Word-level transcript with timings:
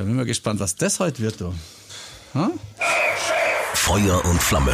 Da 0.00 0.04
bin 0.04 0.14
ich 0.14 0.16
mal 0.16 0.24
gespannt, 0.24 0.60
was 0.60 0.76
das 0.76 0.98
heute 0.98 1.20
wird, 1.20 1.42
du. 1.42 1.52
Hm? 2.32 2.52
Feuer 3.74 4.24
und 4.24 4.42
Flamme. 4.42 4.72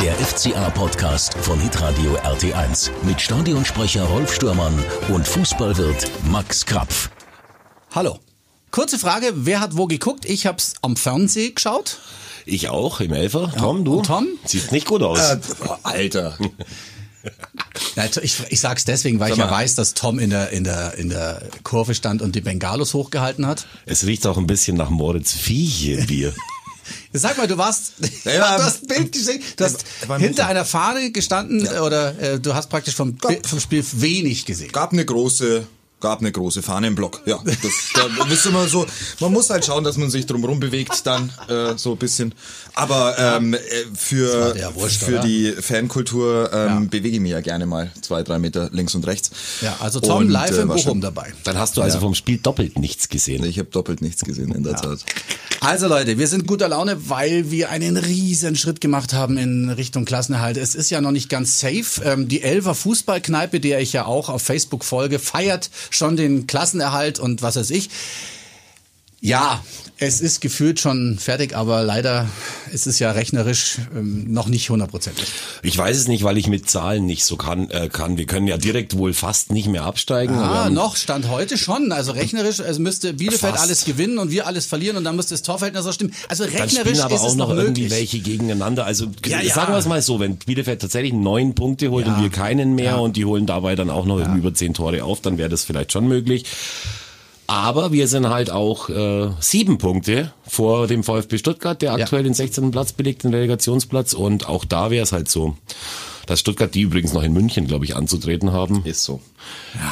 Der 0.00 0.14
FCA-Podcast 0.14 1.34
von 1.38 1.58
Hitradio 1.58 2.16
RT1 2.18 2.92
mit 3.02 3.20
Stadionsprecher 3.20 4.04
Rolf 4.04 4.32
Stürmann 4.32 4.72
und 5.08 5.26
Fußballwirt 5.26 6.08
Max 6.26 6.64
Krapf. 6.64 7.10
Hallo. 7.92 8.20
Kurze 8.70 9.00
Frage, 9.00 9.32
wer 9.34 9.58
hat 9.58 9.76
wo 9.76 9.88
geguckt? 9.88 10.24
Ich 10.26 10.46
hab's 10.46 10.74
am 10.80 10.94
Fernsehen 10.94 11.56
geschaut. 11.56 11.98
Ich 12.46 12.68
auch, 12.68 13.00
im 13.00 13.12
Elfer. 13.12 13.52
Tom, 13.58 13.84
du? 13.84 13.98
Und 13.98 14.06
Tom? 14.06 14.28
Sieht 14.44 14.70
nicht 14.70 14.86
gut 14.86 15.02
aus. 15.02 15.18
Äh, 15.18 15.40
boah, 15.58 15.80
Alter. 15.82 16.38
Ja, 17.98 18.22
ich, 18.22 18.36
ich 18.48 18.60
sag's 18.60 18.84
deswegen, 18.84 19.18
weil 19.20 19.32
ich 19.32 19.36
ja 19.38 19.50
weiß, 19.50 19.74
dass 19.74 19.94
Tom 19.94 20.18
in 20.18 20.30
der, 20.30 20.50
in, 20.50 20.64
der, 20.64 20.94
in 20.94 21.08
der 21.08 21.42
Kurve 21.64 21.94
stand 21.94 22.22
und 22.22 22.34
die 22.36 22.40
Bengalos 22.40 22.94
hochgehalten 22.94 23.46
hat. 23.46 23.66
Es 23.86 24.06
riecht 24.06 24.26
auch 24.26 24.38
ein 24.38 24.46
bisschen 24.46 24.76
nach 24.76 24.88
Moritz 24.90 25.32
Viech 25.32 26.06
Bier. 26.06 26.32
Sag 27.12 27.36
mal, 27.36 27.46
du 27.46 27.58
warst, 27.58 27.94
Ja, 28.24 28.56
du 28.56 28.62
hast 28.64 28.82
ein 28.84 28.86
Bild 28.88 29.12
gesehen, 29.12 29.42
du 29.56 29.64
hast 29.64 29.84
Ja, 30.08 30.16
hinter 30.16 30.46
einer 30.46 30.64
Fahne 30.64 31.10
gestanden 31.10 31.66
oder 31.68 32.18
äh, 32.18 32.40
du 32.40 32.54
hast 32.54 32.70
praktisch 32.70 32.94
vom, 32.94 33.14
Bi- 33.14 33.40
vom 33.44 33.60
Spiel 33.60 33.84
wenig 33.92 34.44
gesehen. 34.46 34.72
Gab 34.72 34.92
eine 34.92 35.04
große, 35.04 35.66
gab 36.00 36.20
eine 36.20 36.30
große 36.30 36.62
Fahne 36.62 36.86
im 36.86 36.94
Block. 36.94 37.22
Ja, 37.26 37.40
das, 37.44 37.56
da 37.94 38.28
wisst 38.30 38.46
ihr 38.46 38.52
mal 38.52 38.68
so. 38.68 38.86
Man 39.20 39.32
muss 39.32 39.50
halt 39.50 39.64
schauen, 39.64 39.82
dass 39.84 39.96
man 39.96 40.10
sich 40.10 40.26
drumherum 40.26 40.60
bewegt, 40.60 41.04
dann 41.06 41.32
äh, 41.48 41.76
so 41.76 41.92
ein 41.92 41.98
bisschen. 41.98 42.34
Aber 42.74 43.16
ähm, 43.18 43.54
äh, 43.54 43.58
für 43.96 44.56
ja 44.56 44.74
wurscht, 44.74 45.02
für 45.02 45.14
oder? 45.18 45.22
die 45.26 45.52
Fankultur 45.60 46.50
ähm, 46.52 46.68
Ja. 46.68 46.80
bewege 46.88 47.16
ich 47.16 47.20
mich 47.20 47.32
ja 47.32 47.40
gerne 47.40 47.66
mal 47.66 47.90
zwei, 48.00 48.22
drei 48.22 48.38
Meter 48.38 48.70
links 48.72 48.94
und 48.94 49.06
rechts. 49.06 49.30
Ja, 49.60 49.76
also 49.80 50.00
Tom 50.00 50.18
Und, 50.18 50.28
live 50.30 50.50
äh, 50.52 50.62
in 50.62 50.68
war 50.68 50.76
Bochum 50.76 50.90
schon- 50.92 51.00
dabei. 51.00 51.32
Dann 51.44 51.58
hast 51.58 51.76
du 51.76 51.82
also 51.82 51.96
Ja. 51.96 52.00
vom 52.00 52.14
Spiel 52.14 52.38
doppelt 52.38 52.78
nichts 52.78 53.08
gesehen. 53.08 53.44
Ich 53.44 53.58
habe 53.58 53.68
doppelt 53.70 54.00
nichts 54.02 54.22
gesehen 54.22 54.52
in 54.54 54.62
der 54.62 54.76
Tat. 54.76 55.00
Also 55.60 55.88
Leute, 55.88 56.18
wir 56.18 56.28
sind 56.28 56.46
guter 56.46 56.68
Laune, 56.68 57.08
weil 57.08 57.50
wir 57.50 57.70
einen 57.70 57.96
riesen 57.96 58.54
Schritt 58.54 58.80
gemacht 58.80 59.12
haben 59.12 59.36
in 59.36 59.70
Richtung 59.70 60.04
Klassenerhalt. 60.04 60.56
Es 60.56 60.76
ist 60.76 60.90
ja 60.90 61.00
noch 61.00 61.10
nicht 61.10 61.28
ganz 61.28 61.58
safe. 61.58 62.02
Ähm, 62.04 62.28
die 62.28 62.42
Elfer 62.42 62.76
Fußballkneipe, 62.76 63.58
der 63.58 63.80
ich 63.80 63.92
ja 63.92 64.04
auch 64.06 64.28
auf 64.28 64.42
Facebook 64.42 64.84
folge, 64.84 65.18
feiert 65.18 65.68
schon 65.90 66.16
den 66.16 66.46
Klassenerhalt 66.46 67.18
und 67.18 67.42
was 67.42 67.56
weiß 67.56 67.70
ich. 67.70 67.90
Ja, 69.20 69.60
es 69.98 70.20
ist 70.20 70.40
gefühlt 70.40 70.78
schon 70.78 71.18
fertig, 71.18 71.56
aber 71.56 71.82
leider 71.82 72.28
ist 72.72 72.86
es 72.86 73.00
ja 73.00 73.10
rechnerisch 73.10 73.78
ähm, 73.96 74.32
noch 74.32 74.46
nicht 74.46 74.70
hundertprozentig. 74.70 75.26
Ich 75.64 75.76
weiß 75.76 75.96
es 75.96 76.06
nicht, 76.06 76.22
weil 76.22 76.38
ich 76.38 76.46
mit 76.46 76.70
Zahlen 76.70 77.04
nicht 77.04 77.24
so 77.24 77.36
kann. 77.36 77.68
Äh, 77.70 77.88
kann. 77.88 78.16
Wir 78.16 78.26
können 78.26 78.46
ja 78.46 78.58
direkt 78.58 78.96
wohl 78.96 79.12
fast 79.12 79.50
nicht 79.50 79.66
mehr 79.66 79.82
absteigen. 79.82 80.36
Ah, 80.36 80.70
noch 80.70 80.94
stand 80.94 81.28
heute 81.28 81.58
schon. 81.58 81.90
Also 81.90 82.12
rechnerisch, 82.12 82.60
also 82.60 82.80
müsste 82.80 83.12
Bielefeld 83.12 83.54
Fast. 83.54 83.64
alles 83.64 83.84
gewinnen 83.84 84.18
und 84.18 84.30
wir 84.30 84.46
alles 84.46 84.66
verlieren 84.66 84.96
und 84.96 85.02
dann 85.02 85.16
müsste 85.16 85.34
das 85.34 85.42
Torverhältnis 85.42 85.84
auch 85.84 85.92
stimmen. 85.92 86.14
Also 86.28 86.44
Dann 86.44 86.52
rechnerisch 86.52 86.78
spielen 86.78 87.00
aber 87.00 87.14
ist 87.16 87.22
auch 87.22 87.26
es 87.28 87.34
noch 87.34 87.48
noch 87.48 87.56
irgendwie 87.56 87.90
welche 87.90 88.20
gegeneinander. 88.20 88.86
Also 88.86 89.06
Ja, 89.26 89.40
ja. 89.40 89.52
sagen 89.52 89.72
wir 89.72 89.78
es 89.78 89.86
mal 89.86 90.00
so, 90.00 90.20
wenn 90.20 90.36
Bielefeld 90.36 90.80
tatsächlich 90.80 91.12
neun 91.12 91.56
Punkte 91.56 91.90
holt 91.90 92.06
Ja. 92.06 92.14
und 92.14 92.22
wir 92.22 92.30
keinen 92.30 92.76
mehr 92.76 93.00
und 93.00 93.16
die 93.16 93.24
holen 93.24 93.46
dabei 93.46 93.74
dann 93.74 93.90
auch 93.90 94.06
noch 94.06 94.20
über 94.36 94.54
zehn 94.54 94.74
Tore 94.74 95.02
auf, 95.02 95.20
dann 95.22 95.38
wäre 95.38 95.48
das 95.48 95.64
vielleicht 95.64 95.90
schon 95.90 96.06
möglich. 96.06 96.44
Aber 97.50 97.92
wir 97.92 98.08
sind 98.08 98.28
halt 98.28 98.50
auch 98.50 98.90
äh, 98.90 99.30
sieben 99.40 99.78
Punkte 99.78 100.32
vor 100.46 100.86
dem 100.86 101.02
VfB 101.02 101.38
Stuttgart, 101.38 101.80
der 101.80 101.96
Ja. 101.96 102.04
aktuell 102.04 102.22
den 102.22 102.34
16. 102.34 102.70
Platz 102.70 102.92
belegt, 102.92 103.24
den 103.24 103.32
Relegationsplatz. 103.32 104.12
Und 104.12 104.46
auch 104.46 104.66
da 104.66 104.90
wäre 104.90 105.02
es 105.02 105.12
halt 105.12 105.30
so, 105.30 105.56
dass 106.26 106.40
Stuttgart, 106.40 106.74
die 106.74 106.82
übrigens 106.82 107.14
noch 107.14 107.22
in 107.22 107.32
München, 107.32 107.66
glaube 107.66 107.86
ich, 107.86 107.96
anzutreten 107.96 108.52
haben. 108.52 108.84
Ist 108.84 109.02
so. 109.02 109.22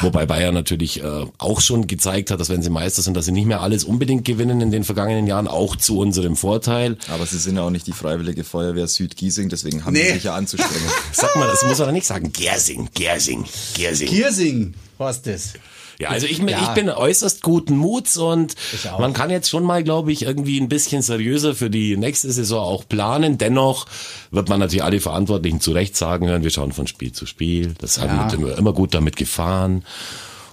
Wobei 0.01 0.27
Bayern 0.27 0.53
natürlich 0.53 1.01
äh, 1.03 1.25
auch 1.39 1.59
schon 1.59 1.87
gezeigt 1.87 2.29
hat, 2.29 2.39
dass 2.39 2.49
wenn 2.49 2.61
sie 2.61 2.69
Meister 2.69 3.01
sind, 3.01 3.17
dass 3.17 3.25
sie 3.25 3.31
nicht 3.31 3.47
mehr 3.47 3.61
alles 3.61 3.83
unbedingt 3.85 4.23
gewinnen 4.23 4.61
in 4.61 4.69
den 4.69 4.83
vergangenen 4.83 5.25
Jahren, 5.25 5.47
auch 5.47 5.75
zu 5.75 5.97
unserem 5.97 6.35
Vorteil. 6.35 6.95
Aber 7.11 7.25
sie 7.25 7.39
sind 7.39 7.55
ja 7.55 7.63
auch 7.63 7.71
nicht 7.71 7.87
die 7.87 7.91
Freiwillige 7.91 8.43
Feuerwehr 8.43 8.87
Südgiesing, 8.87 9.49
deswegen 9.49 9.83
haben 9.83 9.93
Nee. 9.93 10.05
sie 10.09 10.13
sich 10.13 10.25
ja 10.25 10.35
anzustrengen. 10.35 10.87
Sag 11.11 11.35
mal, 11.35 11.47
das 11.47 11.63
muss 11.63 11.79
man 11.79 11.87
doch 11.87 11.93
nicht 11.93 12.05
sagen. 12.05 12.31
Gersing, 12.31 12.87
Gersing, 12.93 13.45
Gersing. 13.73 14.09
Giersing, 14.09 14.73
was 14.99 15.23
das? 15.23 15.53
Ja, 15.99 16.09
also 16.09 16.27
ich, 16.27 16.37
Ja. 16.37 16.61
ich 16.61 16.67
bin 16.69 16.89
äußerst 16.89 17.41
guten 17.41 17.75
Muts 17.75 18.17
und 18.17 18.53
man 18.99 19.13
kann 19.13 19.29
jetzt 19.31 19.49
schon 19.49 19.63
mal, 19.63 19.83
glaube 19.83 20.11
ich, 20.11 20.21
irgendwie 20.23 20.59
ein 20.59 20.69
bisschen 20.69 21.01
seriöser 21.01 21.55
für 21.55 21.69
die 21.71 21.97
nächste 21.97 22.31
Saison 22.31 22.59
auch 22.59 22.87
planen. 22.87 23.37
Dennoch 23.39 23.87
wird 24.31 24.47
man 24.49 24.59
natürlich 24.59 24.83
alle 24.83 24.99
Verantwortlichen 24.99 25.59
zu 25.59 25.71
Recht 25.71 25.97
sagen 25.97 26.27
hören, 26.27 26.43
wir 26.43 26.51
schauen 26.51 26.71
von 26.71 26.85
Spiel 26.87 27.11
zu 27.13 27.25
Spiel. 27.25 27.73
Das 27.79 27.99
haben 27.99 28.09
Ja. 28.09 28.47
wir 28.47 28.57
immer- 28.57 28.73
gut 28.73 28.93
damit 28.93 29.15
gefahren. 29.15 29.83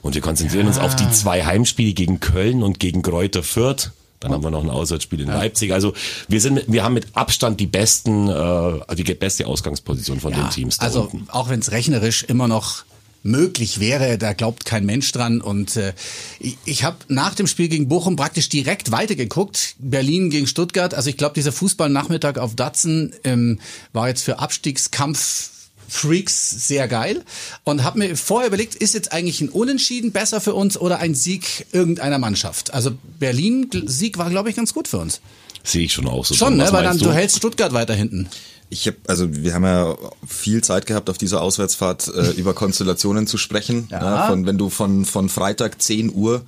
Und 0.00 0.14
wir 0.14 0.22
konzentrieren 0.22 0.66
uns 0.66 0.78
auf 0.78 0.96
die 0.96 1.10
zwei 1.10 1.44
Heimspiele 1.44 1.92
gegen 1.92 2.20
Köln 2.20 2.62
und 2.62 2.78
gegen 2.80 3.02
Kräuter 3.02 3.42
Fürth. 3.42 3.90
Dann 4.20 4.32
haben 4.32 4.42
wir 4.42 4.50
noch 4.50 4.62
ein 4.64 4.70
Auswärtsspiel 4.70 5.20
in 5.20 5.26
Leipzig. 5.28 5.72
Also 5.74 5.92
wir 6.28 6.40
sind, 6.40 6.54
mit- 6.54 6.72
wir 6.72 6.82
haben 6.84 6.94
mit 6.94 7.08
Abstand 7.14 7.60
die 7.60 7.66
besten, 7.66 8.28
äh, 8.30 8.94
die 8.96 9.04
beste 9.14 9.46
Ausgangsposition 9.46 10.20
von 10.20 10.32
den 10.32 10.48
Teams 10.48 10.78
also 10.78 11.02
unten. 11.02 11.26
auch 11.30 11.50
wenn 11.50 11.60
es 11.60 11.70
rechnerisch 11.72 12.22
immer 12.24 12.48
noch 12.48 12.84
möglich 13.24 13.80
wäre, 13.80 14.18
da 14.18 14.34
glaubt 14.34 14.64
kein 14.64 14.86
Mensch 14.86 15.10
dran. 15.10 15.40
Und 15.40 15.76
äh, 15.76 15.94
ich, 16.38 16.56
ich 16.64 16.84
habe 16.84 16.98
nach 17.08 17.34
dem 17.34 17.48
Spiel 17.48 17.68
gegen 17.68 17.88
Bochum 17.88 18.14
praktisch 18.14 18.48
direkt 18.48 18.92
weitergeguckt. 18.92 19.74
Berlin 19.78 20.30
gegen 20.30 20.46
Stuttgart. 20.46 20.94
Also 20.94 21.10
ich 21.10 21.16
glaube, 21.16 21.34
dieser 21.34 21.50
Fußballnachmittag 21.50 22.38
auf 22.38 22.54
Datsen 22.54 23.14
ähm, 23.24 23.58
war 23.92 24.08
jetzt 24.08 24.22
für 24.22 24.38
Abstiegskampf 24.38 25.50
Freaks 25.86 26.66
sehr 26.66 26.88
geil 26.88 27.24
und 27.62 27.84
habe 27.84 27.98
mir 27.98 28.16
vorher 28.16 28.48
überlegt, 28.48 28.74
ist 28.74 28.94
jetzt 28.94 29.12
eigentlich 29.12 29.40
ein 29.42 29.50
Unentschieden 29.50 30.12
besser 30.12 30.40
für 30.40 30.54
uns 30.54 30.78
oder 30.78 30.98
ein 30.98 31.14
Sieg 31.14 31.66
irgendeiner 31.72 32.18
Mannschaft? 32.18 32.72
Also 32.72 32.92
Berlin 33.18 33.68
Sieg 33.84 34.16
war 34.16 34.30
glaube 34.30 34.50
ich 34.50 34.56
ganz 34.56 34.72
gut 34.72 34.88
für 34.88 34.98
uns. 34.98 35.20
Sehe 35.62 35.84
ich 35.84 35.92
schon 35.92 36.06
auch 36.06 36.24
so. 36.24 36.34
Schon, 36.34 36.56
ne, 36.56 36.68
weil 36.72 36.84
dann 36.84 36.98
du 36.98 37.12
hältst 37.12 37.36
Stuttgart 37.36 37.72
weiter 37.72 37.94
hinten. 37.94 38.28
Ich 38.70 38.86
habe, 38.86 38.96
also 39.06 39.26
wir 39.34 39.54
haben 39.54 39.64
ja 39.64 39.96
viel 40.26 40.62
Zeit 40.64 40.86
gehabt, 40.86 41.10
auf 41.10 41.18
dieser 41.18 41.42
Auswärtsfahrt 41.42 42.08
äh, 42.08 42.30
über 42.36 42.54
Konstellationen 42.54 43.26
zu 43.26 43.38
sprechen. 43.38 43.88
Ja. 43.90 44.02
Ja, 44.02 44.26
von 44.26 44.46
wenn 44.46 44.58
du 44.58 44.70
von 44.70 45.04
von 45.04 45.28
Freitag 45.28 45.80
10 45.80 46.12
Uhr 46.12 46.42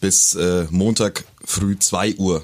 bis 0.00 0.34
äh, 0.34 0.66
Montag 0.70 1.24
früh 1.44 1.78
2 1.78 2.16
Uhr 2.16 2.42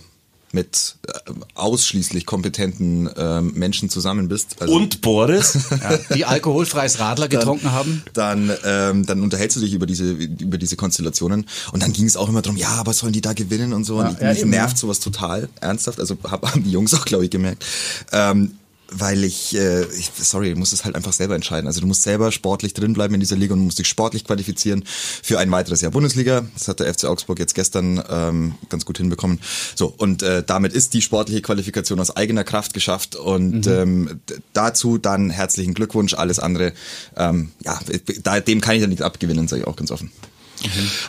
mit 0.52 0.96
äh, 1.06 1.12
ausschließlich 1.54 2.24
kompetenten 2.26 3.08
ähm, 3.16 3.52
Menschen 3.54 3.90
zusammen 3.90 4.28
bist. 4.28 4.56
Also 4.60 4.74
Und 4.74 5.00
Boris? 5.00 5.58
Ja, 5.70 5.98
die 6.14 6.24
alkoholfreies 6.24 6.98
Radler 6.98 7.28
getrunken 7.28 7.70
haben. 7.70 8.02
dann, 8.14 8.50
ähm, 8.64 9.06
dann 9.06 9.22
unterhältst 9.22 9.56
du 9.56 9.60
dich 9.60 9.74
über 9.74 9.86
diese, 9.86 10.10
über 10.10 10.58
diese 10.58 10.76
Konstellationen. 10.76 11.46
Und 11.72 11.82
dann 11.82 11.92
ging 11.92 12.06
es 12.06 12.16
auch 12.16 12.28
immer 12.28 12.42
darum, 12.42 12.56
ja, 12.56 12.70
aber 12.70 12.92
sollen 12.92 13.12
die 13.12 13.20
da 13.20 13.32
gewinnen 13.32 13.72
und 13.72 13.84
so. 13.84 14.00
Ja, 14.00 14.08
und 14.08 14.14
ich, 14.14 14.20
ja, 14.20 14.30
mich 14.30 14.40
eben, 14.40 14.50
nervt 14.50 14.78
sowas 14.78 15.00
total 15.00 15.48
ernsthaft. 15.60 16.00
Also 16.00 16.16
hab, 16.24 16.50
haben 16.50 16.64
die 16.64 16.70
Jungs 16.70 16.94
auch, 16.94 17.04
glaube 17.04 17.24
ich, 17.24 17.30
gemerkt. 17.30 17.64
Ähm, 18.12 18.52
weil 18.90 19.22
ich, 19.24 19.54
äh, 19.54 19.84
ich, 19.98 20.10
sorry, 20.16 20.52
du 20.54 20.58
musst 20.58 20.72
es 20.72 20.84
halt 20.84 20.94
einfach 20.96 21.12
selber 21.12 21.34
entscheiden. 21.34 21.66
Also 21.66 21.80
du 21.80 21.86
musst 21.86 22.02
selber 22.02 22.32
sportlich 22.32 22.72
drinbleiben 22.74 23.14
in 23.14 23.20
dieser 23.20 23.36
Liga 23.36 23.52
und 23.54 23.60
musst 23.60 23.78
dich 23.78 23.88
sportlich 23.88 24.24
qualifizieren 24.24 24.84
für 24.86 25.38
ein 25.38 25.50
weiteres 25.50 25.80
Jahr 25.82 25.90
Bundesliga. 25.92 26.46
Das 26.54 26.68
hat 26.68 26.80
der 26.80 26.92
FC 26.92 27.04
Augsburg 27.04 27.38
jetzt 27.38 27.54
gestern 27.54 28.02
ähm, 28.10 28.54
ganz 28.70 28.84
gut 28.86 28.96
hinbekommen. 28.98 29.40
So, 29.74 29.92
und 29.96 30.22
äh, 30.22 30.42
damit 30.46 30.72
ist 30.72 30.94
die 30.94 31.02
sportliche 31.02 31.42
Qualifikation 31.42 32.00
aus 32.00 32.16
eigener 32.16 32.44
Kraft 32.44 32.72
geschafft. 32.74 33.14
Und 33.16 33.66
ähm, 33.66 34.20
d- 34.28 34.36
dazu 34.54 34.96
dann 34.98 35.30
herzlichen 35.30 35.74
Glückwunsch. 35.74 36.14
Alles 36.14 36.38
andere, 36.38 36.72
ähm, 37.16 37.50
ja, 37.64 37.78
da, 38.22 38.40
dem 38.40 38.60
kann 38.60 38.74
ich 38.76 38.80
ja 38.80 38.86
nichts 38.86 39.02
abgewinnen, 39.02 39.48
sage 39.48 39.62
ich 39.62 39.68
auch 39.68 39.76
ganz 39.76 39.90
offen. 39.90 40.10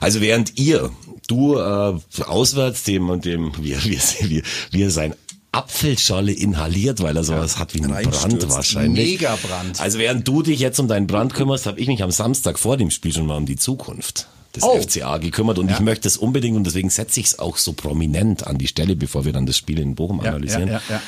Also 0.02 0.22
während 0.22 0.60
ihr, 0.60 0.92
du 1.28 1.56
äh, 1.58 1.98
auswärts 2.24 2.84
dem 2.84 3.10
und 3.10 3.26
dem, 3.26 3.52
er- 3.64 3.84
wie, 3.84 4.44
wie 4.72 4.82
er 4.84 4.92
sein 4.92 5.16
Apfelschorle 5.52 6.32
inhaliert, 6.32 7.02
weil 7.02 7.18
er 7.18 7.24
sowas 7.24 7.58
hat 7.58 7.74
wie 7.74 7.84
einen. 7.84 7.92
Brand 8.10 8.50
wahrscheinlich. 8.52 9.12
Mega 9.14 9.36
Brand. 9.42 9.80
Also 9.82 9.98
während 9.98 10.28
du 10.28 10.44
dich 10.44 10.60
jetzt 10.60 10.80
um 10.80 10.88
deinen 10.88 11.08
Brand 11.08 11.34
kümmerst, 11.34 11.66
habe 11.66 11.80
ich 11.80 11.88
mich 11.88 12.04
am 12.04 12.12
Samstag 12.12 12.60
vor 12.60 12.78
dem 12.78 12.92
Spiel 12.92 13.14
schon 13.14 13.26
mal 13.26 13.38
um 13.38 13.46
die 13.46 13.56
Zukunft 13.56 14.28
des 14.56 14.64
Oh. 14.64 14.80
FCA 14.80 15.18
gekümmert 15.18 15.58
und 15.60 15.70
ich 15.72 15.80
möchte 15.80 16.08
es 16.08 16.18
unbedingt 16.18 16.56
und 16.58 16.64
deswegen 16.66 16.90
setze 16.90 17.20
ich 17.20 17.28
es 17.28 17.40
auch 17.40 17.58
so 17.58 17.74
prominent 17.74 18.46
an 18.48 18.58
die 18.58 18.68
Stelle, 18.68 18.96
bevor 18.96 19.26
wir 19.26 19.34
dann 19.34 19.46
das 19.46 19.58
Spiel 19.58 19.80
in 19.80 19.96
Bochum 19.96 20.20
analysieren. 20.20 20.68
ja, 20.68 20.82
ja. 20.90 21.02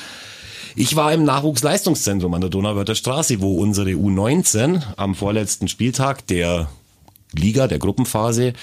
Ich 0.76 0.96
war 0.96 1.12
im 1.12 1.24
Nachwuchsleistungszentrum 1.26 2.34
an 2.34 2.42
der 2.42 2.50
Donauwörther 2.50 2.96
Straße, 2.96 3.42
wo 3.42 3.56
unsere 3.56 3.90
U19 3.92 4.82
am 4.96 5.16
vorletzten 5.16 5.68
Spieltag 5.68 6.26
der 6.28 6.70
Liga, 7.34 7.68
der 7.68 7.78
Gruppenphase, 7.80 8.54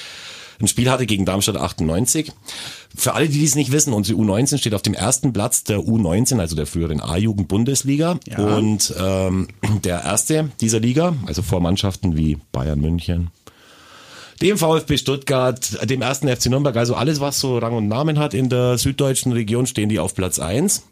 ein 0.61 0.69
Spiel 0.69 0.91
hatte 0.91 1.07
gegen 1.07 1.25
Darmstadt 1.25 1.57
98. 1.57 2.33
Für 2.97 3.15
alle, 3.15 3.29
die 3.29 3.39
dies 3.39 3.55
nicht 3.55 3.73
wissen, 3.73 3.93
unsere 3.93 4.19
U19 4.19 4.59
steht 4.59 4.75
auf 4.75 4.83
dem 4.83 4.95
ersten 4.95 5.33
Platz 5.33 5.65
der 5.65 5.79
U19, 5.79 6.41
also 6.41 6.57
der 6.57 6.67
früheren 6.67 7.01
A-Jugend-Bundesliga. 7.01 8.19
Ja. 8.27 8.39
Und 8.39 8.95
ähm, 8.99 9.49
der 9.85 10.03
erste 10.05 10.51
dieser 10.61 10.81
Liga, 10.81 11.15
also 11.27 11.43
vor 11.43 11.61
Mannschaften 11.61 12.17
wie 12.17 12.39
Bayern 12.53 12.81
München, 12.81 13.31
dem 14.41 14.59
VfB 14.59 14.97
Stuttgart, 14.97 15.91
dem 15.91 16.03
ersten 16.03 16.29
FC 16.29 16.47
Nürnberg, 16.47 16.77
also 16.77 16.95
alles, 16.95 17.21
was 17.21 17.41
so 17.41 17.59
Rang 17.59 17.75
und 17.75 17.89
Namen 17.89 18.19
hat 18.19 18.35
in 18.35 18.49
der 18.49 18.79
süddeutschen 18.79 19.33
Region, 19.33 19.67
stehen 19.67 19.89
die 19.89 19.99
auf 19.99 20.15
Platz 20.15 20.39
eins. 20.39 20.83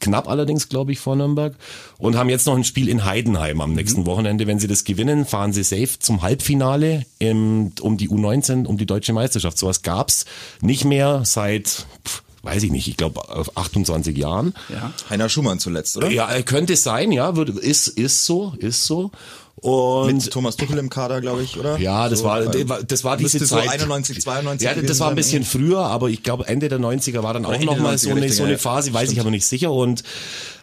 Knapp 0.00 0.28
allerdings, 0.28 0.68
glaube 0.68 0.92
ich, 0.92 1.00
vor 1.00 1.16
Nürnberg. 1.16 1.54
Und 1.98 2.16
haben 2.16 2.28
jetzt 2.28 2.46
noch 2.46 2.56
ein 2.56 2.64
Spiel 2.64 2.88
in 2.88 3.04
Heidenheim 3.04 3.60
am 3.60 3.72
nächsten 3.72 4.06
Wochenende. 4.06 4.46
Wenn 4.46 4.58
sie 4.58 4.68
das 4.68 4.84
gewinnen, 4.84 5.26
fahren 5.26 5.52
sie 5.52 5.64
safe 5.64 5.98
zum 5.98 6.22
Halbfinale 6.22 7.04
im, 7.18 7.72
um 7.80 7.96
die 7.96 8.08
U19, 8.08 8.66
um 8.66 8.76
die 8.76 8.86
deutsche 8.86 9.12
Meisterschaft. 9.12 9.58
Sowas 9.58 9.82
gab's 9.82 10.24
nicht 10.60 10.84
mehr 10.84 11.22
seit 11.24 11.86
pff, 12.06 12.22
weiß 12.42 12.64
ich 12.64 12.72
nicht, 12.72 12.88
ich 12.88 12.96
glaube 12.96 13.22
28 13.54 14.16
Jahren. 14.16 14.54
Ja. 14.68 14.92
Heiner 15.08 15.28
Schumann 15.28 15.58
zuletzt, 15.58 15.96
oder? 15.96 16.10
Ja, 16.10 16.28
könnte 16.42 16.76
sein, 16.76 17.12
ja, 17.12 17.36
würde, 17.36 17.52
ist, 17.52 17.88
ist 17.88 18.26
so, 18.26 18.54
ist 18.58 18.84
so. 18.84 19.12
Und 19.56 20.14
Mit 20.14 20.32
Thomas 20.32 20.56
Tuchel 20.56 20.78
im 20.78 20.88
Kader, 20.88 21.20
glaube 21.20 21.42
ich, 21.42 21.56
oder? 21.56 21.78
ja, 21.78 22.08
das 22.08 22.20
So, 22.20 22.24
war, 22.24 22.42
äh, 22.42 22.64
das 22.86 23.04
war 23.04 23.16
diese 23.16 23.38
müsste 23.38 23.46
so 23.46 23.56
Zeit. 23.56 23.68
91, 23.68 24.20
92 24.20 24.66
Ja, 24.66 24.74
das 24.74 24.98
war 24.98 25.10
ein 25.10 25.14
bisschen 25.14 25.44
früher, 25.44 25.80
aber 25.80 26.08
ich 26.08 26.22
glaube 26.22 26.48
Ende 26.48 26.68
der 26.68 26.80
90er 26.80 27.22
war 27.22 27.34
dann 27.34 27.44
auch 27.44 27.52
Ende 27.52 27.66
noch 27.66 27.74
der 27.74 27.82
mal 27.82 27.94
90er 27.94 27.98
so 27.98 28.10
eine, 28.10 28.32
so 28.32 28.42
eine 28.42 28.52
ja. 28.52 28.58
Phase, 28.58 28.92
weiß 28.92 29.12
ich 29.12 29.20
aber 29.20 29.30
nicht 29.30 29.46
sicher. 29.46 29.70
Und 29.70 30.02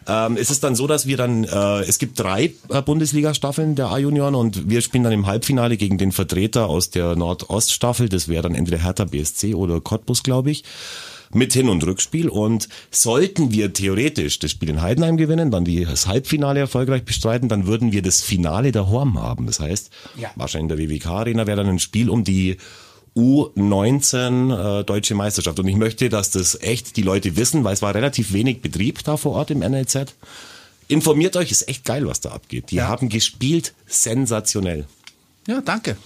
ähm, 0.06 0.36
es 0.36 0.50
ist 0.50 0.64
dann 0.64 0.74
so, 0.74 0.86
dass 0.86 1.06
wir 1.06 1.16
dann, 1.16 1.44
äh, 1.44 1.80
es 1.82 1.98
gibt 1.98 2.18
drei 2.18 2.52
äh, 2.68 2.82
Bundesliga-Staffeln 2.82 3.74
der 3.74 3.90
A-Junioren 3.90 4.34
und 4.34 4.68
wir 4.68 4.82
spielen 4.82 5.04
dann 5.04 5.12
im 5.12 5.26
Halbfinale 5.26 5.76
gegen 5.76 5.96
den 5.96 6.12
Vertreter 6.12 6.68
aus 6.68 6.90
der 6.90 7.16
Nordost-Staffel. 7.16 8.08
Das 8.08 8.28
wäre 8.28 8.42
dann 8.42 8.54
entweder 8.54 8.82
Hertha 8.82 9.04
BSC 9.04 9.54
oder 9.54 9.80
Cottbus, 9.80 10.22
glaube 10.22 10.50
ich 10.50 10.64
mit 11.32 11.52
Hin- 11.52 11.68
und 11.68 11.84
Rückspiel 11.86 12.28
und 12.28 12.68
sollten 12.90 13.52
wir 13.52 13.72
theoretisch 13.72 14.38
das 14.40 14.50
Spiel 14.50 14.68
in 14.70 14.82
Heidenheim 14.82 15.16
gewinnen, 15.16 15.50
dann 15.50 15.64
die, 15.64 15.84
das 15.84 16.06
Halbfinale 16.06 16.58
erfolgreich 16.60 17.04
bestreiten, 17.04 17.48
dann 17.48 17.66
würden 17.66 17.92
wir 17.92 18.02
das 18.02 18.20
Finale 18.20 18.72
der 18.72 18.88
Horm 18.90 19.20
haben. 19.20 19.46
Das 19.46 19.60
heißt, 19.60 19.90
Ja. 20.16 20.30
wahrscheinlich 20.36 20.72
in 20.72 20.76
der 20.76 20.88
WWK 20.90 21.06
Arena 21.06 21.46
wäre 21.46 21.58
dann 21.58 21.68
ein 21.68 21.78
Spiel 21.78 22.10
um 22.10 22.24
die 22.24 22.56
U19 23.16 24.80
äh, 24.80 24.84
deutsche 24.84 25.14
Meisterschaft. 25.14 25.58
Und 25.58 25.68
ich 25.68 25.76
möchte, 25.76 26.08
dass 26.08 26.30
das 26.30 26.60
echt 26.60 26.96
die 26.96 27.02
Leute 27.02 27.36
wissen, 27.36 27.64
weil 27.64 27.74
es 27.74 27.82
war 27.82 27.94
relativ 27.94 28.32
wenig 28.32 28.60
Betrieb 28.62 29.02
da 29.04 29.16
vor 29.16 29.32
Ort 29.32 29.50
im 29.50 29.60
NLZ. 29.60 30.14
Informiert 30.88 31.36
euch, 31.36 31.50
ist 31.50 31.68
echt 31.68 31.84
geil, 31.84 32.06
was 32.06 32.20
da 32.20 32.30
abgeht. 32.30 32.70
Die 32.70 32.76
Ja. 32.76 32.88
haben 32.88 33.08
gespielt 33.08 33.74
sensationell. 33.86 34.86
Ja, 35.46 35.60
danke. 35.60 35.96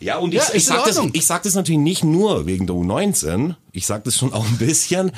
Ja, 0.00 0.18
und 0.18 0.34
Ja, 0.34 0.42
ich, 0.42 0.48
ist 0.48 0.54
ich, 0.54 0.64
sag 0.66 0.84
das, 0.84 1.00
ich 1.12 1.26
sag 1.26 1.42
das 1.44 1.54
natürlich 1.54 1.80
nicht 1.80 2.04
nur 2.04 2.46
wegen 2.46 2.66
der 2.66 2.76
U19. 2.76 3.54
Ich 3.72 3.86
sag 3.86 4.04
das 4.04 4.16
schon 4.16 4.32
auch 4.34 4.46
ein 4.46 4.58
bisschen, 4.58 5.10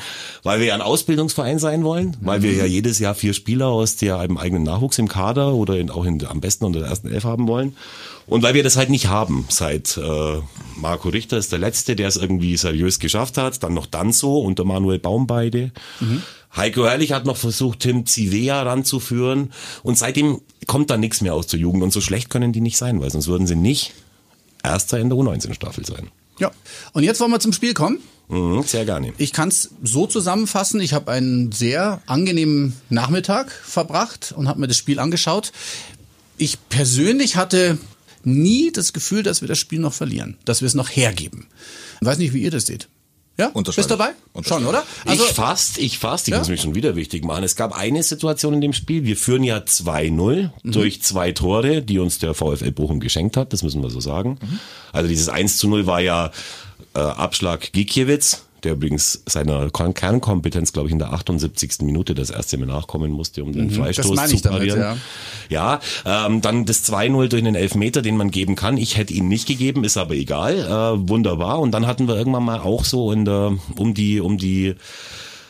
weil 0.44 0.60
wir 0.60 0.68
ja 0.68 0.74
ein 0.74 0.82
Ausbildungsverein 0.82 1.58
sein 1.58 1.82
wollen, 1.82 2.16
weil 2.20 2.42
wir 2.42 2.52
ja 2.52 2.64
jedes 2.64 3.00
Jahr 3.00 3.14
vier 3.16 3.34
Spieler 3.34 3.66
aus 3.66 3.96
der 3.96 4.18
einem 4.18 4.36
eigenen 4.36 4.62
Nachwuchs 4.62 4.98
im 4.98 5.08
Kader 5.08 5.54
oder 5.54 5.76
in, 5.78 5.90
auch 5.90 6.04
in, 6.04 6.24
am 6.24 6.40
besten 6.40 6.64
unter 6.64 6.80
der 6.80 6.88
ersten 6.88 7.08
Elf 7.08 7.24
haben 7.24 7.48
wollen. 7.48 7.76
Und 8.26 8.42
weil 8.42 8.54
wir 8.54 8.62
das 8.62 8.76
halt 8.76 8.90
nicht 8.90 9.08
haben. 9.08 9.46
Seit 9.48 9.96
äh, 9.96 10.38
Marco 10.76 11.08
Richter 11.08 11.38
ist 11.38 11.50
der 11.50 11.58
Letzte, 11.58 11.96
der 11.96 12.08
es 12.08 12.16
irgendwie 12.16 12.56
seriös 12.56 13.00
geschafft 13.00 13.36
hat. 13.36 13.62
Dann 13.62 13.74
noch 13.74 13.86
Danzo 13.86 14.38
und 14.38 14.58
der 14.58 14.66
Manuel 14.66 14.98
Baum 14.98 15.26
beide. 15.26 15.72
Heiko 16.54 16.86
Herrlich 16.86 17.12
hat 17.12 17.24
noch 17.24 17.36
versucht, 17.36 17.80
Tim 17.80 18.06
Zivea 18.06 18.62
ranzuführen. 18.62 19.52
Und 19.82 19.98
seitdem 19.98 20.40
kommt 20.66 20.90
da 20.90 20.98
nichts 20.98 21.20
mehr 21.20 21.34
aus 21.34 21.46
der 21.46 21.58
Jugend. 21.58 21.82
Und 21.82 21.92
so 21.92 22.00
schlecht 22.00 22.30
können 22.30 22.52
die 22.52 22.60
nicht 22.60 22.76
sein, 22.76 23.00
weil 23.00 23.10
sonst 23.10 23.28
würden 23.28 23.46
sie 23.46 23.56
nicht 23.56 23.94
Erster 24.62 24.98
in 24.98 25.08
der 25.08 25.18
U19-Staffel 25.18 25.84
sein. 25.84 26.08
Ja. 26.38 26.50
Und 26.92 27.02
jetzt 27.02 27.20
wollen 27.20 27.30
wir 27.30 27.40
zum 27.40 27.52
Spiel 27.52 27.74
kommen. 27.74 27.98
Mhm, 28.28 28.62
sehr 28.62 28.84
gerne. 28.84 29.12
Ich 29.18 29.32
kann 29.32 29.48
es 29.48 29.70
so 29.82 30.06
zusammenfassen. 30.06 30.80
Ich 30.80 30.92
habe 30.92 31.10
einen 31.10 31.50
sehr 31.52 32.02
angenehmen 32.06 32.74
Nachmittag 32.90 33.50
verbracht 33.50 34.32
und 34.36 34.48
habe 34.48 34.60
mir 34.60 34.68
das 34.68 34.76
Spiel 34.76 34.98
angeschaut. 34.98 35.52
Ich 36.36 36.58
persönlich 36.68 37.36
hatte 37.36 37.78
nie 38.24 38.70
das 38.70 38.92
Gefühl, 38.92 39.22
dass 39.22 39.40
wir 39.40 39.48
das 39.48 39.58
Spiel 39.58 39.78
noch 39.78 39.94
verlieren, 39.94 40.36
dass 40.44 40.60
wir 40.60 40.66
es 40.66 40.74
noch 40.74 40.90
hergeben. 40.90 41.46
Ich 42.00 42.06
weiß 42.06 42.18
nicht, 42.18 42.34
wie 42.34 42.42
ihr 42.42 42.50
das 42.50 42.66
seht. 42.66 42.88
Ja? 43.38 43.50
Bist 43.50 43.90
dabei? 43.90 44.10
Schon, 44.46 44.66
oder? 44.66 44.82
Also, 45.06 45.24
ich 45.24 45.30
fast, 45.30 45.78
ich 45.78 45.98
fast, 45.98 46.26
ich 46.26 46.32
Ja? 46.32 46.38
muss 46.38 46.48
mich 46.48 46.60
schon 46.60 46.74
wieder 46.74 46.96
wichtig 46.96 47.24
machen. 47.24 47.44
Es 47.44 47.54
gab 47.54 47.72
eine 47.72 48.02
Situation 48.02 48.52
in 48.54 48.60
dem 48.60 48.72
Spiel, 48.72 49.04
wir 49.04 49.16
führen 49.16 49.44
ja 49.44 49.58
2-0 49.58 50.50
Mhm. 50.62 50.72
durch 50.72 51.02
zwei 51.02 51.30
Tore, 51.32 51.82
die 51.82 51.98
uns 52.00 52.18
der 52.18 52.34
VfL 52.34 52.72
Bochum 52.72 52.98
geschenkt 53.00 53.36
hat, 53.36 53.52
das 53.52 53.62
müssen 53.62 53.80
wir 53.82 53.90
so 53.90 54.00
sagen. 54.00 54.38
Mhm. 54.42 54.58
Also 54.92 55.08
dieses 55.08 55.28
1 55.28 55.62
0 55.62 55.86
war 55.86 56.00
ja 56.00 56.32
äh, 56.94 56.98
Abschlag 57.00 57.72
Gikiewicz, 57.72 58.42
der 58.64 58.72
übrigens 58.72 59.22
seiner 59.26 59.70
Kernkompetenz, 59.70 60.72
glaube 60.72 60.88
ich, 60.88 60.92
in 60.92 60.98
der 60.98 61.12
78. 61.12 61.82
Minute 61.82 62.14
das 62.14 62.30
erste 62.30 62.58
Mal 62.58 62.66
nachkommen 62.66 63.10
musste, 63.12 63.42
um 63.44 63.52
den 63.52 63.70
Freistoß 63.70 64.06
Mhm. 64.06 64.10
das 64.10 64.16
meine 64.16 64.32
ich 64.32 64.42
zu 64.42 64.48
damit, 64.48 64.68
parieren. 64.70 65.00
Ja, 65.48 65.80
ähm, 66.04 66.40
dann 66.40 66.64
das 66.64 66.84
2-0 66.84 67.28
durch 67.28 67.42
einen 67.42 67.54
Elfmeter, 67.54 68.02
den 68.02 68.16
man 68.16 68.30
geben 68.30 68.54
kann. 68.56 68.76
Ich 68.76 68.96
hätte 68.96 69.12
ihn 69.14 69.28
nicht 69.28 69.46
gegeben, 69.46 69.84
ist 69.84 69.96
aber 69.96 70.14
egal. 70.14 70.58
Äh, 70.58 71.08
wunderbar. 71.08 71.60
Und 71.60 71.72
dann 71.72 71.86
hatten 71.86 72.08
wir 72.08 72.16
irgendwann 72.16 72.44
mal 72.44 72.60
auch 72.60 72.84
so 72.84 73.12
in 73.12 73.24
der, 73.24 73.56
um 73.76 73.94
die, 73.94 74.20
um 74.20 74.38
die 74.38 74.74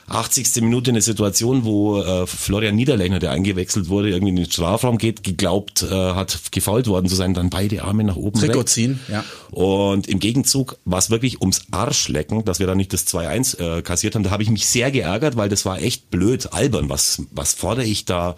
80. 0.08 0.62
Minute 0.62 0.90
eine 0.90 1.02
Situation, 1.02 1.64
wo 1.64 2.00
äh, 2.00 2.26
Florian 2.26 2.74
Niederlechner, 2.76 3.18
der 3.18 3.30
eingewechselt 3.30 3.88
wurde, 3.88 4.10
irgendwie 4.10 4.30
in 4.30 4.36
den 4.36 4.50
Strafraum 4.50 4.98
geht, 4.98 5.22
geglaubt 5.22 5.82
äh, 5.82 5.88
hat, 5.88 6.50
gefault 6.50 6.86
worden 6.86 7.08
zu 7.08 7.14
sein, 7.14 7.34
dann 7.34 7.50
beide 7.50 7.82
Arme 7.84 8.04
nach 8.04 8.16
oben 8.16 8.38
Trikot 8.38 8.60
weg. 8.60 8.68
ziehen, 8.68 9.00
ja. 9.08 9.24
Und 9.50 10.08
im 10.08 10.18
Gegenzug 10.18 10.76
war 10.84 10.98
es 10.98 11.10
wirklich 11.10 11.40
ums 11.40 11.62
Arschlecken, 11.70 12.44
dass 12.44 12.58
wir 12.58 12.66
da 12.66 12.74
nicht 12.74 12.92
das 12.92 13.06
2-1 13.06 13.78
äh, 13.78 13.82
kassiert 13.82 14.14
haben. 14.14 14.22
Da 14.22 14.30
habe 14.30 14.42
ich 14.42 14.50
mich 14.50 14.66
sehr 14.66 14.90
geärgert, 14.90 15.36
weil 15.36 15.48
das 15.48 15.64
war 15.64 15.80
echt 15.80 16.10
blöd, 16.10 16.52
albern. 16.52 16.88
Was, 16.88 17.22
was 17.30 17.54
fordere 17.54 17.84
ich 17.84 18.04
da? 18.04 18.36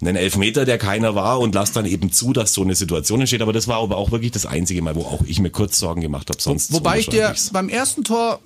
Einen 0.00 0.16
Elfmeter, 0.16 0.66
der 0.66 0.76
keiner 0.76 1.14
war 1.14 1.40
und 1.40 1.54
lass 1.54 1.72
dann 1.72 1.86
eben 1.86 2.12
zu, 2.12 2.34
dass 2.34 2.52
so 2.52 2.62
eine 2.62 2.74
Situation 2.74 3.20
entsteht. 3.20 3.40
Aber 3.40 3.54
das 3.54 3.68
war 3.68 3.78
aber 3.78 3.96
auch 3.96 4.10
wirklich 4.10 4.32
das 4.32 4.44
einzige 4.44 4.82
Mal, 4.82 4.96
wo 4.96 5.02
auch 5.02 5.22
ich 5.24 5.38
mir 5.38 5.50
kurz 5.50 5.78
Sorgen 5.78 6.02
gemacht 6.02 6.28
habe. 6.28 6.42
Sonst 6.42 6.72
Wobei 6.72 6.98
ich 6.98 7.08
dir 7.08 7.32
beim 7.52 7.70
ersten 7.70 8.04
Tor 8.04 8.40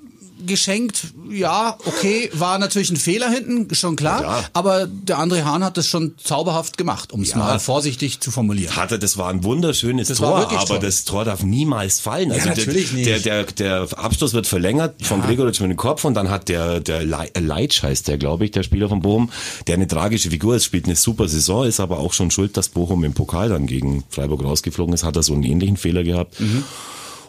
geschenkt, 0.47 1.03
ja, 1.31 1.77
okay, 1.85 2.31
war 2.33 2.59
natürlich 2.59 2.91
ein 2.91 2.97
Fehler 2.97 3.31
hinten, 3.31 3.75
schon 3.75 3.97
klar. 3.97 4.23
Ja. 4.23 4.45
Aber 4.53 4.87
der 4.87 5.19
André 5.19 5.45
Hahn 5.45 5.65
hat 5.65 5.77
das 5.77 5.87
schon 5.89 6.15
zauberhaft 6.23 6.79
gemacht, 6.79 7.13
um 7.13 7.23
es 7.23 7.31
Ja. 7.31 7.39
mal 7.39 7.59
vorsichtig 7.59 8.21
zu 8.21 8.31
formulieren. 8.31 8.75
hatte, 8.77 8.99
das 8.99 9.17
war 9.19 9.29
ein 9.31 9.45
wunderschönes 9.45 10.09
Das 10.09 10.19
Tor, 10.19 10.49
aber 10.51 10.65
toll. 10.67 10.79
das 10.81 11.05
Tor 11.05 11.25
darf 11.25 11.43
niemals 11.43 12.01
fallen. 12.01 12.33
Also 12.33 12.49
natürlich 12.49 12.89
der, 12.91 12.97
nicht. 12.97 13.27
Der, 13.27 13.45
der, 13.45 13.85
der 13.87 13.99
Abschluss 13.99 14.33
wird 14.33 14.47
verlängert 14.47 15.05
von 15.05 15.23
Gregoritsch 15.23 15.61
mit 15.61 15.71
dem 15.71 15.77
Kopf 15.77 16.05
und 16.05 16.15
dann 16.15 16.31
hat 16.31 16.49
der, 16.49 16.81
der 16.81 17.05
Le- 17.05 17.31
Leitsch 17.39 17.83
heißt 17.83 18.09
der, 18.09 18.19
glaube 18.19 18.45
ich, 18.45 18.51
der 18.53 18.63
Spieler 18.63 18.89
von 18.89 19.01
Bochum, 19.01 19.31
der 19.67 19.75
eine 19.75 19.87
tragische 19.87 20.31
Figur 20.31 20.57
ist, 20.57 20.65
spielt 20.65 20.87
eine 20.87 20.97
super 20.97 21.29
Saison, 21.29 21.65
ist 21.67 21.81
aber 21.81 21.99
auch 21.99 22.13
schon 22.13 22.31
schuld, 22.31 22.57
dass 22.57 22.69
Bochum 22.69 23.05
im 23.05 23.13
Pokal 23.15 23.49
dann 23.49 23.67
gegen 23.67 24.05
Freiburg 24.11 24.45
rausgeflogen 24.45 24.95
ist, 24.95 25.03
hat 25.05 25.17
er 25.17 25.23
so 25.23 25.35
einen 25.35 25.43
ähnlichen 25.43 25.77
Fehler 25.77 26.05
gehabt. 26.05 26.39
Mhm. 26.41 26.65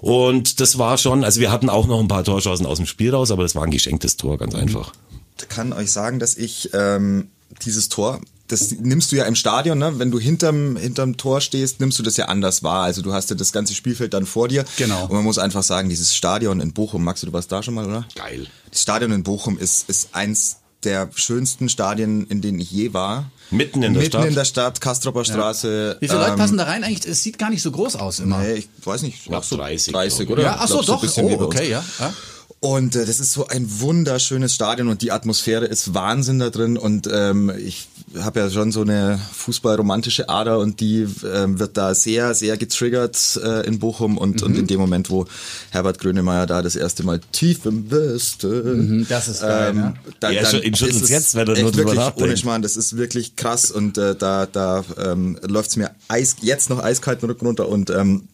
Und 0.01 0.59
das 0.59 0.77
war 0.77 0.97
schon, 0.97 1.23
also 1.23 1.39
wir 1.39 1.51
hatten 1.51 1.69
auch 1.69 1.87
noch 1.87 1.99
ein 1.99 2.07
paar 2.07 2.23
Torchancen 2.23 2.65
aus 2.65 2.77
dem 2.77 2.85
Spiel 2.85 3.13
raus, 3.13 3.31
aber 3.31 3.43
das 3.43 3.55
war 3.55 3.63
ein 3.63 3.71
geschenktes 3.71 4.17
Tor, 4.17 4.37
ganz 4.37 4.53
Mhm. 4.53 4.59
einfach. 4.59 4.93
Ich 5.41 5.47
kann 5.49 5.73
euch 5.73 5.91
sagen, 5.91 6.19
dass 6.19 6.35
ich 6.37 6.69
ähm, 6.73 7.29
dieses 7.63 7.89
Tor, 7.89 8.19
das 8.47 8.71
nimmst 8.71 9.11
du 9.11 9.15
ja 9.15 9.25
im 9.25 9.35
Stadion, 9.35 9.77
ne? 9.77 9.99
wenn 9.99 10.11
du 10.11 10.19
hinterm, 10.19 10.75
hinterm 10.75 11.17
Tor 11.17 11.39
stehst, 11.39 11.79
nimmst 11.79 11.99
du 11.99 12.03
das 12.03 12.17
ja 12.17 12.25
anders 12.25 12.63
wahr. 12.63 12.83
Also 12.83 13.01
du 13.01 13.13
hast 13.13 13.29
ja 13.29 13.35
das 13.35 13.51
ganze 13.51 13.73
Spielfeld 13.75 14.13
dann 14.13 14.25
vor 14.25 14.47
dir. 14.47 14.65
Genau. 14.77 15.03
Und 15.03 15.11
man 15.13 15.23
muss 15.23 15.37
einfach 15.37 15.63
sagen, 15.63 15.87
dieses 15.87 16.15
Stadion 16.15 16.59
in 16.59 16.73
Bochum, 16.73 17.03
Max, 17.03 17.21
du 17.21 17.31
warst 17.31 17.51
da 17.51 17.61
schon 17.63 17.75
mal, 17.75 17.85
oder? 17.85 18.05
Geil. 18.15 18.47
Das 18.71 18.81
Stadion 18.81 19.11
in 19.11 19.23
Bochum 19.23 19.57
ist, 19.57 19.87
ist 19.89 20.09
eins 20.13 20.57
der 20.83 21.09
schönsten 21.15 21.69
Stadien, 21.69 22.25
in 22.27 22.41
denen 22.41 22.59
ich 22.59 22.71
je 22.71 22.93
war. 22.93 23.31
Mitten 23.51 23.81
in 23.83 23.93
der 23.93 24.03
Mitten 24.03 24.05
Stadt. 24.05 24.27
in 24.27 24.35
der 24.35 24.45
Stadt, 24.45 24.81
Kastropper 24.81 25.25
Straße. 25.25 25.97
Wie 25.99 26.07
viele 26.07 26.19
Leute 26.19 26.31
ähm, 26.33 26.37
passen 26.37 26.57
da 26.57 26.65
rein 26.65 26.83
eigentlich? 26.83 27.05
Es 27.07 27.23
sieht 27.23 27.37
gar 27.37 27.49
nicht 27.49 27.61
so 27.61 27.71
groß 27.71 27.95
aus 27.95 28.19
immer. 28.19 28.39
Nee, 28.39 28.53
ich 28.55 28.69
weiß 28.83 29.01
nicht, 29.01 29.25
Knapp 29.25 29.39
auch 29.39 29.43
so 29.43 29.57
30, 29.57 29.93
30 29.93 30.27
glaub 30.27 30.27
ich. 30.27 30.33
oder? 30.33 30.43
ja, 30.43 30.57
ach 30.59 30.67
so, 30.67 30.81
doch. 30.81 31.01
wie 31.01 31.21
oh, 31.21 31.41
okay, 31.41 31.69
ja. 31.69 31.83
ja. 31.99 32.13
Und 32.61 32.95
äh, 32.97 33.05
das 33.05 33.21
ist 33.21 33.31
so 33.31 33.47
ein 33.47 33.65
wunderschönes 33.79 34.53
Stadion 34.53 34.89
und 34.89 35.01
die 35.01 35.13
Atmosphäre 35.13 35.65
ist 35.65 35.93
Wahnsinn 35.93 36.39
da 36.39 36.49
drin 36.49 36.77
und 36.77 37.07
ähm, 37.09 37.49
ich 37.57 37.87
habe 38.19 38.41
ja 38.41 38.49
schon 38.49 38.73
so 38.73 38.81
eine 38.81 39.17
fußballromantische 39.33 40.27
Ader 40.27 40.59
und 40.59 40.81
die 40.81 41.07
ähm, 41.33 41.57
wird 41.59 41.77
da 41.77 41.95
sehr, 41.95 42.33
sehr 42.35 42.57
getriggert 42.57 43.39
äh, 43.41 43.65
in 43.65 43.79
Bochum 43.79 44.17
und, 44.17 44.43
und 44.43 44.57
in 44.57 44.67
dem 44.67 44.79
Moment, 44.79 45.09
wo 45.09 45.25
Herbert 45.69 45.99
Grönemeyer 45.99 46.47
da 46.47 46.61
das 46.61 46.75
erste 46.75 47.03
Mal 47.03 47.21
tief 47.31 47.65
im 47.65 47.89
Westen, 47.91 49.05
das 49.07 49.29
ist 49.29 49.41
geil, 49.41 49.73
ja. 49.77 49.93
da, 50.19 50.29
Ja, 50.29 50.45
schon- 50.45 50.61
ihn 50.61 50.75
schüttelt's 50.75 50.97
ist 50.97 51.03
es 51.03 51.09
jetzt, 51.11 51.35
wenn 51.35 51.47
er 51.47 51.61
nur 51.61 51.71
drüber 51.71 51.77
wirklich, 51.85 51.99
nachdenkt. 51.99 52.21
Ohne 52.23 52.35
Schmarrn, 52.37 52.61
das 52.61 52.75
ist 52.75 52.97
wirklich 52.97 53.37
krass 53.37 53.71
und 53.71 53.97
äh, 53.97 54.15
da, 54.15 54.45
da 54.47 54.83
ähm, 54.97 55.37
läuft's 55.47 55.77
mir 55.77 55.91
eis, 56.09 56.35
jetzt 56.41 56.69
noch 56.69 56.83
eiskalt 56.83 57.21
den 57.21 57.29
Rücken 57.29 57.45
runter 57.45 57.69
und 57.69 57.89
ähm, 57.89 58.27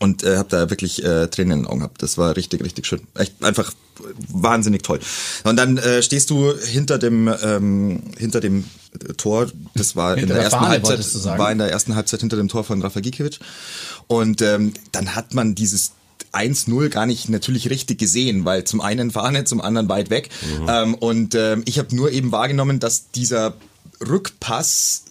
und 0.00 0.24
äh, 0.24 0.38
habe 0.38 0.48
da 0.48 0.70
wirklich 0.70 1.04
äh, 1.04 1.28
Tränen 1.28 1.52
in 1.52 1.58
den 1.60 1.66
Augen 1.66 1.80
gehabt. 1.80 2.02
Das 2.02 2.18
war 2.18 2.34
richtig, 2.34 2.64
richtig 2.64 2.86
schön. 2.86 3.02
Echt 3.14 3.44
einfach 3.44 3.72
wahnsinnig 4.28 4.82
toll. 4.82 4.98
Und 5.44 5.56
dann 5.56 5.76
äh, 5.76 6.02
stehst 6.02 6.30
du 6.30 6.56
hinter 6.56 6.98
dem 6.98 7.32
ähm, 7.42 8.02
hinter 8.18 8.40
dem 8.40 8.64
Tor. 9.18 9.48
Das 9.74 9.96
war 9.96 10.16
in 10.16 10.26
der, 10.26 10.36
der 10.36 10.44
ersten 10.44 10.58
Fahne, 10.58 10.70
Halbzeit. 10.70 11.38
War 11.38 11.52
in 11.52 11.58
der 11.58 11.70
ersten 11.70 11.94
Halbzeit 11.94 12.20
hinter 12.20 12.36
dem 12.36 12.48
Tor 12.48 12.64
von 12.64 12.80
Rafa 12.80 13.00
Gikiewicz. 13.00 13.38
Und 14.06 14.40
ähm, 14.40 14.72
dann 14.90 15.14
hat 15.14 15.34
man 15.34 15.54
dieses 15.54 15.92
1-0 16.32 16.88
gar 16.88 17.04
nicht 17.06 17.28
natürlich 17.28 17.68
richtig 17.68 17.98
gesehen, 17.98 18.44
weil 18.46 18.64
zum 18.64 18.80
einen 18.80 19.10
Fahne, 19.10 19.44
zum 19.44 19.60
anderen 19.60 19.88
weit 19.88 20.08
weg. 20.08 20.30
Ähm, 20.66 20.94
und 20.94 21.34
ähm, 21.34 21.62
ich 21.66 21.78
habe 21.78 21.94
nur 21.94 22.10
eben 22.10 22.32
wahrgenommen, 22.32 22.80
dass 22.80 23.10
dieser 23.10 23.54
Rückpass 24.00 25.04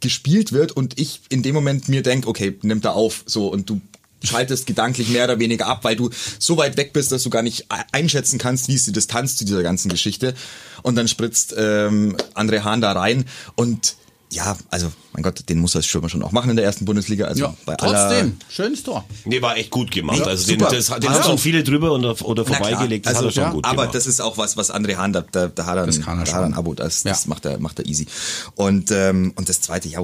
gespielt 0.00 0.52
wird 0.52 0.72
und 0.72 0.98
ich 0.98 1.20
in 1.28 1.42
dem 1.42 1.54
Moment 1.54 1.88
mir 1.88 2.02
denk, 2.02 2.26
okay, 2.26 2.58
nimmt 2.62 2.84
er 2.84 2.94
auf, 2.94 3.22
so 3.26 3.48
und 3.48 3.70
du 3.70 3.80
schaltest 4.26 4.66
gedanklich 4.66 5.08
mehr 5.08 5.24
oder 5.24 5.38
weniger 5.38 5.66
ab, 5.66 5.84
weil 5.84 5.96
du 5.96 6.10
so 6.38 6.56
weit 6.56 6.76
weg 6.76 6.92
bist, 6.92 7.12
dass 7.12 7.22
du 7.22 7.30
gar 7.30 7.42
nicht 7.42 7.66
einschätzen 7.92 8.38
kannst, 8.38 8.68
wie 8.68 8.74
ist 8.74 8.86
die 8.86 8.92
Distanz 8.92 9.36
zu 9.36 9.44
dieser 9.44 9.62
ganzen 9.62 9.88
Geschichte. 9.88 10.34
Und 10.82 10.96
dann 10.96 11.08
spritzt 11.08 11.54
ähm, 11.56 12.16
André 12.34 12.62
Hahn 12.62 12.80
da 12.80 12.92
rein 12.92 13.24
und 13.54 13.96
Ja, 14.30 14.56
also 14.70 14.90
mein 15.12 15.22
Gott, 15.22 15.48
den 15.48 15.58
muss 15.60 15.74
er 15.76 15.82
Stürmer 15.82 16.08
schon 16.08 16.22
auch 16.22 16.32
machen 16.32 16.50
in 16.50 16.56
der 16.56 16.64
ersten 16.64 16.84
Bundesliga. 16.84 17.26
Also 17.26 17.44
Ja, 17.44 17.54
bei 17.64 17.76
aller 17.76 18.08
trotzdem, 18.08 18.36
schönes 18.50 18.82
Tor. 18.82 19.04
Nee, 19.24 19.40
war 19.40 19.56
echt 19.56 19.70
gut 19.70 19.90
gemacht. 19.92 20.18
Nee, 20.18 20.24
also 20.24 20.46
den, 20.48 20.58
das, 20.58 20.86
den 20.88 21.00
Pass 21.00 21.18
haben 21.18 21.22
schon 21.24 21.38
viele 21.38 21.62
drüber 21.62 21.92
oder, 21.92 22.20
oder 22.26 22.44
vorbeigelegt. 22.44 23.06
Das 23.06 23.16
hat 23.16 23.24
er 23.24 23.30
schon 23.30 23.42
ja, 23.44 23.50
gut 23.50 23.64
aber 23.64 23.82
gemacht. 23.82 23.94
das 23.94 24.06
ist 24.08 24.20
auch 24.20 24.36
was, 24.36 24.56
was 24.56 24.72
André 24.74 24.96
Hahn, 24.96 25.12
da, 25.12 25.24
da, 25.30 25.46
da 25.46 25.64
hat 25.66 25.76
er 25.76 25.84
ein, 25.84 26.00
da 26.04 26.16
hat 26.18 26.28
er 26.28 26.42
ein. 26.42 26.54
Abo, 26.54 26.74
das, 26.74 27.04
Ja. 27.04 27.12
das 27.12 27.26
macht 27.28 27.44
er, 27.46 27.58
macht 27.60 27.78
er 27.78 27.86
easy. 27.86 28.06
Und, 28.56 28.90
ähm, 28.90 29.32
und 29.36 29.48
das 29.48 29.60
zweite, 29.60 29.88
ja. 29.88 30.00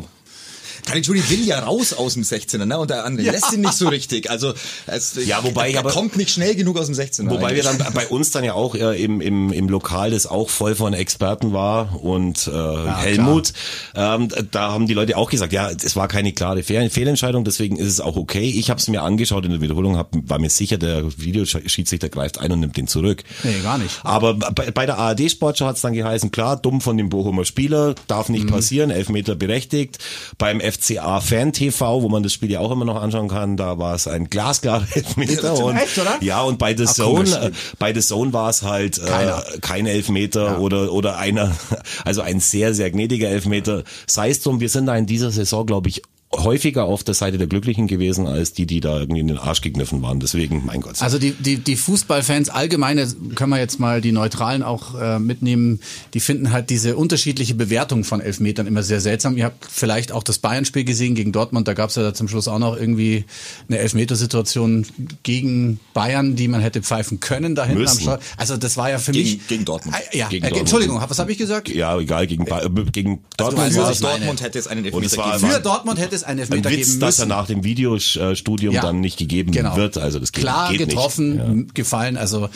Caligiuri 0.86 1.22
will 1.30 1.44
ja 1.46 1.60
raus 1.60 1.92
aus 1.92 2.14
dem 2.14 2.22
16er, 2.24 2.64
ne? 2.64 2.78
Und 2.78 2.90
der 2.90 3.04
andere 3.04 3.30
lässt 3.30 3.52
ihn 3.52 3.60
nicht 3.60 3.74
so 3.74 3.88
richtig. 3.88 4.30
Also 4.30 4.52
es, 4.86 5.14
Ja, 5.26 5.42
wobei 5.44 5.70
er 5.72 5.80
aber- 5.80 5.90
kommt 5.90 6.16
nicht 6.16 6.30
schnell 6.30 6.54
genug 6.54 6.78
aus 6.78 6.86
dem 6.86 6.94
16er. 6.94 7.30
Wobei 7.30 7.54
wir 7.54 7.64
eigentlich. 7.66 7.78
dann 7.84 7.92
bei 7.94 8.06
uns 8.08 8.30
dann 8.30 8.44
ja 8.44 8.54
auch 8.54 8.74
äh, 8.74 9.02
im, 9.02 9.20
im, 9.20 9.52
im 9.52 9.68
Lokal, 9.68 10.10
das 10.10 10.26
auch 10.26 10.50
voll 10.50 10.74
von 10.74 10.92
Experten 10.92 11.52
war 11.52 12.02
und 12.02 12.46
äh, 12.48 12.52
Helmut, 12.52 13.52
ähm, 13.94 14.28
da 14.50 14.72
haben 14.72 14.86
die 14.86 14.94
Leute 14.94 15.16
auch 15.16 15.30
gesagt, 15.30 15.52
ja, 15.52 15.70
es 15.70 15.96
war 15.96 16.08
keine 16.08 16.32
klare 16.32 16.62
Fehl 16.62 16.88
Fehlentscheidung, 16.90 17.44
deswegen 17.44 17.76
ist 17.76 17.88
es 17.88 18.00
auch 18.00 18.16
okay. 18.16 18.48
Ich 18.50 18.70
habe 18.70 18.80
es 18.80 18.88
mir 18.88 19.02
angeschaut 19.02 19.44
in 19.44 19.50
der 19.52 19.60
Wiederholung, 19.60 19.96
hab, 19.96 20.08
war 20.28 20.38
mir 20.38 20.50
sicher, 20.50 20.78
der 20.78 21.04
Videoschiedsrichter 21.18 22.08
greift 22.08 22.38
ein 22.38 22.50
und 22.52 22.60
nimmt 22.60 22.76
den 22.76 22.86
zurück. 22.88 23.22
Nee, 23.44 23.60
gar 23.62 23.78
nicht. 23.78 24.00
Aber 24.02 24.34
bei, 24.34 24.70
bei 24.70 24.86
der 24.86 24.98
ARD 24.98 25.30
Sportschau 25.30 25.66
hat 25.66 25.76
es 25.76 25.82
dann 25.82 25.92
geheißen, 25.92 26.30
klar, 26.30 26.56
dumm 26.56 26.80
von 26.80 26.96
dem 26.96 27.08
Bochumer 27.08 27.44
Spieler, 27.44 27.94
darf 28.08 28.28
nicht 28.28 28.44
Mhm. 28.44 28.50
passieren, 28.50 28.90
Elfmeter 28.90 29.34
berechtigt. 29.34 29.98
Beim 30.38 30.60
FCA 30.72 31.20
Fan 31.20 31.52
TV, 31.52 32.02
wo 32.02 32.08
man 32.08 32.22
das 32.22 32.32
Spiel 32.32 32.50
ja 32.50 32.60
auch 32.60 32.70
immer 32.70 32.84
noch 32.84 33.00
anschauen 33.00 33.28
kann, 33.28 33.56
da 33.56 33.78
war 33.78 33.94
es 33.94 34.06
ein 34.08 34.28
glasklarer 34.28 34.86
Elfmeter. 34.94 35.54
Und, 35.62 35.76
Echt, 35.76 35.98
oder? 35.98 36.16
Ja, 36.20 36.42
und 36.42 36.58
bei 36.58 36.76
The 36.76 36.84
Ach, 36.88 36.92
Zone, 36.92 37.14
komisch. 37.30 37.34
äh, 37.34 37.50
bei 37.78 37.94
The 37.94 38.00
Zone 38.00 38.32
war 38.32 38.50
es 38.50 38.62
halt 38.62 38.98
äh, 38.98 39.58
kein 39.60 39.86
Elfmeter 39.86 40.58
oder 40.60 40.92
oder 40.92 41.18
einer, 41.18 41.52
also 42.04 42.22
ein 42.22 42.40
sehr 42.40 42.74
sehr 42.74 42.90
gnädiger 42.90 43.28
Elfmeter. 43.28 43.84
Sei 44.06 44.30
es 44.30 44.40
drum, 44.40 44.60
wir 44.60 44.68
sind 44.68 44.86
da 44.86 44.96
in 44.96 45.06
dieser 45.06 45.30
Saison, 45.30 45.66
glaube 45.66 45.88
ich, 45.88 46.02
häufiger 46.34 46.84
auf 46.84 47.04
der 47.04 47.14
Seite 47.14 47.36
der 47.38 47.46
Glücklichen 47.46 47.86
gewesen, 47.86 48.26
als 48.26 48.52
die, 48.54 48.64
die 48.66 48.80
da 48.80 48.98
irgendwie 49.00 49.20
in 49.20 49.28
den 49.28 49.38
Arsch 49.38 49.60
gegriffen 49.60 50.00
waren. 50.02 50.18
Deswegen, 50.18 50.64
mein 50.64 50.80
Gott. 50.80 51.00
Also 51.02 51.18
die, 51.18 51.32
die, 51.32 51.58
die 51.58 51.76
Fußballfans 51.76 52.48
allgemeine, 52.48 53.06
können 53.34 53.50
wir 53.50 53.58
jetzt 53.58 53.78
mal 53.78 54.00
die 54.00 54.12
Neutralen 54.12 54.62
auch 54.62 54.98
äh, 54.98 55.18
mitnehmen, 55.18 55.80
die 56.14 56.20
finden 56.20 56.50
halt 56.52 56.70
diese 56.70 56.96
unterschiedliche 56.96 57.54
Bewertung 57.54 58.04
von 58.04 58.20
Elfmetern 58.20 58.66
immer 58.66 58.82
sehr 58.82 59.00
seltsam. 59.00 59.36
Ihr 59.36 59.44
habt 59.44 59.66
vielleicht 59.70 60.10
auch 60.12 60.22
das 60.22 60.38
Bayern-Spiel 60.38 60.84
gesehen 60.84 61.14
gegen 61.14 61.32
Dortmund, 61.32 61.68
da 61.68 61.74
gab 61.74 61.90
es 61.90 61.96
ja 61.96 62.02
da 62.02 62.14
zum 62.14 62.28
Schluss 62.28 62.48
auch 62.48 62.58
noch 62.58 62.76
irgendwie 62.76 63.24
eine 63.68 63.78
Elfmetersituation 63.78 64.86
gegen 65.22 65.80
Bayern, 65.94 66.34
die 66.36 66.48
man 66.48 66.60
hätte 66.60 66.82
pfeifen 66.82 67.20
können 67.20 67.54
da 67.54 67.66
hinten 67.66 67.86
am. 67.88 67.98
Stau. 68.00 68.18
Also 68.36 68.56
das 68.56 68.76
war 68.76 68.90
ja 68.90 68.98
für 68.98 69.12
Gegen- 69.12 69.30
mich... 69.38 69.46
gegen 69.48 69.64
Dortmund. 69.64 69.96
Ah, 69.96 70.16
Ja, 70.16 70.28
Gegen 70.28 70.44
äh, 70.44 70.48
Dortmund. 70.48 70.60
Entschuldigung, 70.60 71.00
was 71.06 71.18
habe 71.18 71.30
ich 71.32 71.38
gesagt? 71.38 71.68
ja, 71.68 71.98
egal, 71.98 72.26
gegen, 72.26 72.44
Ba- 72.46 72.62
äh, 72.62 72.68
gegen 72.90 73.20
Also 73.38 73.50
Dortmund 73.56 73.70
ich 73.70 73.76
meine. 74.00 74.18
Dortmund 74.18 74.42
hätte 74.42 74.58
es 74.58 74.66
einen 74.66 74.84
Elfmeter 74.84 75.16
gegeben. 75.16 75.50
Für 75.52 75.60
Dortmund 75.60 75.98
hätte 76.00 76.14
es 76.16 76.21
einen 76.24 76.38
ein 76.40 76.42
Elfmeter 76.42 76.70
Witz, 76.70 76.88
geben 76.88 77.00
dass 77.00 77.18
er 77.18 77.26
müssen. 77.26 77.28
nach 77.36 77.46
dem 77.46 77.64
Videostudium 77.64 78.74
Ja. 78.74 78.82
dann 78.82 79.00
nicht 79.00 79.18
gegeben 79.18 79.52
Genau. 79.52 79.76
wird. 79.76 79.98
Also 79.98 80.18
das 80.18 80.32
geht, 80.32 80.42
Klar 80.44 80.70
geht 80.70 80.88
getroffen, 80.88 81.30
nicht. 81.36 81.40
m- 81.44 81.66
gefallen. 81.74 82.16
Also 82.16 82.48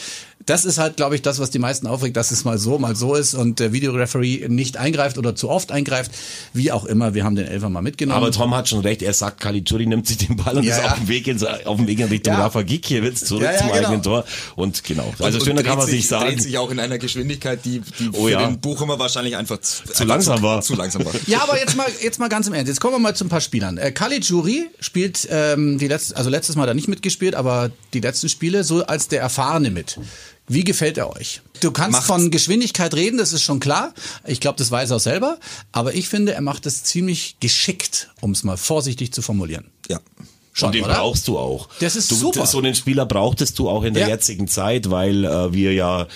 das 0.45 0.65
ist 0.65 0.79
halt, 0.79 0.97
glaube 0.97 1.17
ich, 1.17 1.23
das, 1.23 1.41
was 1.41 1.51
die 1.51 1.59
meisten 1.59 1.89
aufregt, 1.89 2.17
dass 2.17 2.31
es 2.31 2.45
mal 2.45 2.57
so, 2.57 2.79
mal 2.79 2.95
so 2.95 3.17
ist 3.17 3.35
und 3.35 3.59
der 3.59 3.73
Videoreferee 3.73 4.47
nicht 4.49 4.77
eingreift 4.77 5.19
oder 5.19 5.35
zu 5.35 5.49
oft 5.51 5.73
eingreift. 5.73 6.13
Wie 6.53 6.71
auch 6.71 6.85
immer, 6.85 7.15
wir 7.15 7.25
haben 7.25 7.35
den 7.35 7.49
Elfer 7.49 7.69
mal 7.69 7.83
mitgenommen. 7.83 8.19
Aber 8.23 8.31
Tom 8.31 8.55
hat 8.55 8.69
schon 8.69 8.79
recht, 8.81 9.03
er 9.03 9.13
sagt, 9.13 9.41
Caligiuri 9.41 9.87
nimmt 9.87 10.07
sich 10.07 10.19
den 10.19 10.37
Ball 10.37 10.57
und 10.59 10.63
Ja, 10.63 10.77
ist 10.77 10.85
ja. 10.85 10.93
auf 10.93 10.99
dem 10.99 11.09
Weg 11.09 11.27
in, 11.27 11.45
auf 11.65 11.77
dem 11.79 11.89
Weg 11.89 11.99
in 11.99 12.07
Richtung 12.09 12.35
Ja. 12.35 12.41
Rafa 12.43 12.63
Gikiewicz 12.63 13.25
zurück 13.25 13.43
Ja, 13.43 13.53
ja, 13.53 13.59
zum 13.59 13.67
genau. 13.69 13.79
eigenen 13.81 14.03
Tor. 14.05 14.25
Und 14.55 14.85
genau, 14.85 15.13
also 15.19 15.39
Und- 15.39 15.45
schöner 15.45 15.61
und 15.61 15.67
kann 15.67 15.79
man 15.79 15.87
sich 15.87 15.97
sich, 16.03 16.09
sagen. 16.09 16.27
Dreht 16.29 16.43
sich 16.43 16.59
auch 16.59 16.71
in 16.71 16.79
einer 16.79 16.99
Geschwindigkeit, 16.99 17.65
die, 17.65 17.81
die 17.99 18.11
Oh 18.13 18.27
für 18.27 18.31
ja. 18.31 18.47
den 18.47 18.61
Bochumer 18.61 19.01
wahrscheinlich 19.01 19.37
einfach 19.37 19.59
zu, 19.61 19.83
einfach 19.89 20.05
langsam 20.05 20.37
zu, 20.37 20.43
war. 20.45 20.61
Zu 20.61 20.75
langsam 20.77 21.05
war. 21.05 21.13
ja, 21.27 21.43
aber 21.43 21.59
jetzt 21.59 21.77
mal, 21.77 21.87
jetzt 22.01 22.21
mal 22.21 22.29
ganz 22.29 22.47
im 22.47 22.53
Ernst. 22.53 22.69
Jetzt 22.69 22.81
kommen 22.81 22.95
wir 22.95 22.99
mal 23.01 23.17
zu 23.17 23.25
ein 23.25 23.29
paar 23.31 23.41
Spielern. 23.57 23.79
Äh, 23.79 23.91
Khalid 23.93 24.25
Juri 24.27 24.69
spielt 24.81 25.27
ähm, 25.31 25.79
die 25.79 25.89
letzte, 25.89 26.15
also 26.17 26.29
letztes 26.29 26.57
Mal 26.57 26.69
er 26.69 26.75
nicht 26.75 26.89
mitgespielt, 26.89 27.35
aber 27.35 27.71
die 27.95 28.01
letzten 28.01 28.29
Spiele 28.29 28.65
so 28.65 28.85
als 28.85 29.09
der 29.09 29.23
Erfahrene 29.23 29.71
mit. 29.71 29.99
Wie 30.47 30.63
gefällt 30.63 30.99
er 30.99 31.11
euch? 31.17 31.41
Du 31.61 31.71
kannst 31.71 31.93
Macht- 31.93 32.07
von 32.07 32.31
Geschwindigkeit 32.31 32.93
reden, 32.95 33.17
das 33.17 33.33
ist 33.33 33.43
schon 33.43 33.59
klar. 33.59 33.95
Ich 34.27 34.41
glaube, 34.41 34.59
das 34.59 34.71
weiß 34.71 34.91
er 34.91 34.97
auch 34.97 35.01
selber. 35.01 35.39
Aber 35.73 35.95
ich 35.95 36.09
finde, 36.09 36.35
er 36.35 36.43
macht 36.43 36.67
es 36.67 36.85
ziemlich 36.85 37.37
geschickt, 37.41 38.11
um 38.21 38.33
es 38.33 38.45
mal 38.45 38.59
vorsichtig 38.59 39.13
zu 39.13 39.23
formulieren. 39.23 39.71
Ja. 39.89 40.01
Schon, 40.59 40.69
und 40.69 40.75
den 40.75 40.85
oder? 40.85 40.95
brauchst 40.95 41.29
du 41.29 41.39
auch. 41.39 41.69
Das 41.81 41.97
ist 41.97 42.11
du, 42.11 42.15
super. 42.15 42.47
So 42.47 42.59
einen 42.59 42.75
Spieler 42.75 43.05
brauchtest 43.05 43.59
du 43.59 43.69
auch 43.69 43.85
in 43.85 43.93
der 43.93 44.05
Ja. 44.05 44.09
jetzigen 44.09 44.49
Zeit, 44.49 44.91
weil 44.91 45.25
äh, 45.27 45.53
wir 45.53 45.75
ja 45.75 46.07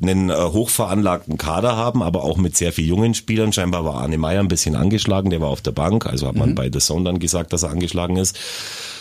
einen 0.00 0.30
äh, 0.30 0.34
hochveranlagten 0.34 1.36
Kader 1.36 1.76
haben, 1.76 2.02
aber 2.02 2.24
auch 2.24 2.38
mit 2.38 2.56
sehr 2.56 2.72
vielen 2.72 2.88
jungen 2.88 3.14
Spielern. 3.14 3.52
Scheinbar 3.52 3.84
war 3.84 3.96
Arne 3.96 4.16
Meyer 4.18 4.40
ein 4.40 4.48
bisschen 4.48 4.74
angeschlagen, 4.76 5.28
der 5.30 5.40
war 5.42 5.48
auf 5.48 5.60
der 5.60 5.72
Bank, 5.72 6.06
also 6.06 6.26
hat 6.26 6.36
man 6.36 6.50
Mhm. 6.50 6.54
bei 6.54 6.70
The 6.72 6.78
Zone 6.78 7.04
dann 7.04 7.18
gesagt, 7.18 7.52
dass 7.52 7.62
er 7.64 7.70
angeschlagen 7.70 8.16
ist. 8.16 8.36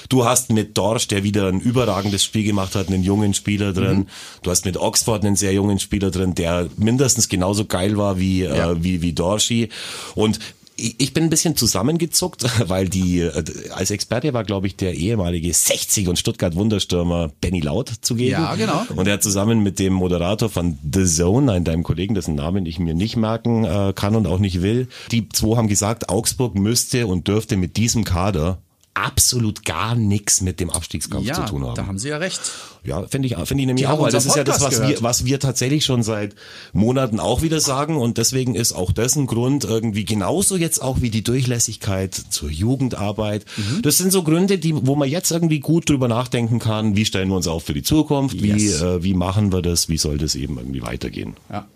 Du 0.10 0.26
hast 0.26 0.52
mit 0.52 0.78
Dorsch, 0.78 1.08
der 1.08 1.24
wieder 1.24 1.48
ein 1.48 1.62
überragendes 1.62 2.24
Spiel 2.26 2.44
gemacht 2.44 2.76
hat, 2.76 2.90
einen 2.90 3.02
jungen 3.02 3.34
Spieler 3.34 3.72
drin. 3.72 4.00
Mhm. 4.00 4.08
Du 4.44 4.52
hast 4.52 4.66
mit 4.66 4.76
Oxford 4.76 5.24
einen 5.24 5.38
sehr 5.38 5.54
jungen 5.54 5.80
Spieler 5.80 6.12
drin, 6.12 6.36
der 6.36 6.68
mindestens 6.76 7.30
genauso 7.30 7.64
geil 7.64 7.98
war 7.98 8.20
wie, 8.20 8.42
Ja. 8.44 8.72
äh, 8.72 8.84
wie, 8.84 9.02
wie 9.02 9.14
Dorschi. 9.14 9.70
Und 10.16 10.40
ich 10.82 11.14
bin 11.14 11.26
ein 11.26 11.30
bisschen 11.30 11.56
zusammengezuckt, 11.56 12.46
weil 12.70 12.90
die, 12.90 13.20
äh, 13.20 13.44
als 13.72 13.92
Experte 13.92 14.34
war, 14.34 14.44
glaube 14.44 14.68
ich, 14.68 14.76
der 14.76 14.96
ehemalige 14.96 15.54
60 15.54 16.08
und 16.08 16.18
Stuttgart 16.18 16.56
Wunderstürmer 16.56 17.32
Benny 17.42 17.60
Laut 17.60 17.92
zugegen. 18.02 18.32
Ja, 18.32 18.56
genau. 18.56 18.84
Und 18.96 19.08
er 19.08 19.14
hat 19.14 19.24
zusammen 19.24 19.64
mit 19.64 19.80
dem 19.80 19.94
Moderator 19.94 20.50
von 20.50 20.78
The 20.92 21.06
Zone, 21.06 21.52
einem 21.52 21.66
deinem 21.66 21.84
Kollegen, 21.84 22.16
dessen 22.16 22.36
Namen 22.36 22.66
ich 22.66 22.80
mir 22.80 22.94
nicht 22.94 23.16
merken 23.16 23.64
äh, 23.64 23.94
kann 23.96 24.16
und 24.16 24.28
auch 24.28 24.40
nicht 24.40 24.62
will, 24.62 24.88
die 25.12 25.30
zwei 25.30 25.58
haben 25.58 25.68
gesagt, 25.68 26.10
Augsburg 26.10 26.56
müsste 26.56 27.08
und 27.08 27.28
dürfte 27.28 27.58
mit 27.58 27.78
diesem 27.78 28.04
Kader 28.04 28.60
absolut 28.94 29.64
gar 29.66 29.96
nichts 29.96 30.42
mit 30.42 30.60
dem 30.60 30.70
Abstiegskampf 30.70 31.26
Ja, 31.26 31.34
zu 31.36 31.44
tun 31.44 31.66
haben. 31.66 31.76
da 31.76 31.88
haben 31.88 31.98
sie 31.98 32.10
ja 32.10 32.18
recht. 32.18 32.42
Ja, 32.84 33.06
finde 33.08 33.28
ich, 33.28 33.36
finde 33.36 33.62
ich 33.62 33.68
nämlich 33.68 33.86
Die 33.86 33.88
auch, 33.88 34.02
weil 34.02 34.12
das 34.12 34.26
ist 34.26 34.36
ja 34.36 34.44
das, 34.44 34.60
was 34.62 34.82
wir, 34.82 35.02
was 35.02 35.24
wir 35.24 35.40
tatsächlich 35.40 35.86
schon 35.86 36.04
seit 36.04 36.36
Monaten 36.74 37.20
auch 37.20 37.42
wieder 37.42 37.60
sagen 37.62 37.96
und 37.96 38.18
deswegen 38.18 38.54
ist 38.56 38.74
auch 38.74 38.92
das 38.92 39.16
ein 39.16 39.28
Grund 39.28 39.64
irgendwie 39.64 40.04
genauso 40.04 40.58
jetzt 40.58 40.82
auch 40.82 41.00
wie 41.02 41.10
die 41.10 41.24
Durchlässigkeit 41.24 42.14
zur 42.16 42.50
Jugendarbeit. 42.50 43.46
Mhm. 43.56 43.82
Das 43.82 43.98
sind 43.98 44.12
so 44.12 44.24
Gründe, 44.24 44.58
die, 44.58 44.74
wo 44.76 44.96
man 44.96 45.08
jetzt 45.10 45.32
irgendwie 45.32 45.60
gut 45.60 45.90
drüber 45.90 46.08
nachdenken 46.08 46.60
kann, 46.60 46.96
wie 46.96 47.06
stellen 47.06 47.30
wir 47.30 47.36
uns 47.36 47.48
auf 47.48 47.64
für 47.64 47.74
die 47.74 47.84
Zukunft, 47.84 48.42
wie, 48.42 48.50
Yes. 48.50 48.82
äh, 48.82 49.04
wie 49.04 49.14
machen 49.14 49.54
wir 49.54 49.62
das, 49.62 49.88
wie 49.88 49.98
soll 49.98 50.18
das 50.18 50.36
eben 50.36 50.58
irgendwie 50.58 50.82
weitergehen. 50.82 51.36
Ja. 51.50 51.68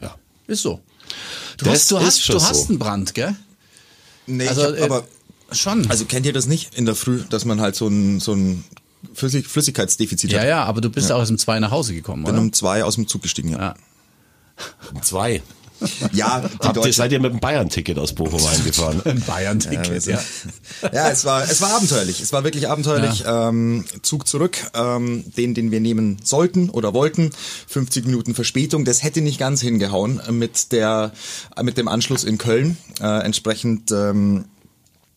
Ja. 0.00 0.14
Ist 0.46 0.62
so. 0.62 0.80
Du 1.58 1.64
Das 1.66 1.74
hast, 1.74 1.90
du 1.90 2.00
hast, 2.00 2.28
du 2.28 2.34
hast 2.34 2.62
so. 2.62 2.68
einen 2.70 2.78
Brand, 2.78 3.14
gell? 3.14 3.34
Nee, 4.26 4.46
Also, 4.48 4.62
ich 4.62 4.68
hab, 4.68 4.78
äh, 4.78 4.82
aber 4.84 5.04
Schon. 5.54 5.90
Also 5.90 6.04
kennt 6.04 6.26
ihr 6.26 6.32
das 6.32 6.46
nicht 6.46 6.74
in 6.74 6.86
der 6.86 6.94
Früh, 6.94 7.22
dass 7.28 7.44
man 7.44 7.60
halt 7.60 7.76
so 7.76 7.88
ein, 7.88 8.20
so 8.20 8.32
ein 8.32 8.64
Flüssig 9.14 9.48
Flüssigkeitsdefizit 9.48 10.30
ja, 10.30 10.40
hat? 10.40 10.48
ja, 10.48 10.64
aber 10.64 10.80
du 10.80 10.88
bist 10.88 11.10
auch 11.10 11.20
aus 11.20 11.28
dem 11.28 11.38
zwei 11.38 11.58
nach 11.58 11.70
Hause 11.70 11.94
gekommen, 11.94 12.24
Bin 12.24 12.34
oder? 12.34 12.42
um 12.42 12.52
zwei 12.52 12.84
aus 12.84 12.94
dem 12.94 13.08
Zug 13.08 13.22
gestiegen, 13.22 13.50
ja. 13.50 13.58
Ja. 13.58 13.74
Zwei. 15.02 15.42
Ja, 16.12 16.40
die 16.40 16.66
Habt 16.68 16.84
ihr, 16.84 16.92
seid 16.92 17.10
ihr 17.10 17.20
mit 17.20 17.32
dem 17.32 17.40
Bayern-Ticket 17.40 17.98
aus 17.98 18.12
Bochum 18.12 18.44
eingefahren? 18.54 19.02
Ein 19.04 19.20
Bayern-Ticket, 19.20 20.06
ja. 20.06 20.20
ja, 20.92 21.10
es 21.10 21.24
war, 21.24 21.42
es 21.42 21.60
war 21.60 21.74
abenteuerlich. 21.74 22.20
Es 22.20 22.32
war 22.32 22.44
wirklich 22.44 22.68
abenteuerlich. 22.68 23.24
Ähm, 23.26 23.84
Zug 24.02 24.26
zurück, 24.28 24.58
ähm, 24.74 25.24
den, 25.36 25.54
den 25.54 25.70
wir 25.70 25.80
nehmen 25.80 26.18
sollten 26.22 26.70
oder 26.70 26.94
wollten. 26.94 27.30
50 27.68 28.06
Minuten 28.06 28.34
Verspätung. 28.34 28.84
Das 28.84 29.02
hätte 29.02 29.20
nicht 29.20 29.38
ganz 29.38 29.60
hingehauen 29.60 30.20
mit 30.30 30.72
der, 30.72 31.12
mit 31.60 31.76
dem 31.76 31.88
Anschluss 31.88 32.24
in 32.24 32.38
Köln. 32.38 32.76
Äh, 33.00 33.24
entsprechend, 33.24 33.90
ähm, 33.90 34.44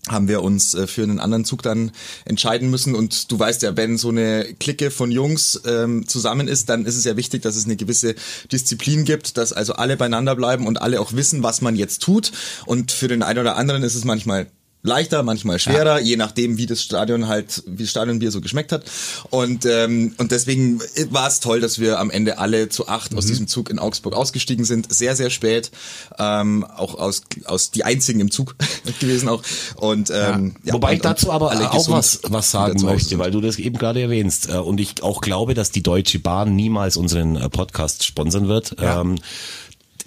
haben 0.07 0.27
wir 0.27 0.43
uns 0.43 0.73
äh, 0.73 0.87
für 0.87 1.03
einen 1.03 1.19
anderen 1.19 1.45
Zug 1.45 1.63
dann 1.63 1.91
entscheiden 2.25 2.69
müssen. 2.69 2.95
Und 2.95 3.31
du 3.31 3.39
weißt 3.39 3.61
ja, 3.63 3.75
wenn 3.75 3.97
so 3.97 4.09
eine 4.09 4.45
Clique 4.59 4.91
von 4.91 5.11
Jungs 5.11 5.61
ähm, 5.65 6.07
zusammen 6.07 6.47
ist, 6.47 6.69
dann 6.69 6.85
ist 6.85 6.95
es 6.95 7.05
ja 7.05 7.17
wichtig, 7.17 7.41
dass 7.41 7.55
es 7.55 7.65
eine 7.65 7.75
gewisse 7.75 8.15
Disziplin 8.51 9.05
gibt, 9.05 9.37
dass 9.37 9.53
also 9.53 9.73
alle 9.73 9.97
beieinander 9.97 10.35
bleiben 10.35 10.67
und 10.67 10.81
alle 10.81 11.01
auch 11.01 11.13
wissen, 11.13 11.43
was 11.43 11.61
man 11.61 11.75
jetzt 11.75 12.01
tut. 12.01 12.31
Und 12.65 12.91
für 12.91 13.07
den 13.07 13.23
einen 13.23 13.39
oder 13.39 13.55
anderen 13.55 13.83
ist 13.83 13.95
es 13.95 14.05
manchmal 14.05 14.47
leichter, 14.85 15.23
manchmal 15.23 15.59
schwerer, 15.59 15.99
je 15.99 16.15
nachdem, 16.15 16.57
wie 16.57 16.65
das 16.65 16.81
Stadion 16.81 17.27
halt, 17.27 17.63
wie 17.65 17.83
das 17.83 17.89
Stadionbier 17.91 18.31
so 18.31 18.39
geschmeckt 18.41 18.71
hat. 18.71 18.83
Und 19.29 19.65
ähm, 19.65 20.13
und 20.17 20.31
deswegen 20.31 20.79
war 21.09 21.27
es 21.27 21.39
toll, 21.39 21.59
dass 21.59 21.79
wir 21.79 21.99
am 21.99 22.09
Ende 22.09 22.37
alle 22.37 22.69
zu 22.69 22.87
acht 22.87 23.11
Mhm. 23.11 23.17
aus 23.17 23.25
diesem 23.25 23.47
Zug 23.47 23.69
in 23.69 23.79
Augsburg 23.79 24.13
ausgestiegen 24.15 24.65
sind. 24.65 24.93
Sehr, 24.93 25.15
sehr 25.15 25.29
spät, 25.29 25.71
ähm, 26.19 26.63
auch 26.63 26.95
aus 26.95 27.23
aus 27.45 27.71
die 27.71 27.83
einzigen 27.83 28.19
im 28.19 28.31
Zug 28.31 28.55
gewesen 28.99 29.27
auch. 29.29 29.41
Und 29.75 30.09
ähm, 30.13 30.55
ja, 30.63 30.73
Wobei 30.73 30.89
und, 30.89 30.95
ich 30.95 31.01
dazu 31.01 31.31
aber 31.31 31.51
auch 31.71 31.89
was, 31.89 32.19
was 32.23 32.51
sagen 32.51 32.81
möchte, 32.83 33.17
weil 33.19 33.31
du 33.31 33.41
das 33.41 33.57
eben 33.57 33.77
gerade 33.77 34.01
erwähnst. 34.01 34.49
Äh, 34.49 34.57
Und 34.57 34.79
ich 34.79 35.01
auch 35.03 35.21
glaube, 35.21 35.53
dass 35.53 35.71
die 35.71 35.83
Deutsche 35.83 36.19
Bahn 36.19 36.55
niemals 36.55 36.97
unseren 36.97 37.35
äh, 37.35 37.49
Podcast 37.49 38.03
sponsern 38.03 38.47
wird. 38.47 38.75
Ähm, 38.79 39.15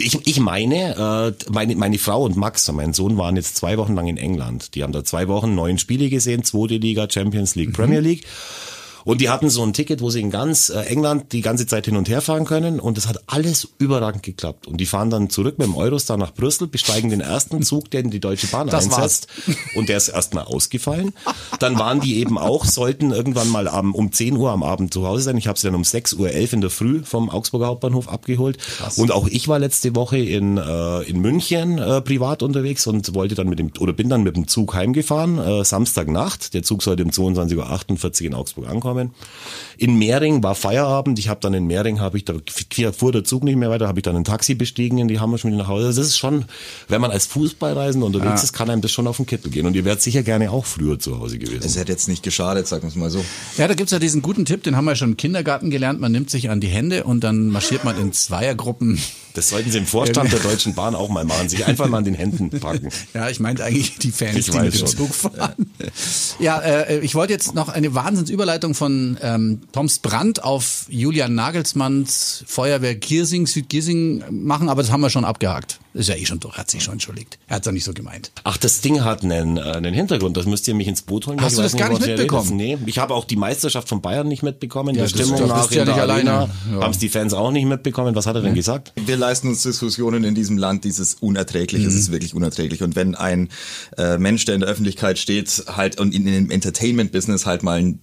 ich, 0.01 0.27
ich 0.27 0.41
meine, 0.41 1.35
äh, 1.37 1.51
meine, 1.51 1.77
meine 1.77 1.99
Frau 1.99 2.23
und 2.25 2.37
Max, 2.37 2.71
mein 2.73 2.93
Sohn, 2.93 3.19
waren 3.19 3.37
jetzt 3.37 3.57
zwei 3.57 3.77
Wochen 3.79 3.95
lang 3.95 4.07
in 4.07 4.17
England. 4.17 4.75
Die 4.75 4.83
haben 4.83 4.93
da 4.93 5.05
zwei 5.05 5.29
Wochen 5.29 5.55
neun 5.55 5.79
Spiele 5.79 6.09
gesehen, 6.09 6.45
zweite 6.45 6.77
Liga, 6.77 7.09
Champions 7.11 7.57
League, 7.57 7.73
Premier 7.73 8.01
League. 8.01 8.25
Und 9.09 9.23
die 9.23 9.31
hatten 9.31 9.49
so 9.49 9.63
ein 9.63 9.73
Ticket, 9.73 10.03
wo 10.03 10.11
sie 10.11 10.21
in 10.21 10.31
ganz 10.31 10.69
äh, 10.69 10.81
England 10.81 11.33
die 11.33 11.41
ganze 11.41 11.67
Zeit 11.67 11.87
hin 11.87 11.97
und 11.97 12.11
her 12.11 12.21
fahren 12.21 12.45
können 12.45 12.79
und 12.79 12.99
das 12.99 13.09
hat 13.09 13.23
alles 13.27 13.67
überragend 13.79 14.23
geklappt. 14.23 14.67
Und 14.67 14.83
die 14.83 14.85
fahren 14.85 15.09
dann 15.09 15.31
zurück 15.31 15.59
mit 15.59 15.67
dem 15.67 15.75
Eurostar 15.75 16.19
nach 16.19 16.35
Brüssel, 16.35 16.69
besteigen 16.69 17.09
den 17.09 17.23
ersten 17.23 17.63
Zug, 17.63 17.91
der 17.91 18.01
in 18.01 18.11
die 18.11 18.21
Deutsche 18.21 18.49
Bahn 18.49 18.67
Das 18.67 18.85
einsetzt 18.85 19.29
und 19.75 19.89
der 19.89 19.97
ist 19.97 20.09
erstmal 20.09 20.45
ausgefallen. 20.45 21.15
Dann 21.59 21.79
waren 21.79 22.03
die 22.03 22.19
eben 22.19 22.37
auch, 22.37 22.67
sollten 22.67 23.11
irgendwann 23.11 23.49
mal 23.49 23.67
um 23.67 24.13
10 24.13 24.37
Uhr 24.37 24.51
am 24.51 24.63
Abend 24.63 24.93
zu 24.93 25.07
Hause 25.07 25.23
sein. 25.23 25.39
Ich 25.39 25.49
habe 25.49 25.59
sie 25.59 25.69
dann 25.69 25.75
um 25.75 25.85
6 25.85 26.13
Uhr 26.13 26.29
11 26.29 26.53
in 26.53 26.61
der 26.61 26.69
Früh 26.69 27.03
vom 27.03 27.31
Augsburger 27.31 27.69
Hauptbahnhof 27.69 28.09
abgeholt. 28.11 28.59
Und 28.97 29.11
auch 29.11 29.27
ich 29.27 29.49
war 29.49 29.59
letzte 29.59 29.97
Woche 29.97 30.19
in, 30.19 30.59
äh, 30.59 31.01
in 31.05 31.23
München 31.23 31.79
äh, 31.79 32.03
privat 32.03 32.43
unterwegs 32.43 32.87
und 32.87 33.15
wollte 33.15 33.35
dann 33.35 33.49
mit 33.49 33.59
dem, 33.59 33.71
oder 33.79 33.95
bin 33.95 34.11
dann 34.11 34.23
mit 34.23 34.37
dem 34.37 34.49
Zug 34.49 34.75
heimgefahren, 34.75 35.39
äh, 35.39 35.65
Samstagnacht. 35.65 36.53
Der 36.53 36.63
Zug 36.63 36.83
sollte 36.83 37.05
um 37.05 37.09
22.48 37.09 38.21
Uhr 38.21 38.27
in 38.27 38.35
Augsburg 38.35 38.69
ankommen. 38.69 38.98
In 39.77 39.99
Mehring 39.99 40.43
war 40.43 40.55
Feierabend. 40.55 41.19
Ich 41.19 41.29
habe 41.29 41.41
dann 41.41 41.55
in 41.55 41.67
Mehring, 41.67 42.01
habe 42.01 42.19
ich, 42.19 42.25
da 42.25 42.35
fuhr 42.93 43.13
der 43.13 43.25
Zug 43.25 43.45
nicht 43.45 43.57
mehr 43.57 43.71
weiter, 43.71 43.87
habe 43.87 44.01
ich 44.01 44.03
dann 44.03 44.17
ein 44.17 44.25
Taxi 44.25 44.55
bestiegen 44.55 44.99
in 44.99 45.09
die 45.09 45.21
Hammerschmiede 45.21 45.57
nach 45.57 45.69
Hause. 45.69 45.87
Das 45.87 45.99
ist 45.99 46.19
schon, 46.19 46.45
wenn 46.89 47.01
man 47.01 47.11
als 47.11 47.27
Fußballreisender 47.27 48.07
unterwegs 48.07 48.43
ist, 48.43 48.53
kann 48.53 48.69
einem 48.71 48.83
das 48.83 48.91
schon 48.91 49.07
auf 49.07 49.19
den 49.19 49.27
Kittel 49.27 49.51
gehen. 49.51 49.67
Und 49.67 49.77
ihr 49.77 49.85
wärt 49.85 50.03
sicher 50.03 50.23
gerne 50.23 50.51
auch 50.51 50.65
früher 50.65 50.99
zu 50.99 51.19
Hause 51.21 51.39
gewesen. 51.39 51.63
Es 51.65 51.77
hätte 51.77 51.93
jetzt 51.93 52.09
nicht 52.09 52.23
geschadet, 52.23 52.67
sagen 52.67 52.83
wir 52.83 52.89
es 52.89 52.97
mal 52.97 53.11
so. 53.11 53.25
Ja, 53.57 53.69
da 53.69 53.75
gibt's 53.75 53.93
ja 53.93 53.99
diesen 53.99 54.23
guten 54.23 54.45
Tipp, 54.45 54.65
den 54.65 54.77
haben 54.77 54.85
wir 54.85 54.97
schon 54.97 55.11
im 55.11 55.17
Kindergarten 55.17 55.71
gelernt. 55.71 56.01
Man 56.01 56.13
nimmt 56.13 56.31
sich 56.31 56.51
an 56.51 56.61
die 56.61 56.69
Hände 56.69 57.05
und 57.05 57.23
dann 57.23 57.49
marschiert 57.49 57.85
man 57.85 57.99
in 58.01 58.13
Zweiergruppen. 58.13 59.01
Das 59.35 59.51
sollten 59.51 59.71
Sie 59.71 59.79
im 59.79 59.87
Vorstand 59.87 60.33
der 60.33 60.41
Deutschen 60.41 60.75
Bahn 60.75 60.97
auch 60.97 61.09
mal 61.11 61.25
machen. 61.25 61.49
Sich 61.49 61.65
einfach 61.65 61.87
mal 61.87 61.99
an 61.99 62.05
den 62.05 62.15
Händen 62.15 62.51
packen. 62.51 62.89
Ja, 63.15 63.29
ich 63.29 63.39
meinte 63.39 63.65
eigentlich 63.65 63.97
die 63.99 64.11
Fans, 64.11 64.37
Ich 64.37 64.51
die 64.51 64.59
mit 64.59 64.75
dem 64.75 64.79
schon. 64.79 64.89
Zug 64.89 65.15
fahren. 65.15 65.71
Ja, 66.41 66.61
äh, 66.61 67.01
ich 67.01 67.15
wollte 67.15 67.33
jetzt 67.33 67.55
noch 67.55 67.69
eine 67.69 67.95
Wahnsinnsüberleitung 67.95 68.75
von 68.75 69.19
ähm, 69.23 69.61
Toms 69.73 69.99
Brandt 69.99 70.45
auf 70.45 70.87
Julian 70.89 71.35
Nagelsmanns 71.35 72.45
Feuerwehr 72.47 72.95
Giersing, 72.95 73.47
Südgiersing 73.47 74.23
machen, 74.31 74.69
aber 74.69 74.83
das 74.83 74.93
haben 74.93 75.01
wir 75.01 75.11
schon 75.11 75.25
abgehakt. 75.25 75.81
Ist 75.95 76.09
ja 76.09 76.15
eh 76.15 76.25
schon 76.27 76.39
durch, 76.39 76.57
hat 76.57 76.71
sich 76.71 76.85
schon 76.85 76.93
entschuldigt. 76.93 77.39
Er 77.49 77.57
hat's 77.57 77.67
ja 77.67 77.73
nicht 77.73 77.83
so 77.83 77.93
gemeint. 77.93 78.31
Ach, 78.45 78.57
das 78.57 78.81
Ding 78.83 79.03
hat 79.03 79.25
einen, 79.25 79.57
äh, 79.57 79.63
einen 79.63 79.95
Hintergrund. 79.95 80.37
Das 80.37 80.47
müsst 80.47 80.69
ihr 80.69 80.75
mich 80.75 80.87
ins 80.87 81.03
Boot 81.03 81.27
holen. 81.27 81.41
Hast 81.41 81.53
ich 81.53 81.57
du 81.57 81.63
das 81.63 81.77
gar 81.77 81.89
nicht 81.89 82.07
mitbekommen? 82.07 82.57
Nee, 82.57 82.79
ich 82.87 82.99
habe 82.99 83.15
auch 83.15 83.25
die 83.25 83.35
Meisterschaft 83.37 83.89
von 83.89 84.01
Bayern 84.01 84.29
nicht 84.29 84.45
mitbekommen. 84.45 84.95
Ja, 84.95 85.03
der 85.03 85.11
das- 85.11 85.11
Stimmung 85.13 85.41
das 85.41 85.49
nach 85.49 85.63
bist 85.63 85.75
ja 85.75 85.85
nicht 85.85 85.99
alleine. 85.99 86.31
Ja. 86.31 86.49
haben 86.81 86.93
es 86.93 86.99
die 86.99 87.09
Fans 87.09 87.33
auch 87.33 87.51
nicht 87.51 87.65
mitbekommen. 87.65 88.15
Was 88.15 88.27
hat 88.27 88.37
er 88.37 88.43
denn 88.43 88.55
gesagt? 88.55 88.93
Wir 88.95 89.17
leisten 89.17 89.49
uns 89.49 89.63
Diskussionen 89.63 90.23
in 90.23 90.35
diesem 90.37 90.57
Land, 90.57 90.85
dieses 90.85 91.15
unerträglich, 91.15 91.85
es 91.85 91.95
ist 91.95 92.13
wirklich 92.13 92.35
unerträglich. 92.35 92.83
Und 92.83 92.95
wenn 92.95 93.15
ein 93.17 93.49
äh, 93.97 94.19
Mensch, 94.19 94.45
der 94.45 94.55
in 94.55 94.61
der 94.61 94.69
Öffentlichkeit 94.69 95.19
steht, 95.19 95.65
halt 95.77 96.01
und 96.01 96.15
in 96.15 96.25
dem 96.25 96.51
Entertainment-Business 96.51 97.47
halt 97.47 97.63
mal 97.63 97.79
einen, 97.79 98.01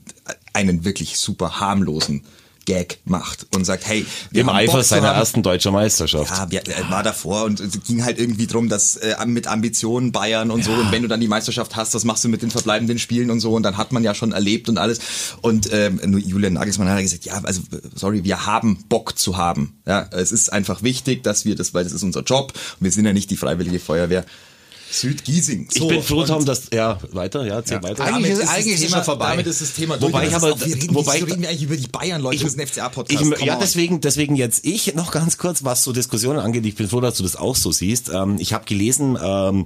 einen 0.53 0.85
wirklich 0.85 1.17
super 1.17 1.59
harmlosen 1.59 2.23
Gag 2.65 2.99
macht 3.05 3.45
und 3.55 3.63
sagt, 3.63 3.87
hey, 3.87 4.05
wir 4.31 4.41
Im 4.41 4.47
haben 4.47 4.57
Eifer 4.57 4.83
seiner 4.83 5.09
ersten 5.09 5.43
deutschen 5.43 5.71
Meisterschaft. 5.71 6.31
Ja, 6.31 6.51
wir, 6.51 6.67
er 6.67 6.89
war 6.89 7.03
davor 7.03 7.43
und 7.45 7.59
es 7.59 7.79
ging 7.83 8.03
halt 8.03 8.19
irgendwie 8.19 8.47
drum, 8.47 8.69
dass 8.69 8.97
äh, 8.97 9.15
mit 9.27 9.47
Ambitionen 9.47 10.11
Bayern 10.11 10.51
und 10.51 10.63
so 10.63 10.71
und 10.71 10.91
wenn 10.91 11.03
du 11.03 11.07
dann 11.07 11.21
die 11.21 11.27
Meisterschaft 11.27 11.75
hast, 11.75 11.93
was 11.93 12.03
machst 12.03 12.23
du 12.23 12.29
mit 12.29 12.41
den 12.41 12.51
verbleibenden 12.51 12.99
Spielen 12.99 13.29
und 13.29 13.39
so 13.39 13.53
und 13.53 13.63
dann 13.63 13.77
hat 13.77 13.91
man 13.91 14.03
ja 14.03 14.15
schon 14.15 14.31
erlebt 14.31 14.67
und 14.67 14.77
alles. 14.77 14.99
Und 15.41 15.71
ähm, 15.71 16.01
nur 16.05 16.19
Julian 16.19 16.53
Nagelsmann 16.53 16.89
hat 16.89 16.99
gesagt, 16.99 17.25
ja, 17.25 17.39
also 17.43 17.61
sorry, 17.93 18.23
wir 18.23 18.45
haben 18.45 18.83
Bock 18.89 19.17
zu 19.17 19.37
haben. 19.37 19.79
Ja, 19.85 20.09
es 20.11 20.31
ist 20.31 20.51
einfach 20.51 20.81
wichtig, 20.81 21.23
dass 21.23 21.45
wir 21.45 21.55
das, 21.55 21.73
weil 21.73 21.83
das 21.83 21.93
ist 21.93 22.03
unser 22.03 22.23
Job. 22.23 22.53
Und 22.79 22.83
wir 22.83 22.91
sind 22.91 23.05
ja 23.05 23.13
nicht 23.13 23.29
die 23.29 23.37
freiwillige 23.37 23.79
Feuerwehr 23.79 24.25
Südgiesing. 25.01 25.67
ich 25.73 25.87
bin 25.87 26.01
froh, 26.01 26.23
Tom, 26.25 26.45
dass, 26.45 26.63
ja, 26.73 26.97
weiter, 27.11 27.45
ja, 27.45 27.55
erzähl 27.55 27.81
weiter. 27.83 28.03
Eigentlich 28.05 28.31
ist- 28.33 28.41
das 28.43 28.49
eigentlich 28.49 28.73
ist 28.75 28.81
es 28.81 28.85
Thema, 28.87 28.95
schon 28.97 29.03
vorbei. 29.05 29.29
Damit 29.31 29.47
ist 29.47 29.61
das 29.61 29.73
Thema 29.73 30.01
Wobei 30.01 30.19
durch. 30.21 30.29
ich 30.29 30.35
aber- 30.35 30.59
wir 30.59 30.75
reden, 30.75 30.95
wobei 30.95 31.15
ich- 31.17 31.25
reden 31.27 31.41
wir 31.41 31.49
eigentlich 31.49 31.63
über 31.63 31.77
die 31.77 31.87
Bayern, 31.87 32.21
Leute, 32.21 32.43
das 32.43 32.53
ist 32.53 32.59
ein 32.59 32.67
FCA-Podcast. 32.67 33.21
Ich, 33.39 33.45
ja, 33.45 33.53
on. 33.55 33.59
deswegen, 33.59 34.01
deswegen 34.01 34.35
jetzt 34.35 34.65
ich 34.65 34.93
noch 34.95 35.11
ganz 35.11 35.37
kurz, 35.37 35.63
was 35.63 35.83
so 35.83 35.91
Diskussionen 35.93 36.39
angeht. 36.39 36.65
Ich 36.65 36.75
bin 36.75 36.87
froh, 36.87 37.01
dass 37.01 37.15
du 37.17 37.23
das 37.23 37.35
auch 37.35 37.55
so 37.55 37.71
siehst. 37.71 38.09
Ähm, 38.09 38.37
ich 38.39 38.53
habe 38.53 38.65
gelesen, 38.65 39.17
ähm, 39.21 39.65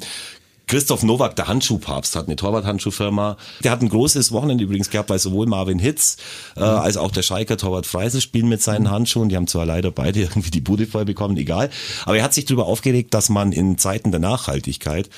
Christoph 0.70 1.02
Nowak, 1.02 1.36
der 1.36 1.48
Handschuhpapst, 1.48 2.16
hat 2.16 2.28
eine 2.28 2.36
Torwart-Handschuhfirma. 2.36 3.38
Der 3.64 3.72
hat 3.72 3.82
ein 3.82 3.90
großes 3.90 4.32
Wochenende 4.32 4.64
übrigens 4.64 4.92
gehabt, 4.92 5.10
weil 5.10 5.18
sowohl 5.18 5.48
Marvin 5.48 5.80
Hitz 5.80 6.18
äh, 6.56 6.60
als 6.60 6.96
auch 6.96 7.10
der 7.10 7.24
Schalker 7.24 7.58
Torwart 7.58 7.88
Freisel 7.88 8.22
spielen 8.22 8.48
mit 8.48 8.62
seinen 8.62 8.92
Handschuhen. 8.92 9.30
Die 9.30 9.36
haben 9.36 9.48
zwar 9.48 9.66
leider 9.66 9.90
beide 9.90 10.20
irgendwie 10.22 10.52
die 10.52 10.62
Bude 10.62 10.86
voll 10.86 11.06
bekommen, 11.06 11.38
egal. 11.38 11.72
Aber 12.06 12.18
er 12.18 12.24
hat 12.24 12.36
sich 12.36 12.46
darüber 12.46 12.68
aufgeregt, 12.68 13.16
dass 13.16 13.30
man 13.30 13.52
in 13.52 13.80
Zeiten 13.80 14.12
der 14.12 14.20
Nachhaltigkeit 14.20 15.10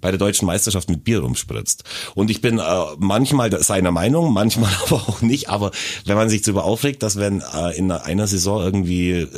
bei 0.00 0.10
der 0.10 0.18
deutschen 0.18 0.46
Meisterschaft 0.46 0.88
mit 0.88 1.04
Bier 1.04 1.20
rumspritzt. 1.20 1.84
Und 2.14 2.30
ich 2.30 2.40
bin 2.40 2.58
äh, 2.58 2.62
manchmal 2.98 3.62
seiner 3.62 3.90
Meinung, 3.90 4.32
manchmal 4.32 4.70
aber 4.86 4.96
auch 5.08 5.22
nicht. 5.22 5.48
Aber 5.48 5.70
wenn 6.04 6.16
man 6.16 6.28
sich 6.28 6.42
darüber 6.42 6.64
aufregt, 6.64 7.02
dass 7.02 7.16
wenn 7.16 7.40
äh, 7.40 7.76
in 7.76 7.90
einer 7.90 8.26
Saison 8.26 8.62
irgendwie 8.62 9.10
äh, 9.10 9.28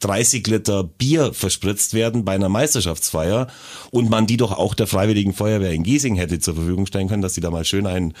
30 0.00 0.46
Liter 0.46 0.84
Bier 0.84 1.32
verspritzt 1.32 1.94
werden 1.94 2.24
bei 2.24 2.34
einer 2.34 2.48
Meisterschaftsfeier 2.48 3.48
und 3.90 4.10
man 4.10 4.26
die 4.26 4.36
doch 4.36 4.52
auch 4.52 4.74
der 4.74 4.86
Freiwilligen 4.86 5.32
Feuerwehr 5.32 5.72
in 5.72 5.82
Giesing 5.82 6.16
hätte 6.16 6.38
zur 6.38 6.54
Verfügung 6.54 6.86
stellen 6.86 7.08
können, 7.08 7.22
dass 7.22 7.34
die 7.34 7.40
da 7.40 7.50
mal 7.50 7.64
schön 7.64 7.86
einen 7.86 8.14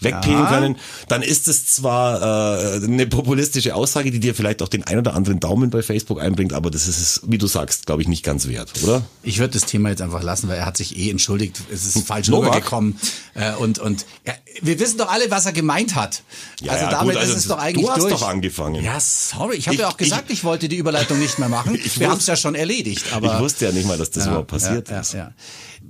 wegpelen 0.00 0.46
können, 0.46 0.76
dann 1.08 1.22
ist 1.22 1.48
es 1.48 1.66
zwar 1.66 2.22
äh, 2.22 2.84
eine 2.84 3.06
populistische 3.06 3.74
Aussage, 3.74 4.10
die 4.10 4.20
dir 4.20 4.34
vielleicht 4.34 4.62
auch 4.62 4.68
den 4.68 4.84
ein 4.84 4.98
oder 4.98 5.14
anderen 5.14 5.40
Daumen 5.40 5.70
bei 5.70 5.82
Facebook 5.82 6.20
einbringt, 6.20 6.52
aber 6.52 6.70
das 6.70 6.88
ist 6.88 7.00
es, 7.00 7.20
wie 7.26 7.38
du 7.38 7.46
sagst, 7.46 7.86
glaube 7.86 8.02
ich, 8.02 8.08
nicht 8.08 8.24
ganz 8.24 8.48
wert, 8.48 8.72
oder? 8.82 9.02
Ich 9.22 9.38
würde 9.38 9.54
das 9.54 9.66
Thema 9.66 9.90
jetzt 9.90 10.02
einfach 10.02 10.22
lassen, 10.22 10.48
weil 10.48 10.58
er 10.58 10.66
hat 10.66 10.76
sich 10.76 10.96
eh 10.96 11.10
entschuldigt. 11.10 11.37
Es 11.72 11.84
ist 11.86 12.06
falsch 12.06 12.28
Novak? 12.28 12.48
rübergekommen. 12.54 12.98
Äh, 13.34 13.54
und 13.54 13.78
und 13.78 14.04
ja, 14.26 14.34
wir 14.62 14.78
wissen 14.80 14.98
doch 14.98 15.10
alle, 15.10 15.30
was 15.30 15.46
er 15.46 15.52
gemeint 15.52 15.94
hat. 15.94 16.22
Ja, 16.60 16.72
also 16.72 16.84
ja, 16.84 16.90
damit 16.90 17.14
gut, 17.14 17.20
also 17.20 17.32
ist 17.32 17.38
es 17.40 17.48
doch 17.48 17.58
eigentlich 17.58 17.84
du 17.86 17.90
hast 17.92 18.00
durch. 18.02 18.12
doch 18.12 18.28
angefangen. 18.28 18.82
Ja, 18.84 18.98
sorry. 19.00 19.56
Ich 19.56 19.66
habe 19.66 19.74
Ich- 19.74 19.80
ja 19.80 19.88
auch 19.88 19.96
gesagt, 19.96 20.30
ich, 20.30 20.44
wollte 20.44 20.68
die 20.68 20.76
Überleitung 20.76 21.18
nicht 21.18 21.38
mehr 21.38 21.48
machen. 21.48 21.74
Ich 21.84 21.98
wir 22.00 22.08
haben 22.10 22.18
es 22.18 22.26
ja 22.26 22.36
schon 22.36 22.54
erledigt. 22.54 23.04
Aber 23.12 23.34
ich 23.34 23.40
wusste 23.40 23.66
ja 23.66 23.72
nicht 23.72 23.86
mal, 23.86 23.96
dass 23.98 24.10
das 24.10 24.24
Ja, 24.24 24.30
überhaupt 24.30 24.48
passiert 24.50 24.90
ist. 24.90 25.16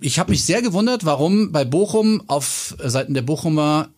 Ich 0.01 0.19
habe 0.19 0.31
mich 0.31 0.45
sehr 0.45 0.63
gewundert, 0.63 1.05
warum 1.05 1.51
bei 1.51 1.65
Bochum 1.65 2.23
auf 2.29 2.75
Seiten 2.83 3.15
der 3.15 3.23
Bochumer 3.23 3.89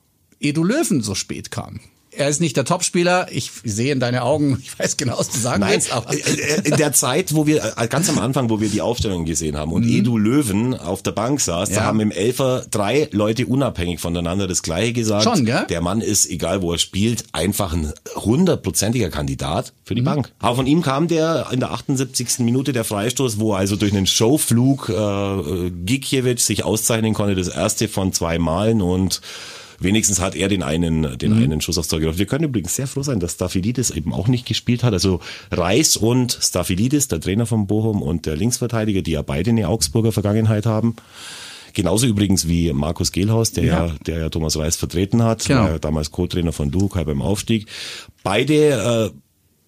Edu 0.41 0.65
Löwen 0.65 1.03
so 1.03 1.15
spät 1.15 1.51
kam. 1.51 1.81
Er 2.13 2.29
ist 2.29 2.41
nicht 2.41 2.57
der 2.57 2.65
Topspieler. 2.65 3.29
Ich 3.31 3.51
sehe 3.65 3.93
in 3.93 4.01
deine 4.01 4.23
Augen, 4.23 4.59
ich 4.63 4.77
weiß 4.79 4.97
genau, 4.97 5.19
was 5.19 5.31
du 5.31 5.39
sagen 5.39 5.61
Nein, 5.61 5.75
willst. 5.75 5.93
Aber 5.93 6.13
äh, 6.13 6.17
äh, 6.19 6.63
in 6.69 6.77
der 6.77 6.93
Zeit, 6.93 7.35
wo 7.35 7.47
wir, 7.47 7.75
äh, 7.77 7.87
ganz 7.89 8.09
am 8.09 8.19
Anfang, 8.19 8.51
wo 8.51 8.61
wir 8.61 8.69
die 8.69 8.81
Aufstellung 8.81 9.25
gesehen 9.25 9.57
haben 9.57 9.73
und 9.73 9.85
Edu 9.85 10.19
Löwen 10.19 10.75
auf 10.75 11.03
der 11.03 11.13
Bank 11.13 11.41
saß, 11.41 11.69
da 11.71 11.75
Mhm. 11.75 11.77
Ja. 11.81 11.85
haben 11.85 12.01
im 12.01 12.11
Elfer 12.11 12.65
drei 12.71 13.09
Leute 13.13 13.47
unabhängig 13.47 14.01
voneinander 14.01 14.49
das 14.49 14.63
Gleiche 14.63 14.93
gesagt. 14.93 15.23
Schon, 15.25 15.45
gell? 15.47 15.67
Der 15.69 15.81
Mann 15.81 16.01
ist, 16.01 16.29
egal 16.29 16.63
wo 16.63 16.73
er 16.73 16.79
spielt, 16.79 17.25
einfach 17.33 17.73
ein 17.73 17.93
hundertprozentiger 18.17 19.11
Kandidat 19.11 19.73
für 19.85 19.95
Mhm. 19.95 19.97
die 19.97 20.03
Bank. 20.03 20.33
Aber 20.41 20.57
von 20.57 20.67
ihm 20.67 20.83
kam 20.83 21.07
der 21.09 21.47
in 21.53 21.61
der 21.61 21.71
78. 21.71 22.41
Minute 22.45 22.73
der 22.73 22.85
Freistoß, 22.85 23.39
wo 23.39 23.53
also 23.55 23.77
durch 23.77 23.93
einen 23.93 24.07
Showflug 24.07 24.89
äh, 24.89 25.71
Gikiewicz 25.85 26.47
sich 26.47 26.65
auszeichnen 26.65 27.15
konnte, 27.15 27.35
das 27.35 27.49
erste 27.49 27.89
von 27.89 28.13
zwei 28.13 28.39
Malen 28.39 28.83
und 28.83 29.21
Wenigstens 29.81 30.21
hat 30.21 30.35
er 30.37 30.49
den 30.49 30.63
einen, 30.63 31.19
den 31.19 31.37
Mhm. 31.37 31.43
einen 31.43 31.61
Schuss 31.61 31.79
aufs 31.79 31.89
Tor 31.89 31.99
getroffen. 32.01 32.19
Wir 32.19 32.27
können 32.27 32.45
übrigens 32.45 32.77
sehr 32.77 32.87
froh 32.87 33.03
sein, 33.03 33.19
dass 33.19 33.33
Staphylidis 33.33 33.91
eben 33.91 34.13
auch 34.13 34.29
nicht 34.29 34.47
gespielt 34.47 34.83
hat. 34.85 34.93
Also 34.93 35.21
Reis 35.51 35.97
und 35.97 36.39
Staphylidis, 36.41 37.09
der 37.09 37.21
Trainer 37.21 37.47
von 37.47 37.67
Bochum 37.67 38.03
und 38.03 38.27
der 38.27 38.37
Linksverteidiger, 38.37 39.03
die 39.03 39.13
ja 39.13 39.23
beide 39.23 39.51
eine 39.51 39.69
Augsburger 39.69 40.13
Vergangenheit 40.13 40.67
haben. 40.67 40.97
Genauso 41.73 42.07
übrigens 42.07 42.49
wie 42.49 42.73
Markus 42.73 43.13
Gehlhaus, 43.13 43.53
der 43.53 43.65
ja, 43.65 43.95
der 44.07 44.19
ja 44.19 44.29
Thomas 44.29 44.57
Reis 44.59 44.77
vertreten 44.77 45.23
hat, 45.23 45.45
Genau. 45.47 45.61
war 45.63 45.71
ja 45.71 45.79
damals 45.79 46.11
Co-Trainer 46.11 46.53
von 46.53 46.71
Dukai 46.71 47.05
beim 47.05 47.23
Aufstieg. 47.23 47.67
Beide 48.25 49.13
äh, 49.15 49.17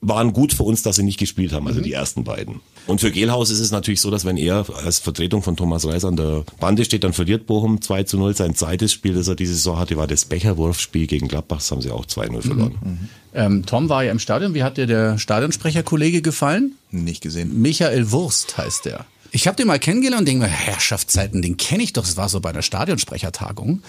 waren 0.05 0.33
gut 0.33 0.53
für 0.53 0.65
uns, 0.65 0.83
dass 0.83 0.97
sie 0.97 1.05
nicht 1.05 1.19
gespielt 1.19 1.53
haben, 1.53 1.67
also 1.69 1.79
Mhm. 1.79 1.85
die 1.85 1.93
ersten 1.93 2.25
beiden. 2.25 2.61
Und 2.89 3.01
für 3.01 3.13
Gehlhaus 3.13 3.51
ist 3.51 3.61
es 3.61 3.71
natürlich 3.71 4.01
so, 4.01 4.11
dass 4.11 4.25
wenn 4.25 4.37
er 4.37 4.67
als 4.85 4.99
Vertretung 4.99 5.43
von 5.43 5.57
Thomas 5.57 5.87
Reis 5.87 6.05
an 6.05 6.17
der 6.17 6.45
Bande 6.59 6.85
steht, 6.85 7.05
dann 7.05 7.13
verliert 7.13 7.47
Bochum 7.47 7.81
2 7.81 8.03
zu 8.03 8.19
0. 8.19 8.35
Sein 8.35 8.57
zweites 8.57 8.93
Spiel, 8.93 9.15
das 9.15 9.29
er 9.29 9.37
diese 9.37 9.55
Saison 9.55 9.79
hatte, 9.79 9.97
war 9.97 10.09
das 10.09 10.25
Becherwurfspiel 10.25 11.07
gegen 11.07 11.29
Gladbach. 11.29 11.59
Das 11.59 11.71
haben 11.71 11.81
sie 11.83 11.91
auch 11.93 12.05
2-0 12.05 12.43
verloren. 12.43 13.09
ähm, 13.33 13.65
Tom 13.65 13.89
war 13.89 14.03
ja 14.03 14.11
im 14.11 14.19
Stadion. 14.19 14.55
Wie 14.55 14.65
hat 14.65 14.77
dir 14.77 14.87
der 14.89 15.19
Stadionsprecherkollege 15.19 16.21
gefallen? 16.23 16.73
Nicht 16.91 17.23
gesehen. 17.23 17.63
Michael 17.63 18.11
Wurst 18.11 18.59
heißt 18.59 18.85
der. 18.87 19.07
Ich 19.35 19.47
habe 19.47 19.57
den 19.57 19.67
mal 19.67 19.79
kennengelernt 19.79 20.21
und 20.23 20.27
denke 20.29 20.43
mir, 20.45 20.51
Herrschaftszeiten, 20.51 21.41
den 21.41 21.57
kenne 21.57 21.83
ich 21.85 21.93
doch. 21.95 22.03
Das 22.05 22.19
war 22.19 22.29
so 22.29 22.41
bei 22.41 22.51
einer 22.51 22.61
Stadionsprechertagung. 22.61 23.83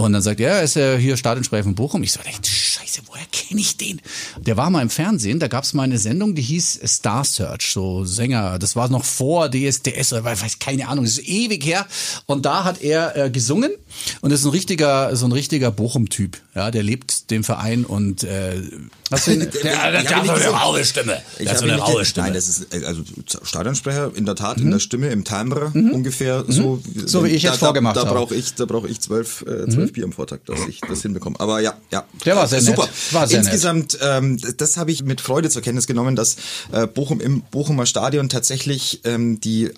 Und 0.00 0.12
dann 0.12 0.22
sagt 0.22 0.40
er, 0.40 0.50
er 0.56 0.62
ist 0.62 0.76
ja 0.76 0.96
hier 0.96 1.16
Stadionsprecher 1.16 1.64
von 1.64 1.74
Bochum. 1.74 2.02
Ich 2.02 2.12
so, 2.12 2.20
scheiße, 2.22 3.02
woher 3.06 3.24
kenne 3.32 3.60
ich 3.60 3.76
den? 3.76 4.00
Der 4.38 4.56
war 4.56 4.70
mal 4.70 4.82
im 4.82 4.90
Fernsehen, 4.90 5.38
da 5.40 5.48
gab 5.48 5.64
es 5.64 5.72
mal 5.74 5.82
eine 5.84 5.98
Sendung, 5.98 6.34
die 6.34 6.42
hieß 6.42 6.80
Star 6.86 7.24
Search, 7.24 7.70
so 7.72 8.04
Sänger. 8.04 8.58
Das 8.58 8.76
war 8.76 8.88
noch 8.88 9.04
vor 9.04 9.50
DSDS 9.50 10.12
oder 10.12 10.24
weiß 10.24 10.58
keine 10.58 10.88
Ahnung, 10.88 11.04
das 11.04 11.18
ist 11.18 11.28
ewig 11.28 11.64
her. 11.64 11.86
Und 12.26 12.46
da 12.46 12.64
hat 12.64 12.80
er 12.82 13.16
äh, 13.16 13.30
gesungen 13.30 13.72
und 14.20 14.30
ist 14.30 14.44
ein 14.44 14.50
richtiger, 14.50 15.14
so 15.16 15.26
ein 15.26 15.32
richtiger 15.32 15.70
Bochum-Typ. 15.70 16.38
Ja, 16.54 16.70
der 16.70 16.82
lebt 16.82 17.30
den 17.30 17.44
Verein 17.44 17.84
und 17.84 18.24
äh, 18.24 18.60
hast 19.10 19.26
du 19.28 19.32
ihn? 19.32 19.40
Der- 19.40 19.50
der 20.02 20.16
hat 20.16 20.26
so 20.26 20.32
eine 20.32 20.48
raue 20.48 20.84
Stimme. 20.84 21.16
Ich 21.38 21.44
Der 21.44 21.50
hat 21.50 21.58
so 21.58 21.62
habe 21.64 21.72
eine 21.74 21.82
raue 21.82 22.04
Stimme. 22.04 22.26
Nein, 22.26 22.34
das 22.34 22.48
ist 22.48 22.74
äh, 22.74 22.84
also 22.84 23.02
Stadionsprecher 23.42 24.10
in 24.14 24.26
der 24.26 24.34
Tat 24.34 24.58
in 24.58 24.70
der 24.70 24.78
Stimme 24.80 25.08
im 25.08 25.24
Timbre 25.24 25.70
ungefähr 25.74 26.44
so 26.48 26.80
So 27.06 27.24
wie 27.24 27.28
ich 27.28 27.42
jetzt 27.42 27.54
da, 27.54 27.66
vorgemacht 27.66 27.96
da, 27.96 28.02
da 28.02 28.08
habe. 28.08 28.18
brauche 28.20 28.34
ich 28.34 28.54
da 28.54 28.64
brauche 28.64 28.88
ich 28.88 29.00
zwölf 29.00 29.42
äh, 29.42 29.68
zwölf 29.68 29.89
zwölf 29.90 29.92
Bier 29.92 30.04
am 30.04 30.12
Vortag, 30.12 30.38
dass 30.46 30.66
ich 30.68 30.80
das 30.80 31.02
hinbekomme. 31.02 31.38
Aber 31.38 31.60
ja, 31.60 31.74
ja. 31.90 32.04
Der 32.24 32.36
war 32.36 32.46
sehr 32.46 32.60
super. 32.60 32.82
nett. 32.82 33.12
War 33.12 33.26
sehr 33.26 33.38
Insgesamt, 33.40 33.98
ähm, 34.02 34.38
das 34.56 34.76
habe 34.76 34.90
ich 34.90 35.02
mit 35.02 35.20
Freude 35.20 35.50
zur 35.50 35.62
Kenntnis 35.62 35.86
genommen, 35.86 36.16
dass 36.16 36.36
äh, 36.72 36.86
Bochum 36.86 37.20
im 37.20 37.42
Bochumer 37.42 37.86
Stadion 37.86 38.28
tatsächlich 38.28 39.00
ähm, 39.04 39.40
die 39.40 39.70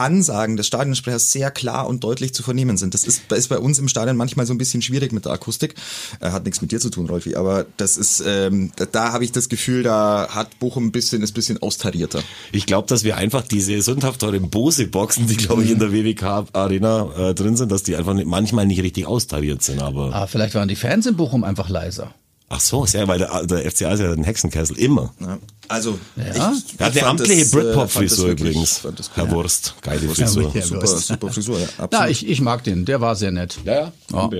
Ansagen 0.00 0.56
des 0.56 0.66
Stadionsprechers 0.66 1.30
sehr 1.30 1.50
klar 1.50 1.86
und 1.86 2.02
deutlich 2.02 2.34
zu 2.34 2.42
vernehmen 2.42 2.76
sind. 2.76 2.94
Das 2.94 3.04
ist, 3.04 3.30
ist 3.30 3.48
bei 3.48 3.58
uns 3.58 3.78
im 3.78 3.86
Stadion 3.88 4.16
manchmal 4.16 4.46
so 4.46 4.52
ein 4.54 4.58
bisschen 4.58 4.82
schwierig 4.82 5.12
mit 5.12 5.26
der 5.26 5.32
Akustik. 5.32 5.74
Äh, 6.20 6.30
hat 6.30 6.44
nichts 6.44 6.60
mit 6.62 6.72
dir 6.72 6.80
zu 6.80 6.90
tun, 6.90 7.06
Rolfi, 7.08 7.36
aber 7.36 7.66
das 7.76 7.96
ist, 7.96 8.22
ähm, 8.26 8.72
da, 8.76 8.86
da 8.86 9.12
habe 9.12 9.24
ich 9.24 9.32
das 9.32 9.48
Gefühl, 9.48 9.82
da 9.82 10.28
hat 10.30 10.58
Bochum 10.58 10.86
ein 10.86 10.92
bisschen, 10.92 11.22
ist 11.22 11.30
ein 11.30 11.34
bisschen 11.34 11.62
austarierter. 11.62 12.22
Ich 12.52 12.66
glaube, 12.66 12.88
dass 12.88 13.04
wir 13.04 13.16
einfach 13.16 13.42
diese 13.46 13.80
sündhaft 13.82 14.20
teuren 14.20 14.50
Bose-Boxen, 14.50 15.26
die 15.26 15.36
glaube 15.36 15.62
ich 15.64 15.70
in 15.70 15.78
der 15.78 15.92
WWK-Arena 15.92 17.30
äh, 17.30 17.34
drin 17.34 17.56
sind, 17.56 17.70
dass 17.72 17.82
die 17.82 17.96
einfach 17.96 18.14
nicht, 18.14 18.26
manchmal 18.26 18.66
nicht 18.66 18.82
richtig 18.82 19.06
austariert 19.06 19.62
sind. 19.62 19.80
Aber 19.82 20.14
Ah, 20.14 20.26
vielleicht 20.26 20.54
waren 20.54 20.68
die 20.68 20.76
Fans 20.76 21.06
in 21.06 21.16
Bochum 21.16 21.44
einfach 21.44 21.68
leiser. 21.68 22.14
ach 22.48 22.60
so, 22.60 22.84
sehr, 22.86 23.06
weil 23.08 23.18
der, 23.18 23.46
der 23.46 23.70
FCA 23.70 23.92
ist 23.92 24.00
ja 24.00 24.12
ein 24.12 24.24
Hexenkessel 24.24 24.76
immer. 24.78 25.14
Ja. 25.20 25.38
Also, 25.70 25.98
Ja. 26.16 26.52
Er 26.78 26.86
hat 26.86 26.96
ich 26.96 27.04
amtliche 27.04 27.40
das, 27.42 27.52
äh, 27.52 27.56
fand 27.56 27.64
das 27.64 27.72
Britpop-Frisur 27.74 28.26
wirklich- 28.26 28.50
übrigens. 28.50 28.80
das 28.96 29.10
Herr. 29.14 29.30
Wurst, 29.30 29.74
geile 29.82 30.08
Frisur. 30.08 30.50
Ja, 30.54 30.62
Super, 30.62 30.86
super 30.88 31.28
Frisur, 31.32 31.58
ja, 31.60 31.66
absolut. 31.78 31.92
Ja, 31.92 32.08
ich, 32.08 32.28
ich 32.28 32.40
mag 32.40 32.64
den, 32.64 32.84
der 32.84 33.00
war 33.00 33.14
sehr 33.14 33.30
nett. 33.30 33.58
Ja, 33.64 33.92
ja. 34.12 34.30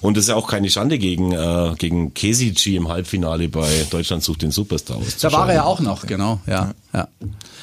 Und 0.00 0.16
es 0.16 0.24
ist 0.24 0.28
ja 0.28 0.36
auch 0.36 0.48
keine 0.48 0.70
Schande 0.70 0.98
gegen, 0.98 1.32
äh, 1.32 1.74
gegen 1.78 2.14
Kesici 2.14 2.76
im 2.76 2.88
Halbfinale 2.88 3.48
bei 3.48 3.86
Deutschland 3.90 4.22
sucht 4.24 4.40
den 4.42 4.50
Superstar 4.52 4.96
Da 4.96 5.02
auszuscheiden. 5.02 5.38
war 5.38 5.48
er 5.48 5.54
ja 5.54 5.64
auch 5.64 5.80
noch, 5.80 6.06
genau, 6.06 6.40
ja. 6.46 6.72
Ja. 6.94 7.08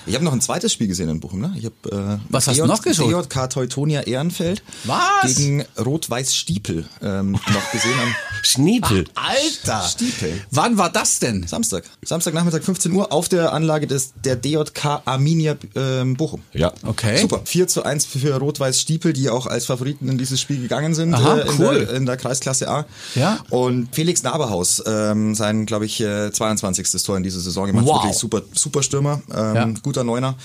Ich 0.05 0.15
habe 0.15 0.25
noch 0.25 0.33
ein 0.33 0.41
zweites 0.41 0.73
Spiel 0.73 0.87
gesehen 0.87 1.09
in 1.09 1.19
Bochum. 1.19 1.41
Ne? 1.41 1.53
Ich 1.57 1.65
hab, 1.65 1.85
äh, 1.91 2.17
Was 2.29 2.47
hast 2.47 2.59
du 2.59 2.65
noch 2.65 2.81
geschaut? 2.81 3.11
DJK 3.31 3.49
Teutonia 3.49 4.01
Ehrenfeld 4.01 4.63
Was? 4.83 5.35
gegen 5.35 5.63
Rot-Weiß 5.77 6.35
Stiepel 6.35 6.85
ähm, 7.01 7.31
noch 7.31 7.71
gesehen 7.71 7.99
am 8.01 8.13
Schniepel. 8.43 9.05
Alter! 9.15 9.87
Stiepel. 9.87 10.41
Wann 10.49 10.77
war 10.77 10.91
das 10.91 11.19
denn? 11.19 11.45
Samstag. 11.47 11.83
Samstagnachmittag 12.03 12.63
15 12.63 12.91
Uhr 12.91 13.13
auf 13.13 13.29
der 13.29 13.53
Anlage 13.53 13.85
des, 13.87 14.13
der 14.25 14.35
DJK 14.35 15.03
Arminia 15.05 15.55
ähm, 15.75 16.15
Bochum. 16.15 16.41
Ja. 16.53 16.73
Okay. 16.83 17.17
Super. 17.17 17.41
4 17.45 17.67
zu 17.67 17.83
1 17.83 18.05
für 18.05 18.35
Rot-Weiß 18.37 18.81
Stiepel, 18.81 19.13
die 19.13 19.29
auch 19.29 19.45
als 19.45 19.65
Favoriten 19.67 20.09
in 20.09 20.17
dieses 20.17 20.41
Spiel 20.41 20.61
gegangen 20.61 20.95
sind 20.95 21.13
Aha, 21.13 21.37
äh, 21.37 21.41
in, 21.41 21.59
cool. 21.59 21.85
der, 21.85 21.93
in 21.95 22.05
der 22.05 22.17
Kreisklasse 22.17 22.67
A. 22.69 22.85
Ja. 23.15 23.39
Und 23.49 23.93
Felix 23.93 24.23
Naberhaus, 24.23 24.81
ähm, 24.85 25.35
sein, 25.35 25.65
glaube 25.65 25.85
ich, 25.85 26.01
äh, 26.01 26.31
22. 26.31 27.03
Tor 27.03 27.17
in 27.17 27.23
dieser 27.23 27.39
Saison 27.39 27.67
gemacht. 27.67 27.85
Wow. 27.85 28.03
Wirklich 28.03 28.17
super, 28.17 28.41
super 28.53 28.83
Stürmer, 28.83 29.20
ähm, 29.33 29.55
Ja. 29.55 29.65
guter 29.83 30.03
Neuner, 30.03 30.35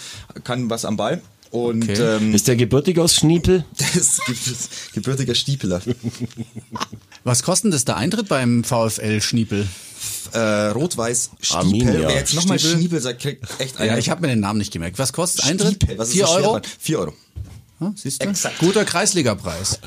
kann 0.44 0.68
was 0.70 0.84
am 0.84 0.96
Ball. 0.96 1.20
Und 1.50 1.84
Okay. 1.84 1.94
ähm, 2.16 2.34
Ist 2.34 2.48
der 2.48 2.56
gebürtig 2.56 2.98
aus 2.98 3.14
Schniepel? 3.14 3.64
der 3.80 3.94
ist 3.94 4.20
gebür- 4.22 4.68
gebürtiger 4.94 5.34
Stiepeler. 5.34 5.80
Was 7.24 7.42
kostet 7.42 7.72
das 7.72 7.84
der 7.84 7.96
Eintritt 7.96 8.28
beim 8.28 8.62
VfL 8.64 9.20
Schniepel? 9.20 9.66
äh, 10.32 10.38
Rot-Weiß 10.38 11.30
Stiepel. 11.40 12.00
Wer 12.02 12.14
jetzt 12.14 12.34
nochmal? 12.34 12.58
Stiepel 12.58 13.00
sagt, 13.00 13.20
kriegt 13.22 13.44
echt 13.60 13.78
einen. 13.78 13.90
Ja, 13.90 13.98
ich 13.98 14.10
habe 14.10 14.20
mir 14.22 14.28
den 14.28 14.40
Namen 14.40 14.58
nicht 14.58 14.72
gemerkt. 14.72 14.98
Was 14.98 15.12
kostet 15.12 15.44
Eintritt? 15.46 15.76
Stiepel. 15.76 15.98
Was 15.98 16.08
ist 16.08 16.14
4 16.14 16.26
so 16.26 16.32
schwer 16.32 16.42
Euro? 16.44 16.52
dran? 16.58 16.62
4 16.78 16.98
Euro. 16.98 17.12
Ja, 17.80 17.92
siehst 17.96 18.22
du? 18.22 18.28
Exakt. 18.28 18.58
Guter 18.58 18.84
Kreisligapreis. 18.84 19.78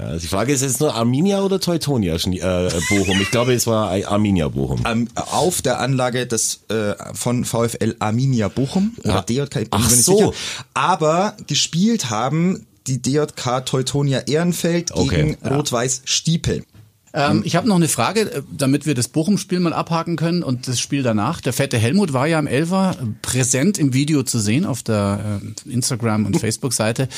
Ja, 0.00 0.16
die 0.16 0.26
Frage 0.26 0.52
ist 0.52 0.62
jetzt 0.62 0.80
nur 0.80 0.94
Arminia 0.94 1.42
oder 1.42 1.60
Teutonia 1.60 2.14
äh, 2.14 2.70
Bochum. 2.88 3.20
Ich 3.20 3.30
glaube, 3.30 3.52
es 3.52 3.66
war 3.66 3.90
Arminia 3.90 4.48
Bochum. 4.48 4.82
Ähm, 4.86 5.08
auf 5.14 5.60
der 5.60 5.78
Anlage 5.80 6.26
des 6.26 6.60
äh, 6.70 6.94
von 7.12 7.44
VfL 7.44 7.96
Arminia 7.98 8.48
Bochum 8.48 8.96
oder 9.04 9.14
Ja. 9.14 9.22
DJK, 9.22 9.56
ich 9.56 9.70
bin 9.70 9.80
Ach 9.80 9.80
mir 9.90 9.96
nicht 9.96 10.04
so. 10.04 10.16
sicher. 10.16 10.32
Aber 10.72 11.36
gespielt 11.46 12.08
haben 12.08 12.66
die 12.86 13.02
DJK 13.02 13.66
Teutonia 13.66 14.20
Ehrenfeld 14.20 14.92
Okay, 14.92 15.08
gegen 15.34 15.38
ja. 15.44 15.54
Rot-Weiß 15.56 16.02
Stiepel. 16.04 16.64
Ähm, 17.12 17.42
ich 17.44 17.56
habe 17.56 17.68
noch 17.68 17.76
eine 17.76 17.88
Frage, 17.88 18.20
äh, 18.20 18.42
damit 18.50 18.86
wir 18.86 18.94
das 18.94 19.08
Bochum-Spiel 19.08 19.60
mal 19.60 19.72
abhaken 19.72 20.16
können 20.16 20.42
und 20.42 20.68
das 20.68 20.78
Spiel 20.80 21.02
danach. 21.02 21.40
Der 21.40 21.52
fette 21.52 21.78
Helmut 21.78 22.12
war 22.12 22.26
ja 22.26 22.38
am 22.38 22.46
Elfer 22.46 22.96
äh, 23.00 23.06
präsent 23.22 23.78
im 23.78 23.94
Video 23.94 24.22
zu 24.22 24.38
sehen 24.38 24.64
auf 24.64 24.82
der 24.82 25.40
äh, 25.66 25.70
Instagram- 25.70 26.26
und 26.26 26.36
Facebook-Seite. 26.40 27.08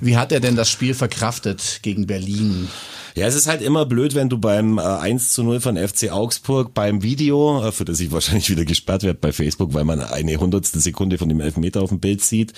Wie 0.00 0.16
hat 0.16 0.32
er 0.32 0.40
denn 0.40 0.56
das 0.56 0.70
Spiel 0.70 0.94
verkraftet 0.94 1.80
gegen 1.82 2.06
Berlin? 2.06 2.68
Ja, 3.18 3.26
es 3.26 3.34
ist 3.34 3.48
halt 3.48 3.62
immer 3.62 3.84
blöd, 3.84 4.14
wenn 4.14 4.28
du 4.28 4.38
beim 4.38 4.78
äh, 4.78 4.82
1 4.82 5.32
zu 5.32 5.42
0 5.42 5.60
von 5.60 5.76
FC 5.76 6.12
Augsburg 6.12 6.72
beim 6.72 7.02
Video, 7.02 7.66
äh, 7.66 7.72
für 7.72 7.84
das 7.84 7.98
ich 7.98 8.12
wahrscheinlich 8.12 8.48
wieder 8.48 8.64
gesperrt 8.64 9.02
werde 9.02 9.18
bei 9.18 9.32
Facebook, 9.32 9.74
weil 9.74 9.84
man 9.84 10.00
eine 10.00 10.36
hundertstel 10.36 10.80
Sekunde 10.80 11.18
von 11.18 11.28
dem 11.28 11.40
Elfmeter 11.40 11.82
auf 11.82 11.88
dem 11.88 11.98
Bild 11.98 12.22
sieht, 12.22 12.52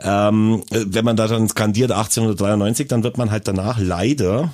ähm, 0.00 0.62
äh, 0.70 0.84
wenn 0.86 1.04
man 1.04 1.16
da 1.16 1.26
dann 1.26 1.48
skandiert 1.48 1.90
1893, 1.90 2.86
dann 2.86 3.02
wird 3.02 3.18
man 3.18 3.32
halt 3.32 3.48
danach 3.48 3.80
leider, 3.80 4.52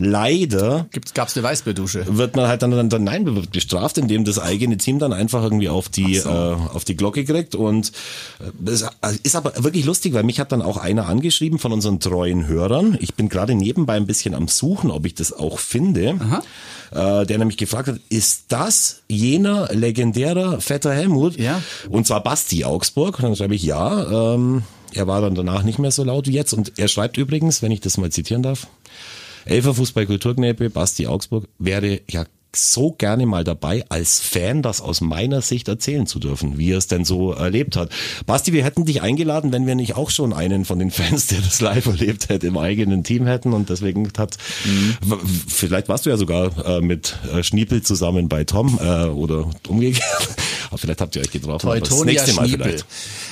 leider 0.00 0.86
Gibt's, 0.90 1.14
gab's 1.14 1.36
eine 1.36 1.44
Weißbierdusche? 1.44 2.16
wird 2.16 2.36
man 2.36 2.48
halt 2.48 2.62
dann, 2.62 2.70
dann, 2.70 2.88
dann 2.88 3.04
nein, 3.04 3.26
wird 3.34 3.52
bestraft, 3.52 3.98
indem 3.98 4.24
das 4.24 4.38
eigene 4.38 4.76
Team 4.76 4.98
dann 4.98 5.12
einfach 5.12 5.42
irgendwie 5.42 5.68
auf 5.68 5.88
die 5.88 6.16
äh, 6.16 6.26
auf 6.26 6.84
die 6.84 6.96
Glocke 6.96 7.24
kriegt 7.24 7.54
und 7.54 7.88
äh, 8.40 8.50
das 8.58 8.86
ist 9.22 9.36
aber 9.36 9.52
wirklich 9.62 9.84
lustig, 9.84 10.14
weil 10.14 10.22
mich 10.22 10.40
hat 10.40 10.52
dann 10.52 10.62
auch 10.62 10.76
einer 10.76 11.08
angeschrieben 11.08 11.58
von 11.58 11.72
unseren 11.72 12.00
treuen 12.00 12.46
Hörern. 12.46 12.96
Ich 13.00 13.14
bin 13.14 13.28
gerade 13.28 13.54
nebenbei 13.54 13.94
ein 13.94 14.06
bisschen 14.06 14.34
am 14.34 14.48
suchen, 14.48 14.90
ob 14.90 15.06
ich 15.06 15.14
das 15.14 15.32
auch 15.32 15.58
finde. 15.58 16.18
Äh, 16.92 17.26
der 17.26 17.38
nämlich 17.38 17.56
gefragt 17.56 17.88
hat, 17.88 18.00
ist 18.08 18.46
das 18.48 19.02
jener 19.08 19.68
legendärer 19.72 20.60
Vetter 20.60 20.92
Helmut? 20.92 21.38
Ja. 21.38 21.62
Und 21.88 22.06
zwar 22.06 22.22
Basti 22.22 22.64
Augsburg. 22.64 23.18
Und 23.18 23.24
dann 23.24 23.36
schreibe 23.36 23.54
ich 23.54 23.62
ja. 23.62 24.34
Ähm, 24.34 24.62
er 24.92 25.06
war 25.06 25.20
dann 25.20 25.36
danach 25.36 25.62
nicht 25.62 25.78
mehr 25.78 25.92
so 25.92 26.02
laut 26.02 26.26
wie 26.26 26.32
jetzt. 26.32 26.52
Und 26.52 26.78
er 26.78 26.88
schreibt 26.88 27.16
übrigens, 27.16 27.62
wenn 27.62 27.70
ich 27.70 27.80
das 27.80 27.96
mal 27.96 28.10
zitieren 28.10 28.42
darf, 28.42 28.66
Elfer 29.44 29.74
Fußball 29.74 30.06
Kulturkneipe, 30.06 30.70
Basti 30.70 31.06
Augsburg, 31.06 31.48
wäre 31.58 32.00
ja 32.08 32.24
so 32.52 32.90
gerne 32.90 33.26
mal 33.26 33.44
dabei, 33.44 33.84
als 33.90 34.18
Fan 34.18 34.60
das 34.60 34.80
aus 34.80 35.00
meiner 35.00 35.40
Sicht 35.40 35.68
erzählen 35.68 36.08
zu 36.08 36.18
dürfen, 36.18 36.58
wie 36.58 36.72
er 36.72 36.78
es 36.78 36.88
denn 36.88 37.04
so 37.04 37.30
erlebt 37.32 37.76
hat. 37.76 37.90
Basti, 38.26 38.52
wir 38.52 38.64
hätten 38.64 38.84
dich 38.84 39.02
eingeladen, 39.02 39.52
wenn 39.52 39.68
wir 39.68 39.76
nicht 39.76 39.94
auch 39.94 40.10
schon 40.10 40.32
einen 40.32 40.64
von 40.64 40.80
den 40.80 40.90
Fans, 40.90 41.28
der 41.28 41.38
das 41.42 41.60
live 41.60 41.86
erlebt 41.86 42.28
hätte, 42.28 42.48
im 42.48 42.58
eigenen 42.58 43.04
Team 43.04 43.24
hätten 43.24 43.52
und 43.52 43.70
deswegen 43.70 44.10
hat, 44.18 44.36
w- 45.00 45.14
vielleicht 45.46 45.88
warst 45.88 46.06
du 46.06 46.10
ja 46.10 46.16
sogar 46.16 46.66
äh, 46.66 46.80
mit 46.80 47.16
äh, 47.32 47.44
Schniepel 47.44 47.82
zusammen 47.82 48.28
bei 48.28 48.42
Tom 48.42 48.80
äh, 48.82 49.04
oder 49.04 49.48
umgekehrt. 49.68 50.02
Aber 50.70 50.78
vielleicht 50.78 51.00
habt 51.00 51.14
ihr 51.14 51.22
euch 51.22 51.30
getroffen. 51.30 51.66
aber 51.68 51.78
das 51.78 51.88
Teutonia 51.88 52.12
nächste 52.14 52.34
Mal 52.34 52.46
Schniepel. 52.48 52.66
vielleicht. 52.66 52.86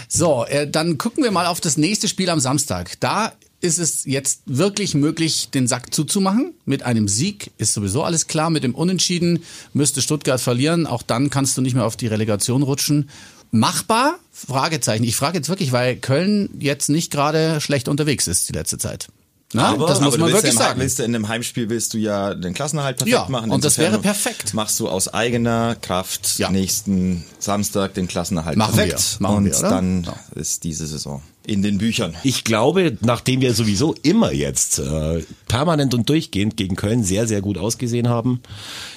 So, 0.08 0.44
äh, 0.46 0.68
dann 0.70 0.96
gucken 0.98 1.22
wir 1.24 1.30
mal 1.32 1.46
auf 1.46 1.60
das 1.60 1.76
nächste 1.76 2.06
Spiel 2.08 2.30
am 2.30 2.38
Samstag. 2.40 2.94
Da 3.00 3.32
ist 3.60 3.78
es 3.78 4.04
jetzt 4.04 4.42
wirklich 4.46 4.94
möglich, 4.94 5.48
den 5.52 5.66
Sack 5.66 5.92
zuzumachen. 5.92 6.54
Mit 6.64 6.84
einem 6.84 7.08
Sieg 7.08 7.50
ist 7.58 7.74
sowieso 7.74 8.02
alles 8.04 8.26
klar. 8.28 8.50
Mit 8.50 8.62
dem 8.62 8.74
Unentschieden 8.74 9.42
müsste 9.72 10.00
Stuttgart 10.00 10.40
verlieren. 10.40 10.86
Auch 10.86 11.02
dann 11.02 11.28
kannst 11.30 11.56
du 11.56 11.62
nicht 11.62 11.74
mehr 11.74 11.84
auf 11.84 11.96
die 11.96 12.06
Relegation 12.06 12.62
rutschen. 12.62 13.08
Machbar? 13.50 14.18
Fragezeichen. 14.32 15.04
Ich 15.04 15.16
frage 15.16 15.38
jetzt 15.38 15.48
wirklich, 15.48 15.72
weil 15.72 15.96
Köln 15.96 16.50
jetzt 16.60 16.88
nicht 16.88 17.10
gerade 17.10 17.60
schlecht 17.60 17.88
unterwegs 17.88 18.28
ist 18.28 18.48
die 18.48 18.52
letzte 18.52 18.78
Zeit. 18.78 19.08
Na, 19.54 19.70
Aber, 19.70 19.86
das 19.86 20.00
muss 20.02 20.14
aber 20.14 20.24
man 20.24 20.32
wirklich 20.34 20.52
ja 20.52 20.58
sagen. 20.58 20.78
Willst 20.78 20.98
du 20.98 21.04
in 21.04 21.14
einem 21.14 21.26
Heimspiel 21.26 21.70
willst 21.70 21.94
du 21.94 21.98
ja 21.98 22.34
den 22.34 22.52
Klassenerhalt 22.52 22.98
perfekt 22.98 23.14
Ja, 23.16 23.28
machen. 23.30 23.50
und 23.50 23.64
das 23.64 23.78
wäre 23.78 23.98
perfekt. 23.98 24.52
Machst 24.52 24.78
du 24.78 24.88
aus 24.88 25.08
eigener 25.08 25.74
Kraft 25.74 26.38
Ja. 26.38 26.50
nächsten 26.50 27.24
Samstag 27.38 27.94
den 27.94 28.06
Klassenerhalt 28.08 28.58
Machen 28.58 28.74
perfekt. 28.76 29.16
wir. 29.18 29.22
Machen 29.22 29.36
und 29.38 29.44
wir, 29.46 29.58
dann 29.70 30.04
Ja. 30.04 30.14
ist 30.34 30.64
diese 30.64 30.86
Saison 30.86 31.22
in 31.48 31.62
den 31.62 31.78
Büchern. 31.78 32.14
Ich 32.22 32.44
glaube, 32.44 32.96
nachdem 33.00 33.40
wir 33.40 33.54
sowieso 33.54 33.94
immer 34.02 34.32
jetzt 34.32 34.78
äh, 34.78 35.22
permanent 35.48 35.94
und 35.94 36.08
durchgehend 36.08 36.56
gegen 36.56 36.76
Köln 36.76 37.02
sehr, 37.02 37.26
sehr 37.26 37.40
gut 37.40 37.58
ausgesehen 37.58 38.08
haben, 38.08 38.40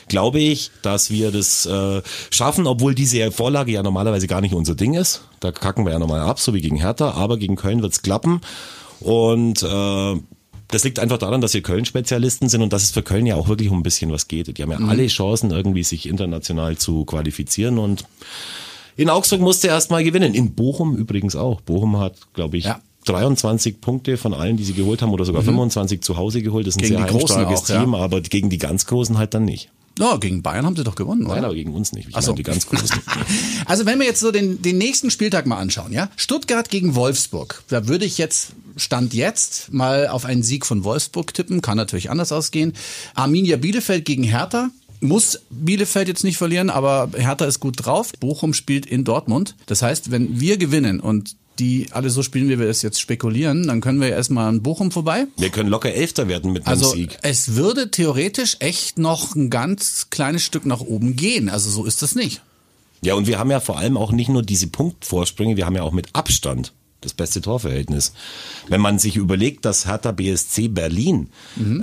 glaube 0.08 0.40
ich, 0.40 0.72
dass 0.82 1.10
wir 1.10 1.32
das 1.32 1.66
äh, 1.66 2.02
schaffen, 2.30 2.68
obwohl 2.68 2.94
diese 2.94 3.32
Vorlage 3.32 3.72
ja 3.72 3.84
normalerweise 3.84 4.28
gar 4.28 4.42
nicht 4.42 4.54
unser 4.54 4.76
Ding 4.76 4.94
ist. 4.94 5.22
Da 5.40 5.52
kacken 5.52 5.86
wir 5.86 5.94
ja 5.94 6.00
nochmal 6.00 6.22
ab, 6.22 6.40
so 6.40 6.54
wie 6.54 6.62
gegen 6.62 6.78
Hertha, 6.78 7.12
aber 7.12 7.38
gegen 7.38 7.56
Köln 7.56 7.82
wird's 7.82 8.02
klappen. 8.02 8.42
Und 9.00 9.64
äh, 9.64 10.16
das 10.68 10.84
liegt 10.84 11.00
einfach 11.00 11.18
daran, 11.18 11.42
dass 11.42 11.54
wir 11.54 11.62
Köln-Spezialisten 11.62 12.50
sind 12.50 12.62
und 12.62 12.74
dass 12.74 12.84
es 12.84 12.92
für 12.92 13.04
Köln 13.04 13.26
ja 13.26 13.36
auch 13.36 13.48
wirklich 13.48 13.70
um 13.70 13.80
ein 13.80 13.84
bisschen 13.84 14.12
was 14.12 14.28
geht. 14.28 14.58
Die 14.58 14.62
haben 14.62 14.72
ja 14.72 14.80
alle 14.80 15.08
Chancen, 15.08 15.52
irgendwie 15.52 15.84
sich 15.84 16.08
international 16.08 16.78
zu 16.78 17.06
qualifizieren 17.06 17.78
und 17.78 18.06
in 18.98 19.10
Augsburg 19.10 19.42
musste 19.42 19.68
er 19.68 19.76
erst 19.76 19.92
mal 19.92 20.04
gewinnen. 20.04 20.34
In 20.34 20.54
Bochum 20.54 20.96
übrigens 20.96 21.36
auch. 21.36 21.62
Bochum 21.62 21.98
hat, 22.00 22.16
glaube 22.34 22.58
ich, 22.58 22.66
Ja. 22.66 22.80
23 23.06 23.82
Punkte 23.82 24.16
von 24.18 24.34
allen, 24.34 24.58
die 24.58 24.64
sie 24.64 24.74
geholt 24.74 25.02
haben, 25.02 25.12
oder 25.12 25.26
sogar 25.26 25.42
25 25.42 26.02
zu 26.02 26.18
Hause 26.18 26.42
geholt. 26.44 26.68
Das 26.68 26.76
ist 26.76 26.82
ein 26.82 26.88
Gegen 26.88 26.98
sehr 26.98 27.06
die 27.08 27.12
Großen 27.12 27.36
heimstarkes 27.38 27.64
auch, 27.64 27.70
ja. 27.70 27.80
Team, 27.82 27.96
aber 27.96 28.22
gegen 28.22 28.50
die 28.52 28.60
ganz 28.60 28.86
Großen 28.86 29.18
halt 29.18 29.34
dann 29.34 29.46
nicht. 29.46 29.70
Ja, 30.00 30.16
gegen 30.18 30.42
Bayern 30.42 30.66
haben 30.66 30.76
sie 30.76 30.84
doch 30.84 30.96
gewonnen, 30.96 31.26
oder? 31.26 31.36
Nein, 31.36 31.46
aber 31.46 31.54
gegen 31.56 31.74
uns 31.74 31.92
nicht. 31.92 32.10
Ich 32.10 32.16
Ach 32.16 32.22
so. 32.22 32.34
die 32.34 32.44
ganz 32.44 32.68
Großen. 32.68 33.02
Also 33.66 33.86
wenn 33.86 34.00
wir 34.00 34.06
jetzt 34.06 34.20
so 34.20 34.32
den, 34.32 34.62
den 34.62 34.78
nächsten 34.78 35.12
Spieltag 35.12 35.46
mal 35.46 35.58
anschauen, 35.58 35.92
ja, 35.94 36.10
Stuttgart 36.16 36.70
gegen 36.70 36.96
Wolfsburg, 36.96 37.64
da 37.70 37.88
würde 37.88 38.06
ich 38.06 38.18
jetzt 38.18 38.54
Stand 38.78 39.14
jetzt 39.14 39.72
mal 39.74 40.08
auf 40.08 40.26
einen 40.26 40.44
Sieg 40.44 40.66
von 40.66 40.84
Wolfsburg 40.84 41.34
tippen, 41.34 41.62
kann 41.62 41.78
natürlich 41.78 42.10
anders 42.10 42.32
ausgehen. 42.32 42.74
Arminia 43.16 43.58
Bielefeld 43.58 44.06
gegen 44.06 44.24
Hertha, 44.24 44.70
muss 45.02 45.40
Bielefeld 45.50 46.08
jetzt 46.08 46.24
nicht 46.24 46.38
verlieren, 46.38 46.70
aber 46.70 47.10
Hertha 47.16 47.46
ist 47.46 47.60
gut 47.60 47.86
drauf. 47.86 48.12
Bochum 48.20 48.54
spielt 48.54 48.86
in 48.86 49.04
Dortmund. 49.04 49.56
Das 49.66 49.82
heißt, 49.82 50.12
wenn 50.12 50.40
wir 50.40 50.58
gewinnen 50.58 51.00
und 51.00 51.36
die 51.60 51.88
alle 51.92 52.10
so 52.10 52.24
spielen, 52.24 52.50
wie 52.50 52.58
wir 52.60 52.68
es 52.68 52.82
jetzt 52.82 53.00
spekulieren, 53.00 53.68
dann 53.68 53.82
können 53.82 54.00
wir 54.00 54.08
ja 54.08 54.16
erstmal 54.16 54.48
an 54.48 54.64
Bochum 54.64 54.90
vorbei. 54.90 55.28
Wir 55.38 55.50
können 55.50 55.70
locker 55.70 55.94
Elfter 55.94 56.28
werden 56.28 56.54
mit 56.54 56.66
einem 56.66 56.72
Also 56.72 56.92
Sieg. 56.92 57.18
es 57.24 57.56
würde 57.56 57.92
theoretisch 57.92 58.58
echt 58.60 58.98
noch 58.98 59.36
ein 59.36 59.50
ganz 59.50 60.08
kleines 60.10 60.44
Stück 60.44 60.66
nach 60.66 60.80
oben 60.82 61.16
gehen. 61.16 61.50
Also 61.50 61.70
so 61.70 61.86
ist 61.86 62.02
das 62.02 62.16
nicht. 62.16 62.42
Ja, 63.04 63.16
und 63.16 63.28
wir 63.28 63.38
haben 63.40 63.52
ja 63.52 63.60
vor 63.60 63.78
allem 63.78 63.98
auch 63.98 64.12
nicht 64.12 64.30
nur 64.30 64.44
diese 64.44 64.68
Punktvorsprünge, 64.68 65.58
wir 65.58 65.66
haben 65.66 65.76
ja 65.76 65.84
auch 65.84 65.92
mit 65.92 66.10
Abstand 66.14 66.72
das 67.02 67.14
beste 67.14 67.42
Torverhältnis. 67.42 68.14
Wenn 68.68 68.80
man 68.82 69.00
sich 69.00 69.16
überlegt, 69.16 69.66
dass 69.66 69.86
Hertha 69.88 70.12
BSC 70.12 70.68
Berlin 70.70 71.30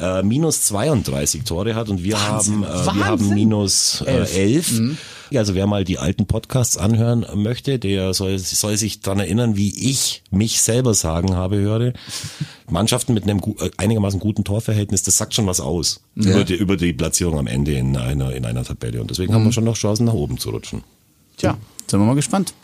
äh, 0.01 0.23
minus 0.23 0.63
32 0.63 1.45
Tore 1.45 1.75
hat 1.75 1.89
und 1.89 2.03
wir 2.03 2.21
haben, 2.27 2.63
äh, 2.65 2.67
wir 2.67 3.07
haben 3.07 3.29
minus 3.35 4.03
äh, 4.07 4.13
11. 4.53 4.97
Also 5.35 5.55
wer 5.55 5.67
mal 5.67 5.85
die 5.85 5.99
alten 5.99 6.25
Podcasts 6.27 6.79
anhören 6.79 7.27
möchte, 7.35 7.79
der 7.79 8.15
soll, 8.15 8.39
soll 8.39 8.79
sich 8.79 9.01
dran 9.01 9.19
erinnern, 9.19 9.57
wie 9.57 9.91
ich 9.91 10.23
mich 10.31 10.63
selber 10.63 10.95
sagen 10.95 11.35
habe, 11.35 11.57
höre. 11.57 11.93
Mannschaften 12.71 13.13
mit 13.13 13.25
einem 13.25 13.41
äh, 13.59 13.71
einigermaßen 13.77 14.21
guten 14.21 14.45
Torverhältnis, 14.45 15.03
das 15.03 15.19
sagt 15.19 15.35
schon 15.35 15.47
was 15.47 15.61
aus 15.61 16.01
Ja. 16.15 16.31
über, 16.31 16.45
die, 16.45 16.55
über 16.55 16.77
die 16.79 16.93
Platzierung 16.95 17.39
am 17.39 17.47
Ende 17.47 17.73
in 17.75 17.97
einer, 17.97 18.35
in 18.35 18.45
einer 18.47 18.65
Tabelle. 18.65 19.01
Und 19.03 19.11
deswegen 19.11 19.35
haben 19.35 19.45
wir 19.45 19.53
schon 19.53 19.65
noch 19.65 19.77
Chancen, 19.77 20.07
nach 20.07 20.15
oben 20.15 20.39
zu 20.39 20.51
rutschen. 20.51 20.83
Tja, 21.37 21.59
sind 21.87 22.01
wir 22.01 22.07
mal 22.07 22.15
gespannt. 22.15 22.55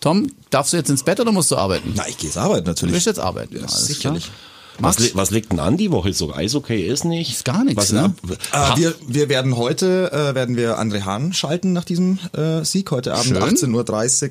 Tom, 0.00 0.26
darfst 0.50 0.72
du 0.72 0.76
jetzt 0.76 0.90
ins 0.90 1.02
Bett 1.02 1.20
oder 1.20 1.32
musst 1.32 1.50
du 1.50 1.56
arbeiten? 1.56 1.92
Na, 1.96 2.06
ich 2.08 2.18
gehe 2.18 2.28
jetzt 2.28 2.36
arbeiten 2.36 2.64
Du 2.64 2.70
natürlich. 2.70 2.94
willst 2.94 3.06
jetzt 3.06 3.20
arbeiten. 3.20 3.54
Ja, 3.56 3.62
alles 3.62 3.86
sicherlich. 3.86 4.24
Klar. 4.24 4.36
Was, 4.80 4.98
li 4.98 5.12
was 5.14 5.30
liegt 5.30 5.52
denn 5.52 5.60
an 5.60 5.76
die 5.76 5.92
Woche? 5.92 6.12
So 6.12 6.34
Eishockey 6.34 6.82
ist 6.82 7.04
nicht. 7.04 7.30
Ist 7.30 7.44
gar 7.44 7.62
nichts, 7.62 7.76
Was, 7.76 7.92
ne? 7.92 8.12
Ah, 8.50 8.74
Äh, 8.74 8.76
wir, 8.80 8.94
wir 9.06 9.28
werden 9.28 9.56
heute, 9.56 10.10
äh, 10.10 10.34
werden 10.34 10.56
wir 10.56 10.80
André 10.80 11.02
Hahn 11.04 11.32
schalten 11.32 11.72
nach 11.72 11.84
diesem 11.84 12.18
äh, 12.36 12.64
Sieg. 12.64 12.90
Heute 12.90 13.14
Abend 13.14 13.26
Schön. 13.26 13.36
18.30 13.36 14.30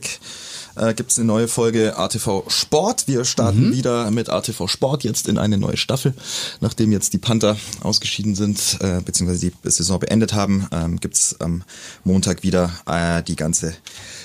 Uhr 0.76 0.90
äh, 0.90 0.94
gibt's 0.96 1.18
eine 1.18 1.28
neue 1.28 1.48
Folge 1.48 1.96
ATV 1.98 2.44
Sport. 2.50 3.08
Wir 3.08 3.24
starten 3.24 3.70
Mhm. 3.70 3.74
wieder 3.74 4.12
mit 4.12 4.28
ATV 4.30 4.68
Sport 4.68 5.06
jetzt 5.06 5.30
in 5.30 5.38
eine 5.38 5.58
neue 5.58 5.78
Staffel. 5.78 6.14
Nachdem 6.60 6.92
jetzt 6.92 7.14
die 7.14 7.20
Panther 7.20 7.56
ausgeschieden 7.82 8.36
sind, 8.36 8.80
äh, 8.82 9.00
beziehungsweise 9.00 9.50
die 9.50 9.70
Saison 9.72 9.98
beendet 10.00 10.34
haben, 10.34 10.68
ähm, 10.74 11.00
gibt's 11.00 11.38
am 11.40 11.64
Montag 12.04 12.44
wieder 12.44 12.70
äh, 12.86 13.24
die 13.24 13.38
ganze 13.38 13.74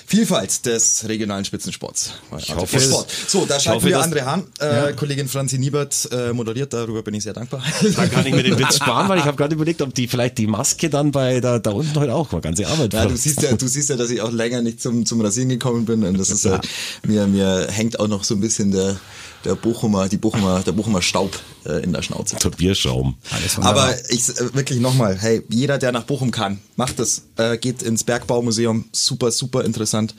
Vielfalt 0.09 0.65
des 0.65 1.07
regionalen 1.07 1.45
Spitzensports. 1.45 2.13
Ich 2.39 2.55
hoffe, 2.55 2.79
Sport. 2.79 3.11
So, 3.27 3.45
da 3.45 3.59
schalten 3.59 3.85
wir 3.85 4.01
André 4.01 4.25
Hahn. 4.25 4.43
Äh, 4.57 4.93
Kollegin 4.93 5.27
Franzi 5.27 5.59
Niebert 5.59 6.09
äh, 6.11 6.33
moderiert, 6.33 6.73
darüber 6.73 7.03
bin 7.03 7.13
ich 7.13 7.21
sehr 7.21 7.33
dankbar. 7.33 7.63
Dann 7.95 8.09
kann 8.09 8.25
ich 8.25 8.33
mir 8.33 8.41
den 8.41 8.57
Witz 8.57 8.77
sparen, 8.77 9.07
weil 9.07 9.19
ich 9.19 9.25
habe 9.25 9.37
gerade 9.37 9.53
überlegt, 9.53 9.83
ob 9.83 9.93
die 9.93 10.07
vielleicht 10.07 10.39
die 10.39 10.47
Maske 10.47 10.89
dann 10.89 11.11
bei 11.11 11.41
da, 11.41 11.59
da 11.59 11.69
unten 11.69 11.95
heute 11.99 12.15
auch 12.15 12.31
mal 12.31 12.41
ganze 12.41 12.65
Arbeit 12.65 12.91
Ja, 12.95 13.05
du 13.05 13.15
siehst 13.15 13.43
ja, 13.43 13.55
du 13.55 13.67
siehst 13.67 13.91
ja, 13.91 13.97
dass 13.97 14.09
ich 14.09 14.21
auch 14.21 14.31
länger 14.31 14.63
nicht 14.63 14.81
zum, 14.81 15.05
zum 15.05 15.21
Rasieren 15.21 15.49
gekommen 15.49 15.85
bin 15.85 16.03
und 16.03 16.17
das 16.17 16.31
ist 16.31 16.43
ja, 16.43 16.59
mir, 17.05 17.27
mir 17.27 17.67
hängt 17.69 17.99
auch 17.99 18.07
noch 18.07 18.23
so 18.23 18.33
ein 18.33 18.41
bisschen 18.41 18.71
der, 18.71 18.99
der 19.45 19.55
Bochumer, 19.55 20.09
die 20.09 20.17
Bochumer, 20.17 20.61
der 20.61 20.71
Bochumer 20.71 21.01
Staub 21.01 21.37
äh, 21.65 21.83
in 21.83 21.93
der 21.93 22.01
Schnauze. 22.01 22.35
Der 22.37 22.49
Bierschaum. 22.49 23.15
Wunderbar. 23.55 23.83
Aber 23.83 24.09
ich 24.09 24.29
äh, 24.29 24.53
wirklich 24.53 24.79
nochmal, 24.79 25.17
hey, 25.17 25.43
jeder, 25.49 25.77
der 25.77 25.91
nach 25.91 26.03
Bochum 26.03 26.31
kann, 26.31 26.59
macht 26.75 26.99
es. 26.99 27.23
Äh, 27.37 27.57
geht 27.57 27.81
ins 27.81 28.03
Bergbaumuseum, 28.03 28.85
super, 28.91 29.31
super 29.31 29.63
interessant. 29.63 30.15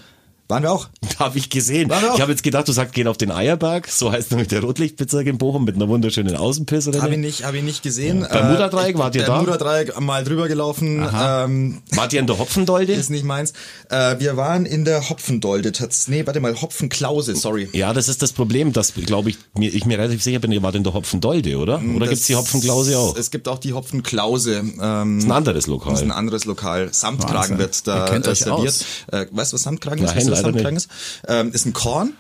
Waren 0.51 0.63
wir 0.65 0.73
auch. 0.73 0.89
Habe 1.19 1.39
ich 1.39 1.49
gesehen. 1.51 1.89
War 1.91 2.01
doch. 2.01 2.15
Ich 2.15 2.21
habe 2.21 2.33
jetzt 2.33 2.43
gedacht, 2.43 2.67
du 2.69 2.73
sagst, 2.73 2.95
gehen 2.95 3.07
auf 3.07 3.17
den 3.19 3.31
Eierberg. 3.31 3.89
So 3.89 4.11
heißt 4.11 4.31
nämlich 4.31 4.49
der 4.49 4.61
Rotlichtbezirk 4.63 5.27
in 5.27 5.39
Bochum 5.39 5.65
mit 5.65 5.77
einer 5.77 5.89
wunderschönen 5.89 6.35
Außenpiste. 6.37 7.01
Habe 7.01 7.13
ich 7.13 7.19
nicht, 7.19 7.45
habe 7.45 7.59
ich 7.59 7.63
nicht 7.63 7.83
gesehen. 7.83 8.27
Bermuda-Dreieck, 8.31 8.97
wart 8.99 9.15
ihr 9.17 9.25
da? 9.25 9.35
Bermuda-Dreieck 9.35 10.01
mal 10.01 10.25
drüber 10.25 10.49
gelaufen. 10.49 11.07
Ähm, 11.15 11.83
Wart 11.93 12.13
ihr 12.13 12.21
in 12.21 12.27
der 12.27 12.39
Hopfendolde? 12.39 12.93
ist 12.93 13.11
nicht 13.11 13.25
meins. 13.25 13.53
Äh, 13.91 14.19
wir 14.19 14.37
waren 14.37 14.67
in 14.67 14.85
der 14.85 15.09
Hopfendolde. 15.11 15.73
Nee, 16.09 16.27
warte 16.27 16.41
mal, 16.41 16.61
Hopfenklause, 16.61 17.37
sorry. 17.37 17.69
Ja, 17.73 17.93
das 17.93 18.09
ist 18.09 18.23
das 18.23 18.33
Problem, 18.33 18.73
dass, 18.73 18.95
glaube 18.95 19.31
ich, 19.31 19.39
mir, 19.57 19.73
ich 19.73 19.85
mir 19.87 19.99
relativ 19.99 20.23
sicher 20.23 20.39
bin, 20.39 20.51
ihr 20.53 20.63
wart 20.63 20.75
in 20.75 20.85
der 20.85 20.95
Hopfendolde, 20.95 21.57
oder? 21.59 21.81
Oder 21.81 22.01
Das- 22.01 22.09
gibt's 22.11 22.27
die 22.27 22.37
Hopfenklause 22.37 22.99
auch? 22.99 23.17
Es 23.17 23.31
gibt 23.31 23.47
auch 23.49 23.59
die 23.59 23.73
Hopfenklause. 23.73 24.63
Ähm, 24.81 25.19
ist 25.19 25.25
ein 25.25 25.33
anderes 25.33 25.65
Das 25.67 25.75
ist 25.75 25.83
ein 26.03 26.09
Lokal. 26.09 26.13
anderes 26.13 26.45
Lokal. 26.47 26.89
Samtkragen 26.93 27.37
Wahnsinn. 27.37 27.59
wird 27.59 27.87
da 27.87 28.05
Ihr 28.07 28.13
kennt 28.13 28.27
äh, 28.27 28.31
euch 28.31 28.39
serviert. 28.41 28.69
aus. 28.69 28.85
Äh, 29.13 29.27
weißt 29.31 29.53
du, 29.53 29.55
was 29.55 29.63
Samtkragen 29.63 30.05
ist? 30.05 30.15
Nein, 30.15 30.31
Weißt 30.31 30.40
Samtkragen 30.43 30.77
ist? 30.77 30.91
Ähm, 31.29 31.53
ist 31.53 31.67
ein 31.67 31.73
Korn. 31.73 32.13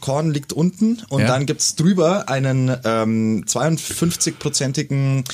Korn 0.00 0.32
liegt 0.32 0.52
unten 0.52 1.02
und 1.08 1.22
Ja. 1.22 1.28
dann 1.28 1.46
gibt's 1.46 1.74
drüber 1.74 2.28
einen 2.28 2.76
ähm, 2.84 3.44
52-prozentigen 3.46 5.24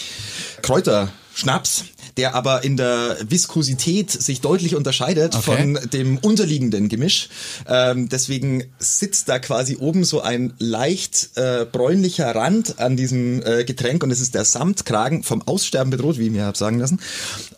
Kräuterschnaps, 1.35 1.85
der 2.16 2.35
aber 2.35 2.64
in 2.64 2.77
der 2.77 3.16
Viskosität 3.29 4.11
sich 4.11 4.40
deutlich 4.40 4.77
unterscheidet 4.77 5.35
Okay. 5.35 5.42
von 5.75 5.90
dem 5.90 6.18
unterliegenden 6.18 6.88
Gemisch. 6.88 7.29
Ähm, 7.66 8.09
deswegen 8.09 8.64
sitzt 8.79 9.29
da 9.29 9.38
quasi 9.38 9.77
oben 9.77 10.05
so 10.05 10.20
ein 10.20 10.55
leicht 10.59 11.31
äh, 11.37 11.66
bräunlicher 11.70 12.35
Rand 12.35 12.79
an 12.79 12.97
diesem 12.97 13.42
äh, 13.44 13.64
Getränk 13.64 14.03
und 14.05 14.11
es 14.11 14.20
ist 14.20 14.35
der 14.35 14.44
Samtkragen 14.44 15.23
vom 15.23 15.42
Aussterben 15.42 15.90
bedroht, 15.90 16.18
wie 16.18 16.27
ich 16.27 16.31
mir 16.31 16.44
habe 16.44 16.57
sagen 16.57 16.79
lassen. 16.79 17.01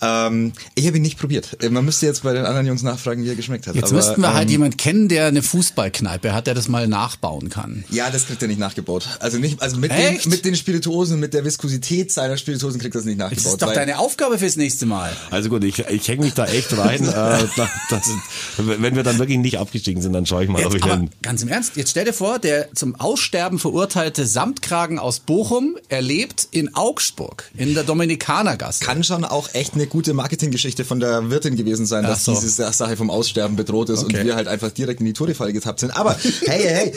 Ähm, 0.00 0.52
ich 0.74 0.86
habe 0.86 0.96
ihn 0.96 1.02
nicht 1.02 1.18
probiert. 1.18 1.62
Äh, 1.62 1.68
Man 1.68 1.84
müsste 1.84 2.06
jetzt 2.06 2.22
bei 2.22 2.32
den 2.32 2.44
anderen 2.46 2.66
Jungs 2.66 2.82
nachfragen, 2.82 3.24
wie 3.24 3.28
er 3.28 3.34
geschmeckt 3.36 3.66
hat. 3.66 3.74
Jetzt 3.74 3.86
Aber, 3.86 3.94
müssten 3.96 4.20
wir 4.22 4.32
halt 4.34 4.46
ähm, 4.46 4.52
jemand 4.52 4.78
kennen, 4.78 5.08
der 5.08 5.26
eine 5.26 5.42
Fußballkneipe 5.42 6.32
hat, 6.32 6.46
der 6.46 6.54
das 6.54 6.68
mal 6.68 6.86
nachbauen 6.86 7.50
kann. 7.50 7.84
Ja, 7.90 8.10
das 8.10 8.26
kriegt 8.26 8.40
er 8.42 8.48
nicht 8.48 8.58
nachgebaut. 8.60 9.06
Also 9.20 9.38
nicht, 9.38 9.60
also 9.60 9.76
mit 9.76 9.90
Echt? 9.90 10.24
den, 10.24 10.30
mit 10.30 10.44
den 10.44 10.56
Spirituosen, 10.56 11.20
mit 11.20 11.34
der 11.34 11.44
Viskosität 11.44 12.10
seiner 12.12 12.36
Spirituosen 12.38 12.80
kriegt 12.80 12.94
er 12.94 13.00
es 13.00 13.04
nicht 13.04 13.18
nachgebaut. 13.18 13.65
Doch 13.66 13.74
deine 13.74 13.98
Aufgabe 13.98 14.38
fürs 14.38 14.56
nächste 14.56 14.86
Mal. 14.86 15.12
Also 15.30 15.48
gut, 15.48 15.64
ich, 15.64 15.78
ich 15.78 16.08
hänge 16.08 16.24
mich 16.24 16.34
da 16.34 16.46
echt 16.46 16.76
rein. 16.76 17.02
äh, 17.06 17.10
da, 17.56 17.68
das, 17.90 18.08
wenn 18.56 18.96
wir 18.96 19.02
dann 19.02 19.18
wirklich 19.18 19.38
nicht 19.38 19.58
abgestiegen 19.58 20.02
sind, 20.02 20.12
dann 20.12 20.26
schaue 20.26 20.44
ich 20.44 20.48
mal, 20.50 20.64
ob 20.64 20.72
Jetzt, 20.72 20.84
ich 20.84 20.90
aber 20.90 20.96
den. 21.02 21.10
ganz 21.22 21.42
im 21.42 21.48
Ernst, 21.48 21.76
jetzt 21.76 21.90
stell 21.90 22.04
dir 22.04 22.12
vor, 22.12 22.38
der 22.38 22.72
zum 22.74 22.94
Aussterben 22.96 23.58
verurteilte 23.58 24.26
Samtkragen 24.26 24.98
aus 24.98 25.20
Bochum 25.20 25.76
erlebt 25.88 26.48
in 26.50 26.74
Augsburg, 26.74 27.50
in 27.56 27.74
der 27.74 27.84
Dominikanergasse. 27.84 28.84
kann 28.84 29.04
schon 29.04 29.24
auch 29.24 29.54
echt 29.54 29.74
eine 29.74 29.86
gute 29.86 30.14
Marketinggeschichte 30.14 30.84
von 30.84 31.00
der 31.00 31.30
Wirtin 31.30 31.56
gewesen 31.56 31.86
sein, 31.86 32.04
dass 32.04 32.24
so. 32.24 32.32
diese 32.34 32.48
Sache 32.72 32.96
vom 32.96 33.10
Aussterben 33.10 33.56
bedroht 33.56 33.88
ist 33.90 34.04
Okay. 34.04 34.18
und 34.20 34.24
wir 34.26 34.36
halt 34.36 34.48
einfach 34.48 34.70
direkt 34.70 35.00
in 35.00 35.06
die 35.06 35.12
Tourefall 35.12 35.52
getappt 35.52 35.80
sind. 35.80 35.90
Aber 35.96 36.12
hey, 36.46 36.62
hey, 36.62 36.74
hey. 36.74 36.92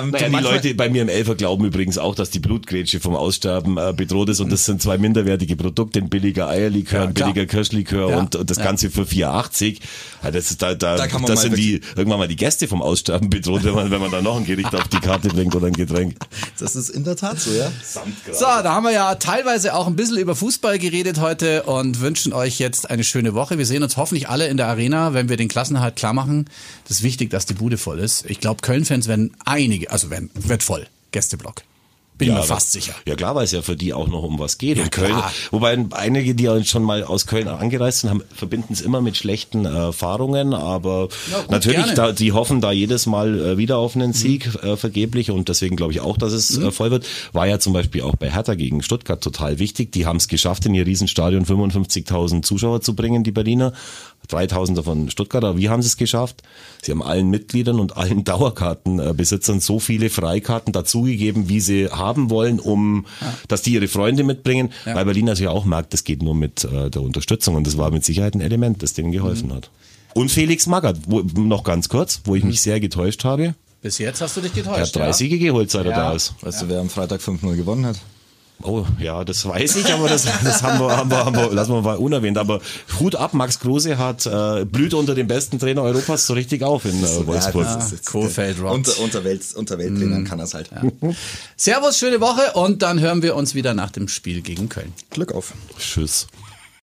Ähm, 0.00 0.10
Naja, 0.10 0.28
die 0.28 0.42
Leute 0.44 0.74
bei 0.74 0.88
mir 0.88 1.02
im 1.02 1.08
Elfer 1.08 1.34
glauben 1.34 1.64
übrigens 1.64 1.98
auch, 1.98 2.14
dass 2.14 2.30
die 2.30 2.38
Blutgrätsche 2.40 3.00
vom 3.00 3.14
Aussterben 3.16 3.76
äh, 3.76 3.92
bedroht 3.96 4.28
ist 4.28 4.40
und 4.40 4.50
das 4.50 4.64
sind 4.64 4.82
zwei 4.82 4.98
minderwertige 4.98 5.56
Produkte, 5.56 6.02
billiger 6.10 6.48
Eierlikör, 6.48 7.02
ein 7.02 7.14
klar. 7.14 7.32
billiger 7.32 7.46
Kirschlikör 7.46 8.10
Ja. 8.10 8.18
und, 8.18 8.36
und 8.36 8.50
das 8.50 8.58
Ja. 8.58 8.64
Ganze 8.64 8.90
für 8.90 9.02
4,80. 9.02 9.80
Ja, 10.22 10.30
das 10.30 10.50
ist 10.50 10.62
da, 10.62 10.74
da, 10.74 10.96
Da 10.96 11.06
kann 11.06 11.22
man 11.22 11.30
das 11.30 11.42
sind 11.42 11.56
die 11.56 11.80
irgendwann 11.96 12.18
mal 12.18 12.28
die 12.28 12.36
Gäste 12.36 12.68
vom 12.68 12.82
Aussterben 12.82 13.30
bedroht, 13.30 13.64
wenn 13.64 13.74
man, 13.74 13.90
wenn 13.90 14.00
man 14.00 14.10
da 14.10 14.20
noch 14.22 14.36
ein 14.36 14.44
Gericht 14.44 14.74
auf 14.74 14.88
die 14.88 15.00
Karte 15.00 15.28
bringt 15.28 15.54
oder 15.54 15.66
ein 15.68 15.72
Getränk. 15.72 16.16
Das 16.58 16.76
ist 16.76 16.88
in 16.90 17.04
der 17.04 17.16
Tat 17.16 17.38
so, 17.40 17.50
ja. 17.52 17.70
So, 18.32 18.44
da 18.44 18.72
haben 18.74 18.84
wir 18.84 18.92
ja 18.92 19.14
teilweise 19.16 19.74
auch 19.74 19.86
ein 19.86 19.96
bisschen 19.96 20.18
über 20.18 20.34
Fußball 20.34 20.78
geredet 20.78 21.20
heute 21.20 21.64
und 21.64 22.00
wünschen 22.00 22.32
euch 22.32 22.58
jetzt 22.58 22.90
eine 22.90 23.04
schöne 23.04 23.34
Woche. 23.34 23.58
Wir 23.58 23.66
sehen 23.66 23.82
uns 23.82 23.96
hoffentlich 23.96 24.28
alle 24.28 24.46
in 24.48 24.56
der 24.56 24.66
Arena, 24.68 25.14
wenn 25.14 25.28
wir 25.28 25.36
den 25.36 25.48
Klassenerhalt 25.48 25.96
klar 25.96 26.12
machen. 26.12 26.46
Das 26.86 26.98
ist 26.98 27.02
wichtig, 27.02 27.30
dass 27.30 27.46
die 27.46 27.54
Bude 27.54 27.78
voll 27.78 27.98
ist. 27.98 28.24
Ich 28.28 28.40
glaube, 28.40 28.62
Köln-Fans 28.62 29.08
werden 29.08 29.32
einige, 29.44 29.90
also 29.90 30.10
werden, 30.10 30.30
wird 30.34 30.62
voll. 30.62 30.86
Gästeblock. 31.12 31.62
Bin 32.18 32.28
mir 32.28 32.36
aber- 32.38 32.44
fast 32.44 32.72
sicher. 32.72 32.94
Ja 33.06 33.14
klar, 33.14 33.34
weil 33.34 33.44
es 33.44 33.52
ja 33.52 33.62
für 33.62 33.76
die 33.76 33.94
auch 33.94 34.08
noch 34.08 34.22
um 34.24 34.38
was 34.38 34.58
geht. 34.58 34.76
Ja, 34.76 34.84
in 34.84 34.90
Köln, 34.90 35.16
wobei 35.50 35.78
einige, 35.92 36.34
die 36.34 36.44
ja 36.44 36.62
schon 36.64 36.82
mal 36.82 37.04
aus 37.04 37.26
Köln 37.26 37.48
angereist 37.48 38.00
sind, 38.00 38.10
haben, 38.10 38.22
verbinden 38.34 38.72
es 38.72 38.80
immer 38.80 39.00
mit 39.00 39.16
schlechten 39.16 39.64
äh, 39.64 39.68
Erfahrungen, 39.68 40.52
aber 40.54 41.08
Ja, 41.30 41.44
natürlich. 41.48 41.86
Mhm. 41.86 41.94
da, 41.94 42.12
die 42.12 42.32
hoffen 42.32 42.60
da 42.60 42.72
jedes 42.72 43.06
Mal 43.06 43.38
äh, 43.40 43.56
wieder 43.56 43.78
auf 43.78 43.94
einen 43.94 44.12
Sieg 44.12 44.46
äh, 44.62 44.76
vergeblich 44.76 45.30
und 45.30 45.48
deswegen 45.48 45.76
glaube 45.76 45.92
ich 45.92 46.00
auch, 46.00 46.16
dass 46.18 46.32
es 46.32 46.58
äh, 46.58 46.70
voll 46.72 46.90
wird. 46.90 47.06
War 47.32 47.46
ja 47.46 47.58
zum 47.58 47.72
Beispiel 47.72 48.02
auch 48.02 48.16
bei 48.16 48.30
Hertha 48.30 48.54
gegen 48.54 48.82
Stuttgart 48.82 49.22
total 49.22 49.58
wichtig. 49.58 49.92
Die 49.92 50.04
haben 50.06 50.16
es 50.16 50.28
geschafft, 50.28 50.66
in 50.66 50.74
ihr 50.74 50.84
Riesenstadion 50.86 51.44
55.000 51.46 52.42
Zuschauer 52.42 52.80
zu 52.80 52.94
bringen, 52.94 53.24
die 53.24 53.30
Berliner. 53.32 53.72
3000 54.28 54.78
davon 54.78 55.10
Stuttgarter. 55.10 55.56
Wie 55.56 55.68
haben 55.68 55.82
sie 55.82 55.88
es 55.88 55.96
geschafft? 55.96 56.42
Sie 56.82 56.90
haben 56.92 57.02
allen 57.02 57.28
Mitgliedern 57.30 57.80
und 57.80 57.96
allen 57.96 58.24
Dauerkartenbesitzern 58.82 59.60
so 59.60 59.78
viele 59.78 60.10
Freikarten 60.10 60.72
dazugegeben, 60.72 61.48
wie 61.48 61.60
sie 61.60 61.88
haben 61.88 62.30
wollen, 62.30 62.60
um, 62.60 63.06
dass 63.48 63.62
die 63.62 63.72
ihre 63.74 63.88
Freunde 63.88 64.24
mitbringen, 64.24 64.70
Ja. 64.86 64.94
weil 64.94 65.04
Berlin 65.04 65.26
natürlich 65.26 65.48
auch 65.50 65.64
merkt, 65.64 65.92
das 65.92 66.04
geht 66.04 66.22
nur 66.22 66.34
mit 66.34 66.64
äh, 66.64 66.90
der 66.90 67.02
Unterstützung 67.02 67.54
und 67.56 67.66
das 67.66 67.76
war 67.78 67.90
mit 67.90 68.04
Sicherheit 68.04 68.34
ein 68.34 68.40
Element, 68.40 68.82
das 68.82 68.94
denen 68.94 69.12
geholfen 69.12 69.52
hat. 69.52 69.70
Und 70.14 70.30
Felix 70.30 70.66
Magath, 70.66 70.96
wo, 71.06 71.20
noch 71.20 71.64
ganz 71.64 71.88
kurz, 71.88 72.20
wo 72.24 72.34
ich 72.34 72.44
mich 72.44 72.60
sehr 72.62 72.80
getäuscht 72.80 73.24
habe. 73.24 73.54
Bis 73.82 73.98
jetzt 73.98 74.20
hast 74.20 74.36
du 74.36 74.40
dich 74.40 74.50
Er 74.56 74.62
getäuscht. 74.62 74.80
hat 74.80 74.96
drei 74.96 75.06
ja? 75.06 75.12
Siege 75.12 75.38
geholt, 75.38 75.70
seit 75.70 75.84
er 75.86 75.92
Ja. 75.92 75.96
da 75.96 76.12
ist. 76.12 76.34
Weißt 76.40 76.62
du, 76.62 76.68
wer 76.68 76.80
am 76.80 76.90
Freitag 76.90 77.20
5-0 77.20 77.54
gewonnen 77.56 77.86
hat? 77.86 77.96
Oh, 78.62 78.84
ja, 78.98 79.24
das 79.24 79.46
weiß 79.46 79.76
ich, 79.76 79.92
aber 79.92 80.08
das, 80.08 80.24
das 80.44 80.62
haben, 80.62 80.80
wir, 80.80 80.96
haben, 80.96 81.10
wir, 81.10 81.24
haben 81.24 81.36
wir, 81.36 81.52
lassen 81.52 81.72
wir 81.72 81.82
mal 81.82 81.96
unerwähnt. 81.96 82.38
Aber 82.38 82.60
Hut 82.98 83.14
ab, 83.14 83.32
Max 83.32 83.60
Kruse 83.60 83.98
hat 83.98 84.26
äh, 84.26 84.64
blüht 84.64 84.94
unter 84.94 85.14
dem 85.14 85.28
besten 85.28 85.58
Trainer 85.58 85.82
Europas 85.82 86.26
so 86.26 86.34
richtig 86.34 86.62
auf 86.64 86.84
in 86.84 87.02
äh, 87.02 87.26
Wolfsburg. 87.26 87.66
Ja, 87.66 87.74
das 87.76 87.92
ist- 87.92 88.14
rockt. 88.14 88.74
Unter, 88.74 89.00
unter, 89.00 89.24
Welt, 89.24 89.42
unter 89.54 89.78
Welttrainern 89.78 90.24
kann 90.24 90.38
das 90.38 90.54
halt. 90.54 90.70
Servus, 91.56 91.98
schöne 91.98 92.20
Woche 92.20 92.52
und 92.54 92.82
dann 92.82 92.98
hören 93.00 93.22
wir 93.22 93.36
uns 93.36 93.54
wieder 93.54 93.74
nach 93.74 93.90
dem 93.90 94.08
Spiel 94.08 94.42
gegen 94.42 94.68
Köln. 94.68 94.92
Glück 95.10 95.32
auf. 95.32 95.52
Tschüss. 95.78 96.26